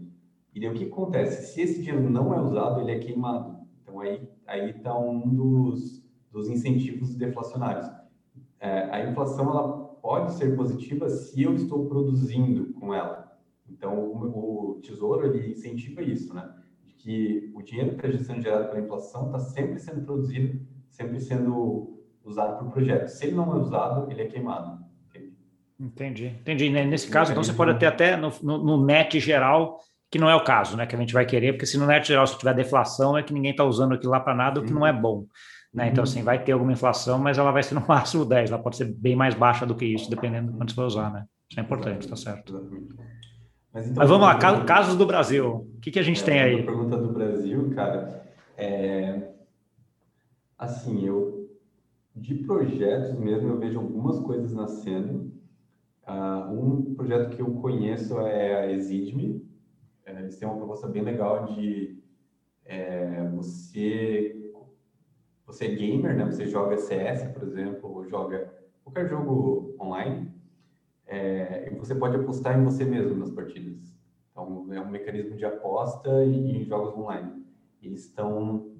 E 0.53 0.59
daí 0.59 0.69
o 0.69 0.73
que 0.73 0.85
acontece? 0.85 1.53
Se 1.53 1.61
esse 1.61 1.81
dinheiro 1.81 2.09
não 2.09 2.33
é 2.33 2.41
usado, 2.41 2.81
ele 2.81 2.91
é 2.91 2.99
queimado. 2.99 3.57
Então 3.81 3.99
aí 3.99 4.27
aí 4.45 4.71
está 4.71 4.97
um 4.97 5.27
dos, 5.27 6.03
dos 6.31 6.49
incentivos 6.49 7.15
deflacionários 7.15 7.87
é, 8.59 8.89
a 8.91 9.09
inflação 9.09 9.49
ela 9.49 9.77
pode 10.01 10.33
ser 10.33 10.55
positiva 10.55 11.09
se 11.09 11.43
eu 11.43 11.53
estou 11.53 11.87
produzindo 11.87 12.73
com 12.73 12.93
ela. 12.93 13.37
Então, 13.69 13.97
o, 13.97 14.75
o 14.77 14.81
tesouro 14.81 15.27
ele 15.27 15.51
incentiva 15.51 16.01
isso, 16.01 16.33
né? 16.33 16.49
De 16.83 16.93
que 16.93 17.51
o 17.53 17.61
dinheiro 17.61 17.95
que 17.97 18.07
está 18.07 18.23
sendo 18.23 18.41
gerado 18.41 18.69
pela 18.69 18.81
inflação 18.81 19.27
está 19.27 19.39
sempre 19.39 19.79
sendo 19.79 20.05
produzido, 20.05 20.59
sempre 20.89 21.19
sendo 21.19 22.01
usado 22.23 22.57
para 22.57 22.67
o 22.67 22.71
projeto. 22.71 23.07
Se 23.07 23.25
ele 23.25 23.35
não 23.35 23.51
é 23.53 23.59
usado, 23.59 24.11
ele 24.11 24.21
é 24.21 24.25
queimado. 24.27 24.85
Entendi, 25.79 26.25
entendi. 26.25 26.69
Nesse 26.69 27.07
caso, 27.07 27.31
então, 27.31 27.43
você 27.43 27.53
pode 27.53 27.77
ter 27.77 27.85
até 27.85 28.17
no, 28.17 28.31
no, 28.41 28.57
no, 28.57 28.83
net 28.83 29.19
geral, 29.19 29.79
que 30.09 30.17
não 30.17 30.27
é 30.27 30.35
o 30.35 30.43
caso, 30.43 30.75
né? 30.75 30.87
Que 30.87 30.95
a 30.95 30.99
gente 30.99 31.13
vai 31.13 31.23
querer, 31.23 31.53
porque 31.53 31.67
se 31.67 31.77
no 31.77 31.85
net 31.85 32.07
geral, 32.07 32.25
se 32.25 32.37
tiver 32.37 32.55
deflação, 32.55 33.15
é 33.15 33.21
que 33.21 33.31
ninguém 33.31 33.51
está 33.51 33.63
usando 33.63 33.93
aquilo 33.93 34.11
lá 34.11 34.19
para 34.19 34.33
nada, 34.33 34.59
o 34.59 34.63
que 34.63 34.73
não 34.73 34.87
é 34.87 34.91
bom. 34.91 35.27
Né? 35.77 35.89
Então, 35.89 36.03
uhum. 36.03 36.09
assim, 36.09 36.23
vai 36.23 36.43
ter 36.43 36.53
alguma 36.53 36.71
inflação, 36.71 37.19
mas 37.19 37.37
ela 37.37 37.51
vai 37.51 37.61
ser 37.61 37.75
no 37.75 37.85
máximo 37.87 38.25
10, 38.25 38.49
ela 38.49 38.59
pode 38.59 38.77
ser 38.77 38.85
bem 38.85 39.15
mais 39.15 39.35
baixa 39.35 39.63
do 39.63 39.75
que 39.75 39.85
isso, 39.85 40.09
dependendo 40.09 40.51
de 40.51 40.57
quando 40.57 40.71
você 40.71 40.75
vai 40.75 40.85
usar, 40.87 41.13
né? 41.13 41.25
Isso 41.47 41.59
é 41.59 41.63
importante, 41.63 42.01
está 42.01 42.15
certo. 42.15 42.67
Mas, 43.71 43.85
então, 43.85 43.97
mas, 43.97 44.09
vamos 44.09 44.25
lá, 44.25 44.39
casos, 44.39 44.63
casos 44.65 44.95
do 44.95 45.05
Brasil. 45.05 45.69
O 45.77 45.79
que, 45.79 45.91
que 45.91 45.99
a 45.99 46.03
gente 46.03 46.19
é, 46.23 46.25
tem 46.25 46.39
aí? 46.41 46.63
Pergunta 46.63 46.97
do 46.97 47.13
Brasil, 47.13 47.69
cara, 47.75 48.25
é... 48.57 49.29
Assim, 50.57 51.05
eu... 51.05 51.47
De 52.15 52.33
projetos 52.33 53.15
mesmo, 53.19 53.49
eu 53.49 53.59
vejo 53.59 53.77
algumas 53.77 54.19
coisas 54.21 54.51
nascendo. 54.51 55.31
Uh, 56.07 56.51
um 56.51 56.95
projeto 56.95 57.35
que 57.35 57.39
eu 57.43 57.51
conheço 57.51 58.19
é 58.21 58.61
a 58.61 58.71
Exidme. 58.71 59.47
É, 60.03 60.21
eles 60.21 60.39
têm 60.39 60.47
uma 60.47 60.57
proposta 60.57 60.87
bem 60.87 61.03
legal 61.03 61.45
de 61.45 61.99
é, 62.65 63.29
você 63.35 64.46
você 65.47 65.65
é 65.65 65.75
gamer, 65.75 66.15
né? 66.15 66.25
Você 66.25 66.45
joga 66.45 66.77
CS, 66.77 67.31
por 67.33 67.43
exemplo, 67.43 67.89
ou 67.89 68.05
joga 68.05 68.53
qualquer 68.83 69.07
jogo 69.09 69.75
online, 69.79 70.29
é, 71.05 71.71
e 71.71 71.75
você 71.75 71.95
pode 71.95 72.17
apostar 72.17 72.59
em 72.59 72.63
você 72.63 72.83
mesmo 72.83 73.15
nas 73.15 73.31
partidas. 73.31 73.95
Então, 74.29 74.67
é 74.73 74.81
um 74.81 74.89
mecanismo 74.89 75.37
de 75.37 75.45
aposta 75.45 76.23
em 76.25 76.63
jogos 76.65 76.95
online. 76.95 77.45
Eles 77.81 78.05
estão, 78.05 78.73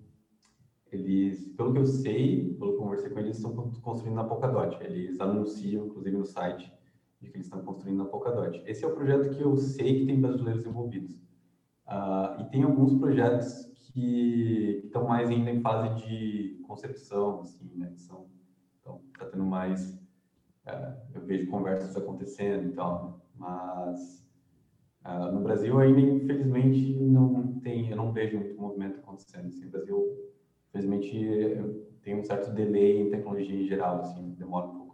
eles, 0.91 1.47
pelo 1.55 1.71
que 1.71 1.79
eu 1.79 1.85
sei, 1.85 2.53
pelo 2.59 2.71
que 2.71 2.77
eu 2.77 2.81
conversei 2.81 3.09
com 3.09 3.19
eles, 3.19 3.37
estão 3.37 3.71
construindo 3.81 4.15
na 4.15 4.25
Polkadot. 4.25 4.77
Eles 4.83 5.19
anunciam, 5.21 5.85
inclusive, 5.85 6.17
no 6.17 6.25
site, 6.25 6.71
de 7.21 7.29
que 7.29 7.37
eles 7.37 7.47
estão 7.47 7.63
construindo 7.63 7.97
na 7.97 8.05
Polkadot. 8.05 8.61
Esse 8.65 8.83
é 8.83 8.87
o 8.87 8.93
projeto 8.93 9.29
que 9.29 9.41
eu 9.41 9.55
sei 9.57 10.01
que 10.01 10.05
tem 10.05 10.19
brasileiros 10.19 10.65
envolvidos. 10.65 11.15
Uh, 11.87 12.41
e 12.41 12.49
tem 12.51 12.63
alguns 12.63 12.93
projetos 12.99 13.71
que 13.91 14.81
estão 14.85 15.07
mais 15.07 15.29
ainda 15.29 15.49
em 15.49 15.61
fase 15.61 16.05
de 16.05 16.61
concepção, 16.67 17.41
assim, 17.41 17.69
né? 17.75 17.93
São 17.97 18.27
Então, 18.81 19.01
está 19.13 19.25
tendo 19.25 19.45
mais, 19.45 19.99
é, 20.65 20.93
eu 21.13 21.21
vejo 21.21 21.49
conversas 21.49 21.95
acontecendo 21.95 22.69
e 22.69 22.71
tal, 22.73 23.21
mas 23.35 24.25
uh, 25.05 25.31
no 25.31 25.41
Brasil 25.41 25.79
ainda, 25.79 25.99
infelizmente, 25.99 26.93
não 26.99 27.59
tem, 27.59 27.89
eu 27.89 27.97
não 27.97 28.11
vejo 28.11 28.37
muito 28.37 28.59
movimento 28.59 28.99
acontecendo. 28.99 29.47
Assim, 29.47 29.65
o 29.67 29.71
Brasil, 29.71 30.31
infelizmente, 30.69 31.99
tem 32.01 32.15
um 32.15 32.23
certo 32.23 32.53
delay 32.53 33.01
em 33.01 33.09
tecnologia 33.09 33.61
em 33.61 33.67
geral, 33.67 34.01
assim, 34.01 34.31
demora 34.37 34.67
um 34.67 34.77
pouco 34.77 34.86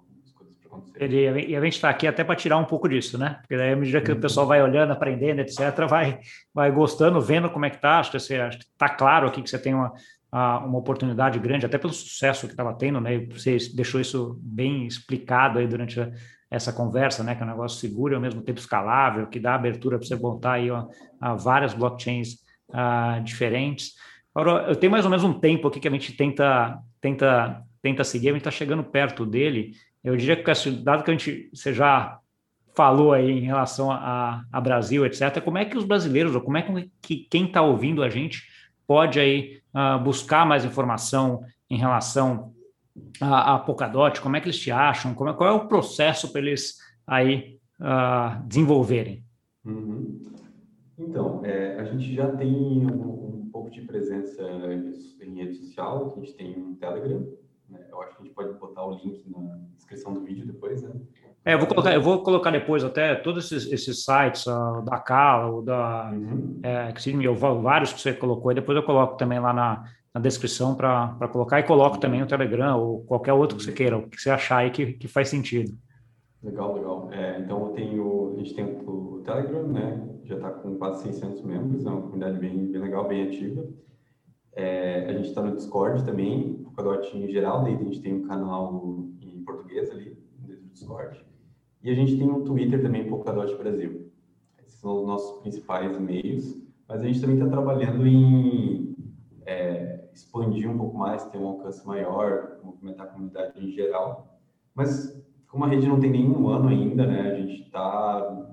acontecer. 0.73 1.49
E 1.49 1.55
a 1.55 1.61
gente 1.61 1.73
está 1.73 1.89
aqui 1.89 2.07
até 2.07 2.23
para 2.23 2.35
tirar 2.35 2.57
um 2.57 2.65
pouco 2.65 2.87
disso, 2.87 3.17
né? 3.17 3.37
Porque 3.41 3.57
daí, 3.57 3.73
à 3.73 3.75
medida 3.75 4.01
que 4.01 4.11
uhum. 4.11 4.17
o 4.17 4.21
pessoal 4.21 4.45
vai 4.45 4.61
olhando, 4.61 4.91
aprendendo, 4.91 5.39
etc., 5.41 5.87
vai, 5.87 6.19
vai 6.53 6.71
gostando, 6.71 7.21
vendo 7.21 7.49
como 7.49 7.65
é 7.65 7.69
que 7.69 7.77
está. 7.77 7.99
Acho 7.99 8.11
que 8.11 8.17
está 8.17 8.89
claro 8.89 9.27
aqui 9.27 9.41
que 9.41 9.49
você 9.49 9.59
tem 9.59 9.73
uma, 9.73 9.93
uma 10.31 10.79
oportunidade 10.79 11.37
grande, 11.39 11.65
até 11.65 11.77
pelo 11.77 11.93
sucesso 11.93 12.47
que 12.47 12.53
estava 12.53 12.73
tendo, 12.73 12.99
né? 12.99 13.19
Você 13.31 13.57
deixou 13.75 14.01
isso 14.01 14.39
bem 14.41 14.87
explicado 14.87 15.59
aí 15.59 15.67
durante 15.67 15.99
a, 15.99 16.11
essa 16.49 16.73
conversa, 16.73 17.23
né? 17.23 17.35
Que 17.35 17.43
é 17.43 17.45
um 17.45 17.49
negócio 17.49 17.79
seguro 17.79 18.13
e 18.13 18.15
ao 18.15 18.21
mesmo 18.21 18.41
tempo 18.41 18.59
escalável, 18.59 19.27
que 19.27 19.39
dá 19.39 19.55
abertura 19.55 19.97
para 19.97 20.07
você 20.07 20.15
montar 20.15 20.53
aí 20.53 20.71
ó, 20.71 20.87
a 21.21 21.35
várias 21.35 21.73
blockchains 21.73 22.35
uh, 22.69 23.21
diferentes. 23.23 23.93
Agora, 24.33 24.67
eu 24.67 24.75
tenho 24.75 24.91
mais 24.91 25.05
ou 25.05 25.11
menos 25.11 25.23
um 25.23 25.33
tempo 25.33 25.67
aqui 25.67 25.79
que 25.79 25.87
a 25.87 25.91
gente 25.91 26.13
tenta, 26.13 26.79
tenta, 26.99 27.61
tenta 27.81 28.03
seguir, 28.03 28.29
a 28.29 28.31
gente 28.31 28.41
está 28.41 28.51
chegando 28.51 28.83
perto 28.83 29.25
dele. 29.25 29.73
Eu 30.03 30.17
diria 30.17 30.35
que, 30.35 30.51
assim, 30.51 30.83
dado 30.83 31.03
que 31.03 31.11
a 31.11 31.13
gente, 31.13 31.49
você 31.53 31.73
já 31.73 32.19
falou 32.75 33.13
aí 33.13 33.29
em 33.29 33.41
relação 33.41 33.91
a, 33.91 34.43
a 34.51 34.61
Brasil, 34.61 35.05
etc., 35.05 35.41
como 35.41 35.57
é 35.57 35.65
que 35.65 35.77
os 35.77 35.85
brasileiros, 35.85 36.35
ou 36.35 36.41
como 36.41 36.57
é 36.57 36.87
que 37.01 37.17
quem 37.29 37.45
está 37.45 37.61
ouvindo 37.61 38.03
a 38.03 38.09
gente 38.09 38.43
pode 38.85 39.19
aí 39.19 39.61
uh, 39.73 40.03
buscar 40.03 40.45
mais 40.45 40.65
informação 40.65 41.43
em 41.69 41.77
relação 41.77 42.53
a, 43.21 43.55
a 43.55 43.59
Polkadot, 43.59 44.19
como 44.21 44.35
é 44.35 44.41
que 44.41 44.47
eles 44.47 44.59
te 44.59 44.71
acham, 44.71 45.13
como 45.13 45.29
é, 45.29 45.33
qual 45.33 45.49
é 45.49 45.53
o 45.53 45.67
processo 45.67 46.31
para 46.31 46.41
eles 46.41 46.77
aí 47.05 47.59
uh, 47.79 48.45
desenvolverem? 48.45 49.23
Uhum. 49.65 50.23
Então, 50.97 51.43
é, 51.43 51.79
a 51.79 51.85
gente 51.85 52.13
já 52.13 52.31
tem 52.35 52.53
um, 52.53 53.45
um, 53.45 53.49
pouco 53.51 53.69
de 53.71 53.81
presença 53.81 54.43
em 55.21 55.35
rede 55.35 55.55
social, 55.55 56.13
a 56.15 56.19
gente 56.19 56.33
tem 56.35 56.57
um 56.57 56.75
Telegram? 56.75 57.25
Eu 57.89 58.01
acho 58.01 58.15
que 58.15 58.21
a 58.21 58.25
gente 58.25 58.35
pode 58.35 58.53
botar 58.59 58.85
o 58.85 58.91
link 58.91 59.23
na 59.29 59.59
descrição 59.75 60.13
do 60.13 60.21
vídeo 60.21 60.45
depois, 60.45 60.81
né? 60.81 60.91
É, 61.45 61.55
eu 61.55 61.59
vou 61.59 61.67
colocar, 61.67 61.93
eu 61.93 62.01
vou 62.01 62.23
colocar 62.23 62.51
depois 62.51 62.83
até 62.83 63.15
todos 63.15 63.51
esses, 63.51 63.71
esses 63.71 64.05
sites 64.05 64.45
uh, 64.45 64.81
da 64.83 64.97
Cala, 64.97 65.61
da 65.61 66.11
uhum. 66.13 66.61
é, 66.63 66.93
vários 67.61 67.91
que 67.91 67.99
você 67.99 68.13
colocou, 68.13 68.51
e 68.51 68.55
depois 68.55 68.77
eu 68.77 68.83
coloco 68.83 69.17
também 69.17 69.39
lá 69.39 69.51
na, 69.51 69.83
na 70.13 70.21
descrição 70.21 70.73
para 70.73 71.27
colocar 71.31 71.59
e 71.59 71.63
coloco 71.63 71.99
também 71.99 72.21
o 72.23 72.27
Telegram 72.27 72.79
ou 72.79 73.03
qualquer 73.03 73.33
outro 73.33 73.57
que 73.57 73.63
você 73.63 73.73
queira, 73.73 73.97
o 73.97 74.07
que 74.07 74.21
você 74.21 74.29
achar 74.29 74.57
aí 74.57 74.71
que, 74.71 74.93
que 74.93 75.07
faz 75.07 75.27
sentido. 75.27 75.75
Legal, 76.41 76.75
legal. 76.75 77.09
É, 77.11 77.39
então 77.39 77.67
eu 77.67 77.73
tenho, 77.73 78.33
a 78.33 78.37
gente 78.37 78.53
tem 78.53 78.65
o 78.65 79.21
Telegram, 79.25 79.67
né? 79.67 80.09
Já 80.23 80.35
está 80.35 80.49
com 80.49 80.77
quase 80.77 81.03
600 81.03 81.41
membros, 81.41 81.85
é 81.85 81.89
uma 81.89 82.01
comunidade 82.01 82.39
bem, 82.39 82.71
bem 82.71 82.81
legal, 82.81 83.07
bem 83.07 83.27
ativa. 83.27 83.65
É, 84.55 85.05
a 85.09 85.13
gente 85.13 85.29
está 85.29 85.41
no 85.41 85.55
Discord 85.55 86.05
também, 86.05 86.53
Polkadot 86.63 87.17
em 87.17 87.27
geral, 87.27 87.63
daí 87.63 87.75
a 87.75 87.77
gente 87.77 88.01
tem 88.01 88.13
um 88.13 88.27
canal 88.27 89.03
em 89.21 89.43
português 89.43 89.89
ali, 89.89 90.17
dentro 90.39 90.63
do 90.63 90.69
Discord. 90.69 91.25
E 91.81 91.89
a 91.89 91.93
gente 91.95 92.17
tem 92.17 92.29
um 92.29 92.43
Twitter 92.43 92.81
também, 92.81 93.09
Polkadot 93.09 93.55
Brasil. 93.55 94.11
Esses 94.59 94.79
são 94.79 95.01
os 95.01 95.07
nossos 95.07 95.41
principais 95.41 95.99
meios, 95.99 96.55
mas 96.87 97.01
a 97.01 97.05
gente 97.05 97.19
também 97.19 97.37
está 97.37 97.49
trabalhando 97.49 98.05
em 98.05 98.95
é, 99.45 100.07
expandir 100.13 100.69
um 100.69 100.77
pouco 100.77 100.97
mais, 100.97 101.25
ter 101.25 101.37
um 101.37 101.47
alcance 101.47 101.85
maior, 101.85 102.59
movimentar 102.63 103.07
a 103.07 103.09
comunidade 103.09 103.63
em 103.63 103.71
geral. 103.71 104.39
Mas 104.75 105.19
como 105.47 105.65
a 105.65 105.67
rede 105.67 105.87
não 105.87 105.99
tem 105.99 106.11
nenhum 106.11 106.47
ano 106.47 106.69
ainda, 106.69 107.05
né, 107.05 107.31
a 107.31 107.35
gente 107.35 107.63
está... 107.63 108.49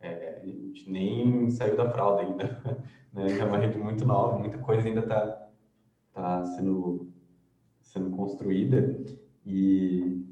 É, 0.00 0.40
a 0.42 0.46
gente 0.46 0.90
nem 0.90 1.48
saiu 1.50 1.76
da 1.76 1.88
fralda 1.90 2.22
ainda. 2.22 2.60
Né? 3.12 3.38
É 3.38 3.44
uma 3.44 3.58
rede 3.58 3.78
muito 3.78 4.04
nova, 4.04 4.38
muita 4.38 4.58
coisa 4.58 4.86
ainda 4.86 5.00
está 5.00 5.48
tá 6.12 6.44
sendo, 6.44 7.12
sendo 7.80 8.10
construída. 8.10 8.96
E 9.44 10.24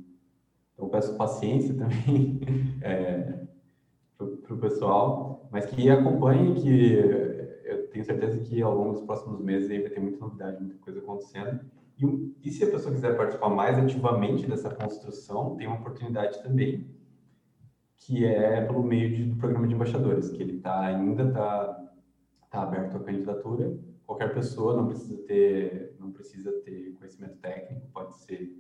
então 0.74 0.88
peço 0.88 1.16
paciência 1.16 1.74
também 1.76 2.40
é, 2.80 3.44
para 4.16 4.54
o 4.54 4.58
pessoal, 4.58 5.48
mas 5.50 5.66
que 5.66 5.90
acompanhe, 5.90 6.54
que 6.54 6.94
eu 7.64 7.88
tenho 7.88 8.04
certeza 8.04 8.38
que 8.40 8.62
ao 8.62 8.74
longo 8.74 8.92
dos 8.92 9.02
próximos 9.02 9.40
meses 9.40 9.70
aí 9.70 9.80
vai 9.80 9.90
ter 9.90 10.00
muita 10.00 10.18
novidade, 10.18 10.60
muita 10.60 10.76
coisa 10.78 11.00
acontecendo. 11.00 11.60
E, 11.98 12.34
e 12.42 12.50
se 12.50 12.64
a 12.64 12.70
pessoa 12.70 12.94
quiser 12.94 13.16
participar 13.16 13.50
mais 13.50 13.78
ativamente 13.78 14.48
dessa 14.48 14.70
construção, 14.70 15.56
tem 15.56 15.66
uma 15.66 15.76
oportunidade 15.76 16.42
também, 16.42 16.88
que 17.98 18.24
é 18.24 18.64
pelo 18.64 18.82
meio 18.82 19.14
de, 19.14 19.24
do 19.24 19.36
programa 19.36 19.68
de 19.68 19.74
embaixadores, 19.74 20.30
que 20.30 20.42
ele 20.42 20.58
tá, 20.60 20.80
ainda 20.80 21.24
está 21.24 21.89
está 22.50 22.62
aberto 22.62 22.96
à 22.96 23.00
candidatura. 23.00 23.78
Qualquer 24.04 24.34
pessoa 24.34 24.76
não 24.76 24.88
precisa 24.88 25.16
ter 25.22 25.94
não 26.00 26.10
precisa 26.10 26.50
ter 26.64 26.92
conhecimento 26.94 27.36
técnico, 27.38 27.86
pode 27.92 28.16
ser 28.16 28.58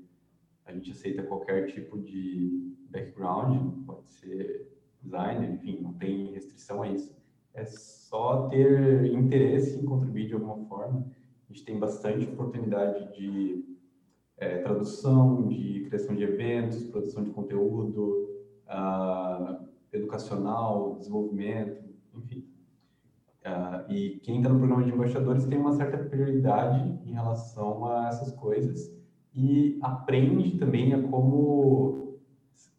a 0.64 0.72
gente 0.72 0.92
aceita 0.92 1.24
qualquer 1.24 1.66
tipo 1.66 1.98
de 1.98 2.76
background, 2.90 3.84
pode 3.84 4.08
ser 4.08 4.70
designer, 5.02 5.50
enfim, 5.54 5.80
não 5.80 5.94
tem 5.94 6.32
restrição 6.32 6.82
a 6.82 6.88
isso. 6.88 7.16
É 7.52 7.64
só 7.64 8.46
ter 8.48 9.12
interesse 9.12 9.76
em 9.76 9.84
contribuir 9.84 10.28
de 10.28 10.34
alguma 10.34 10.64
forma. 10.68 11.04
A 11.48 11.52
gente 11.52 11.64
tem 11.64 11.76
bastante 11.76 12.28
oportunidade 12.28 13.12
de 13.18 13.64
é, 14.36 14.58
tradução, 14.58 15.48
de 15.48 15.86
criação 15.86 16.14
de 16.14 16.22
eventos, 16.22 16.84
produção 16.84 17.24
de 17.24 17.30
conteúdo, 17.30 18.30
uh, 18.68 19.68
educacional, 19.92 20.94
desenvolvimento, 20.94 21.82
enfim. 22.14 22.49
Uh, 23.50 23.92
e 23.92 24.20
quem 24.20 24.36
está 24.36 24.48
no 24.48 24.58
programa 24.58 24.84
de 24.84 24.92
embaixadores 24.92 25.44
tem 25.44 25.58
uma 25.58 25.72
certa 25.72 25.98
prioridade 25.98 26.88
em 27.04 27.12
relação 27.12 27.84
a 27.86 28.06
essas 28.08 28.32
coisas 28.32 28.94
e 29.34 29.78
aprende 29.82 30.56
também 30.58 30.94
a 30.94 31.02
como 31.02 32.18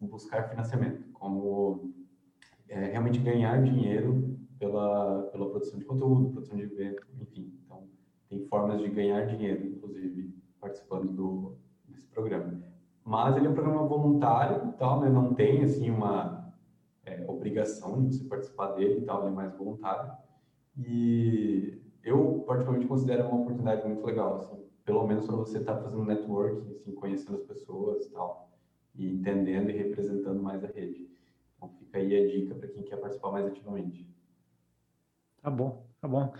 buscar 0.00 0.48
financiamento, 0.48 1.04
como 1.12 1.92
é, 2.68 2.86
realmente 2.86 3.18
ganhar 3.18 3.62
dinheiro 3.62 4.38
pela, 4.58 5.24
pela 5.24 5.50
produção 5.50 5.78
de 5.78 5.84
conteúdo, 5.84 6.30
produção 6.30 6.56
de 6.56 6.64
evento, 6.64 7.06
enfim. 7.20 7.52
Então, 7.64 7.86
tem 8.28 8.46
formas 8.46 8.80
de 8.80 8.88
ganhar 8.88 9.26
dinheiro, 9.26 9.66
inclusive, 9.66 10.34
participando 10.60 11.12
do, 11.12 11.56
desse 11.88 12.06
programa. 12.08 12.62
Mas 13.04 13.36
ele 13.36 13.46
é 13.46 13.50
um 13.50 13.54
programa 13.54 13.86
voluntário 13.86 14.68
e 14.68 14.72
tal, 14.72 15.00
né? 15.00 15.10
Não 15.10 15.34
tem, 15.34 15.62
assim, 15.62 15.90
uma 15.90 16.54
é, 17.04 17.24
obrigação 17.28 18.06
de 18.06 18.16
você 18.16 18.24
participar 18.24 18.72
dele 18.72 19.00
e 19.00 19.04
tal, 19.04 19.22
ele 19.22 19.32
é 19.32 19.34
mais 19.34 19.52
voluntário. 19.56 20.12
E 20.78 21.80
eu, 22.02 22.44
particularmente, 22.46 22.88
considero 22.88 23.28
uma 23.28 23.42
oportunidade 23.42 23.86
muito 23.86 24.04
legal, 24.04 24.36
assim, 24.36 24.64
pelo 24.84 25.06
menos 25.06 25.26
para 25.26 25.36
você 25.36 25.58
estar 25.58 25.76
tá 25.76 25.82
fazendo 25.82 26.04
networking, 26.04 26.72
assim, 26.72 26.92
conhecendo 26.92 27.36
as 27.36 27.44
pessoas 27.44 28.06
e 28.06 28.10
tal, 28.10 28.50
e 28.94 29.06
entendendo 29.06 29.70
e 29.70 29.76
representando 29.76 30.42
mais 30.42 30.64
a 30.64 30.68
rede. 30.68 31.08
Então, 31.56 31.70
fica 31.78 31.98
aí 31.98 32.16
a 32.16 32.26
dica 32.26 32.54
para 32.54 32.68
quem 32.68 32.82
quer 32.82 32.96
participar 32.96 33.30
mais 33.30 33.46
ativamente. 33.46 34.06
Tá 35.42 35.50
bom, 35.50 35.86
tá 36.00 36.08
bom. 36.08 36.32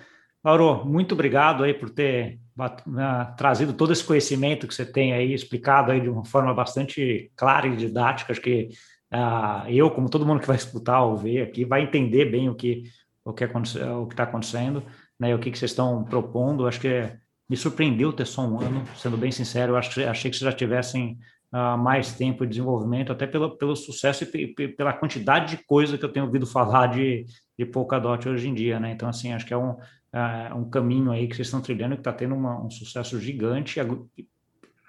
Lauro, 0.44 0.84
muito 0.84 1.12
obrigado 1.12 1.62
aí 1.62 1.72
por 1.72 1.90
ter 1.90 2.40
uh, 2.58 3.36
trazido 3.36 3.72
todo 3.72 3.92
esse 3.92 4.04
conhecimento 4.04 4.66
que 4.66 4.74
você 4.74 4.84
tem 4.84 5.12
aí, 5.12 5.32
explicado 5.32 5.92
aí 5.92 6.00
de 6.00 6.08
uma 6.08 6.24
forma 6.24 6.52
bastante 6.52 7.30
clara 7.36 7.68
e 7.68 7.76
didática. 7.76 8.32
Acho 8.32 8.40
que 8.40 8.70
uh, 9.12 9.68
eu, 9.68 9.88
como 9.90 10.10
todo 10.10 10.26
mundo 10.26 10.40
que 10.40 10.46
vai 10.46 10.56
escutar 10.56 11.04
ou 11.04 11.16
ver 11.16 11.42
aqui, 11.42 11.64
vai 11.64 11.82
entender 11.82 12.24
bem 12.24 12.48
o 12.48 12.56
que 12.56 12.82
o 13.24 13.32
que 13.32 13.44
está 13.44 14.24
acontecendo, 14.24 14.82
né, 15.18 15.34
o 15.34 15.38
que, 15.38 15.50
que 15.50 15.58
vocês 15.58 15.70
estão 15.70 16.04
propondo. 16.04 16.66
Acho 16.66 16.80
que 16.80 17.12
me 17.48 17.56
surpreendeu 17.56 18.12
ter 18.12 18.26
só 18.26 18.42
um 18.42 18.60
ano, 18.60 18.84
sendo 18.96 19.16
bem 19.16 19.30
sincero. 19.30 19.72
Eu 19.72 19.76
acho 19.76 20.00
achei 20.08 20.30
que 20.30 20.36
vocês 20.36 20.50
já 20.50 20.56
tivessem 20.56 21.18
uh, 21.52 21.76
mais 21.76 22.14
tempo 22.14 22.44
de 22.44 22.50
desenvolvimento, 22.50 23.12
até 23.12 23.26
pelo, 23.26 23.56
pelo 23.56 23.76
sucesso 23.76 24.24
e 24.24 24.48
pela 24.68 24.92
quantidade 24.92 25.56
de 25.56 25.64
coisa 25.64 25.98
que 25.98 26.04
eu 26.04 26.12
tenho 26.12 26.26
ouvido 26.26 26.46
falar 26.48 26.88
de, 26.88 27.26
de 27.58 27.66
Polkadot 27.66 28.28
hoje 28.28 28.48
em 28.48 28.54
dia. 28.54 28.80
Né? 28.80 28.92
Então, 28.92 29.08
assim, 29.08 29.32
acho 29.32 29.46
que 29.46 29.54
é 29.54 29.56
um, 29.56 29.72
uh, 29.72 30.56
um 30.56 30.68
caminho 30.68 31.10
aí 31.10 31.28
que 31.28 31.36
vocês 31.36 31.48
estão 31.48 31.60
trilhando 31.60 31.94
que 31.94 32.00
está 32.00 32.12
tendo 32.12 32.34
uma, 32.34 32.60
um 32.64 32.70
sucesso 32.70 33.20
gigante. 33.20 33.78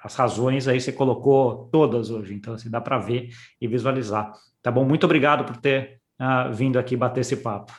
As 0.03 0.15
razões 0.15 0.67
aí 0.67 0.79
você 0.79 0.91
colocou 0.91 1.69
todas 1.71 2.09
hoje, 2.09 2.33
então 2.33 2.53
assim, 2.53 2.69
dá 2.69 2.81
para 2.81 2.97
ver 2.97 3.29
e 3.59 3.67
visualizar. 3.67 4.33
Tá 4.61 4.71
bom? 4.71 4.85
Muito 4.85 5.05
obrigado 5.05 5.45
por 5.45 5.57
ter 5.57 5.99
uh, 6.19 6.53
vindo 6.53 6.79
aqui 6.79 6.95
bater 6.95 7.21
esse 7.21 7.37
papo. 7.37 7.73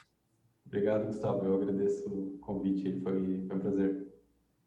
Obrigado, 0.75 1.07
Gustavo. 1.07 1.47
Eu 1.47 1.55
agradeço 1.55 2.05
o 2.09 2.37
convite. 2.41 3.01
Foi, 3.01 3.13
foi 3.47 3.57
um 3.57 3.61
prazer. 3.61 4.09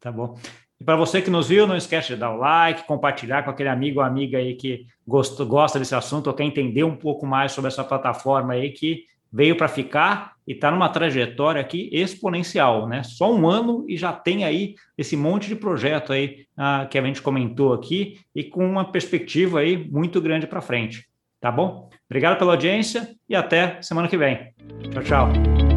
Tá 0.00 0.10
bom. 0.10 0.38
E 0.80 0.84
para 0.84 0.96
você 0.96 1.20
que 1.20 1.28
nos 1.28 1.48
viu, 1.48 1.66
não 1.66 1.76
esquece 1.76 2.14
de 2.14 2.16
dar 2.16 2.32
o 2.32 2.38
like, 2.38 2.86
compartilhar 2.86 3.42
com 3.42 3.50
aquele 3.50 3.68
amigo 3.68 4.00
ou 4.00 4.06
amiga 4.06 4.38
aí 4.38 4.54
que 4.54 4.86
gosta, 5.06 5.44
gosta 5.44 5.78
desse 5.78 5.94
assunto 5.94 6.28
ou 6.28 6.34
quer 6.34 6.44
entender 6.44 6.82
um 6.82 6.96
pouco 6.96 7.26
mais 7.26 7.52
sobre 7.52 7.68
essa 7.68 7.84
plataforma 7.84 8.54
aí 8.54 8.70
que 8.70 9.04
veio 9.30 9.54
para 9.54 9.68
ficar 9.68 10.32
e 10.46 10.52
está 10.52 10.70
numa 10.70 10.88
trajetória 10.88 11.60
aqui 11.60 11.90
exponencial, 11.92 12.88
né? 12.88 13.02
Só 13.02 13.30
um 13.30 13.46
ano 13.46 13.84
e 13.86 13.94
já 13.94 14.10
tem 14.10 14.46
aí 14.46 14.76
esse 14.96 15.14
monte 15.14 15.46
de 15.46 15.56
projeto 15.56 16.14
aí 16.14 16.46
uh, 16.56 16.88
que 16.88 16.96
a 16.96 17.02
gente 17.02 17.20
comentou 17.20 17.74
aqui 17.74 18.18
e 18.34 18.42
com 18.42 18.66
uma 18.66 18.90
perspectiva 18.90 19.60
aí 19.60 19.76
muito 19.76 20.22
grande 20.22 20.46
para 20.46 20.62
frente, 20.62 21.06
tá 21.38 21.52
bom? 21.52 21.90
Obrigado 22.08 22.38
pela 22.38 22.52
audiência 22.52 23.14
e 23.28 23.36
até 23.36 23.82
semana 23.82 24.08
que 24.08 24.16
vem. 24.16 24.54
Tchau, 24.90 25.02
tchau. 25.02 25.67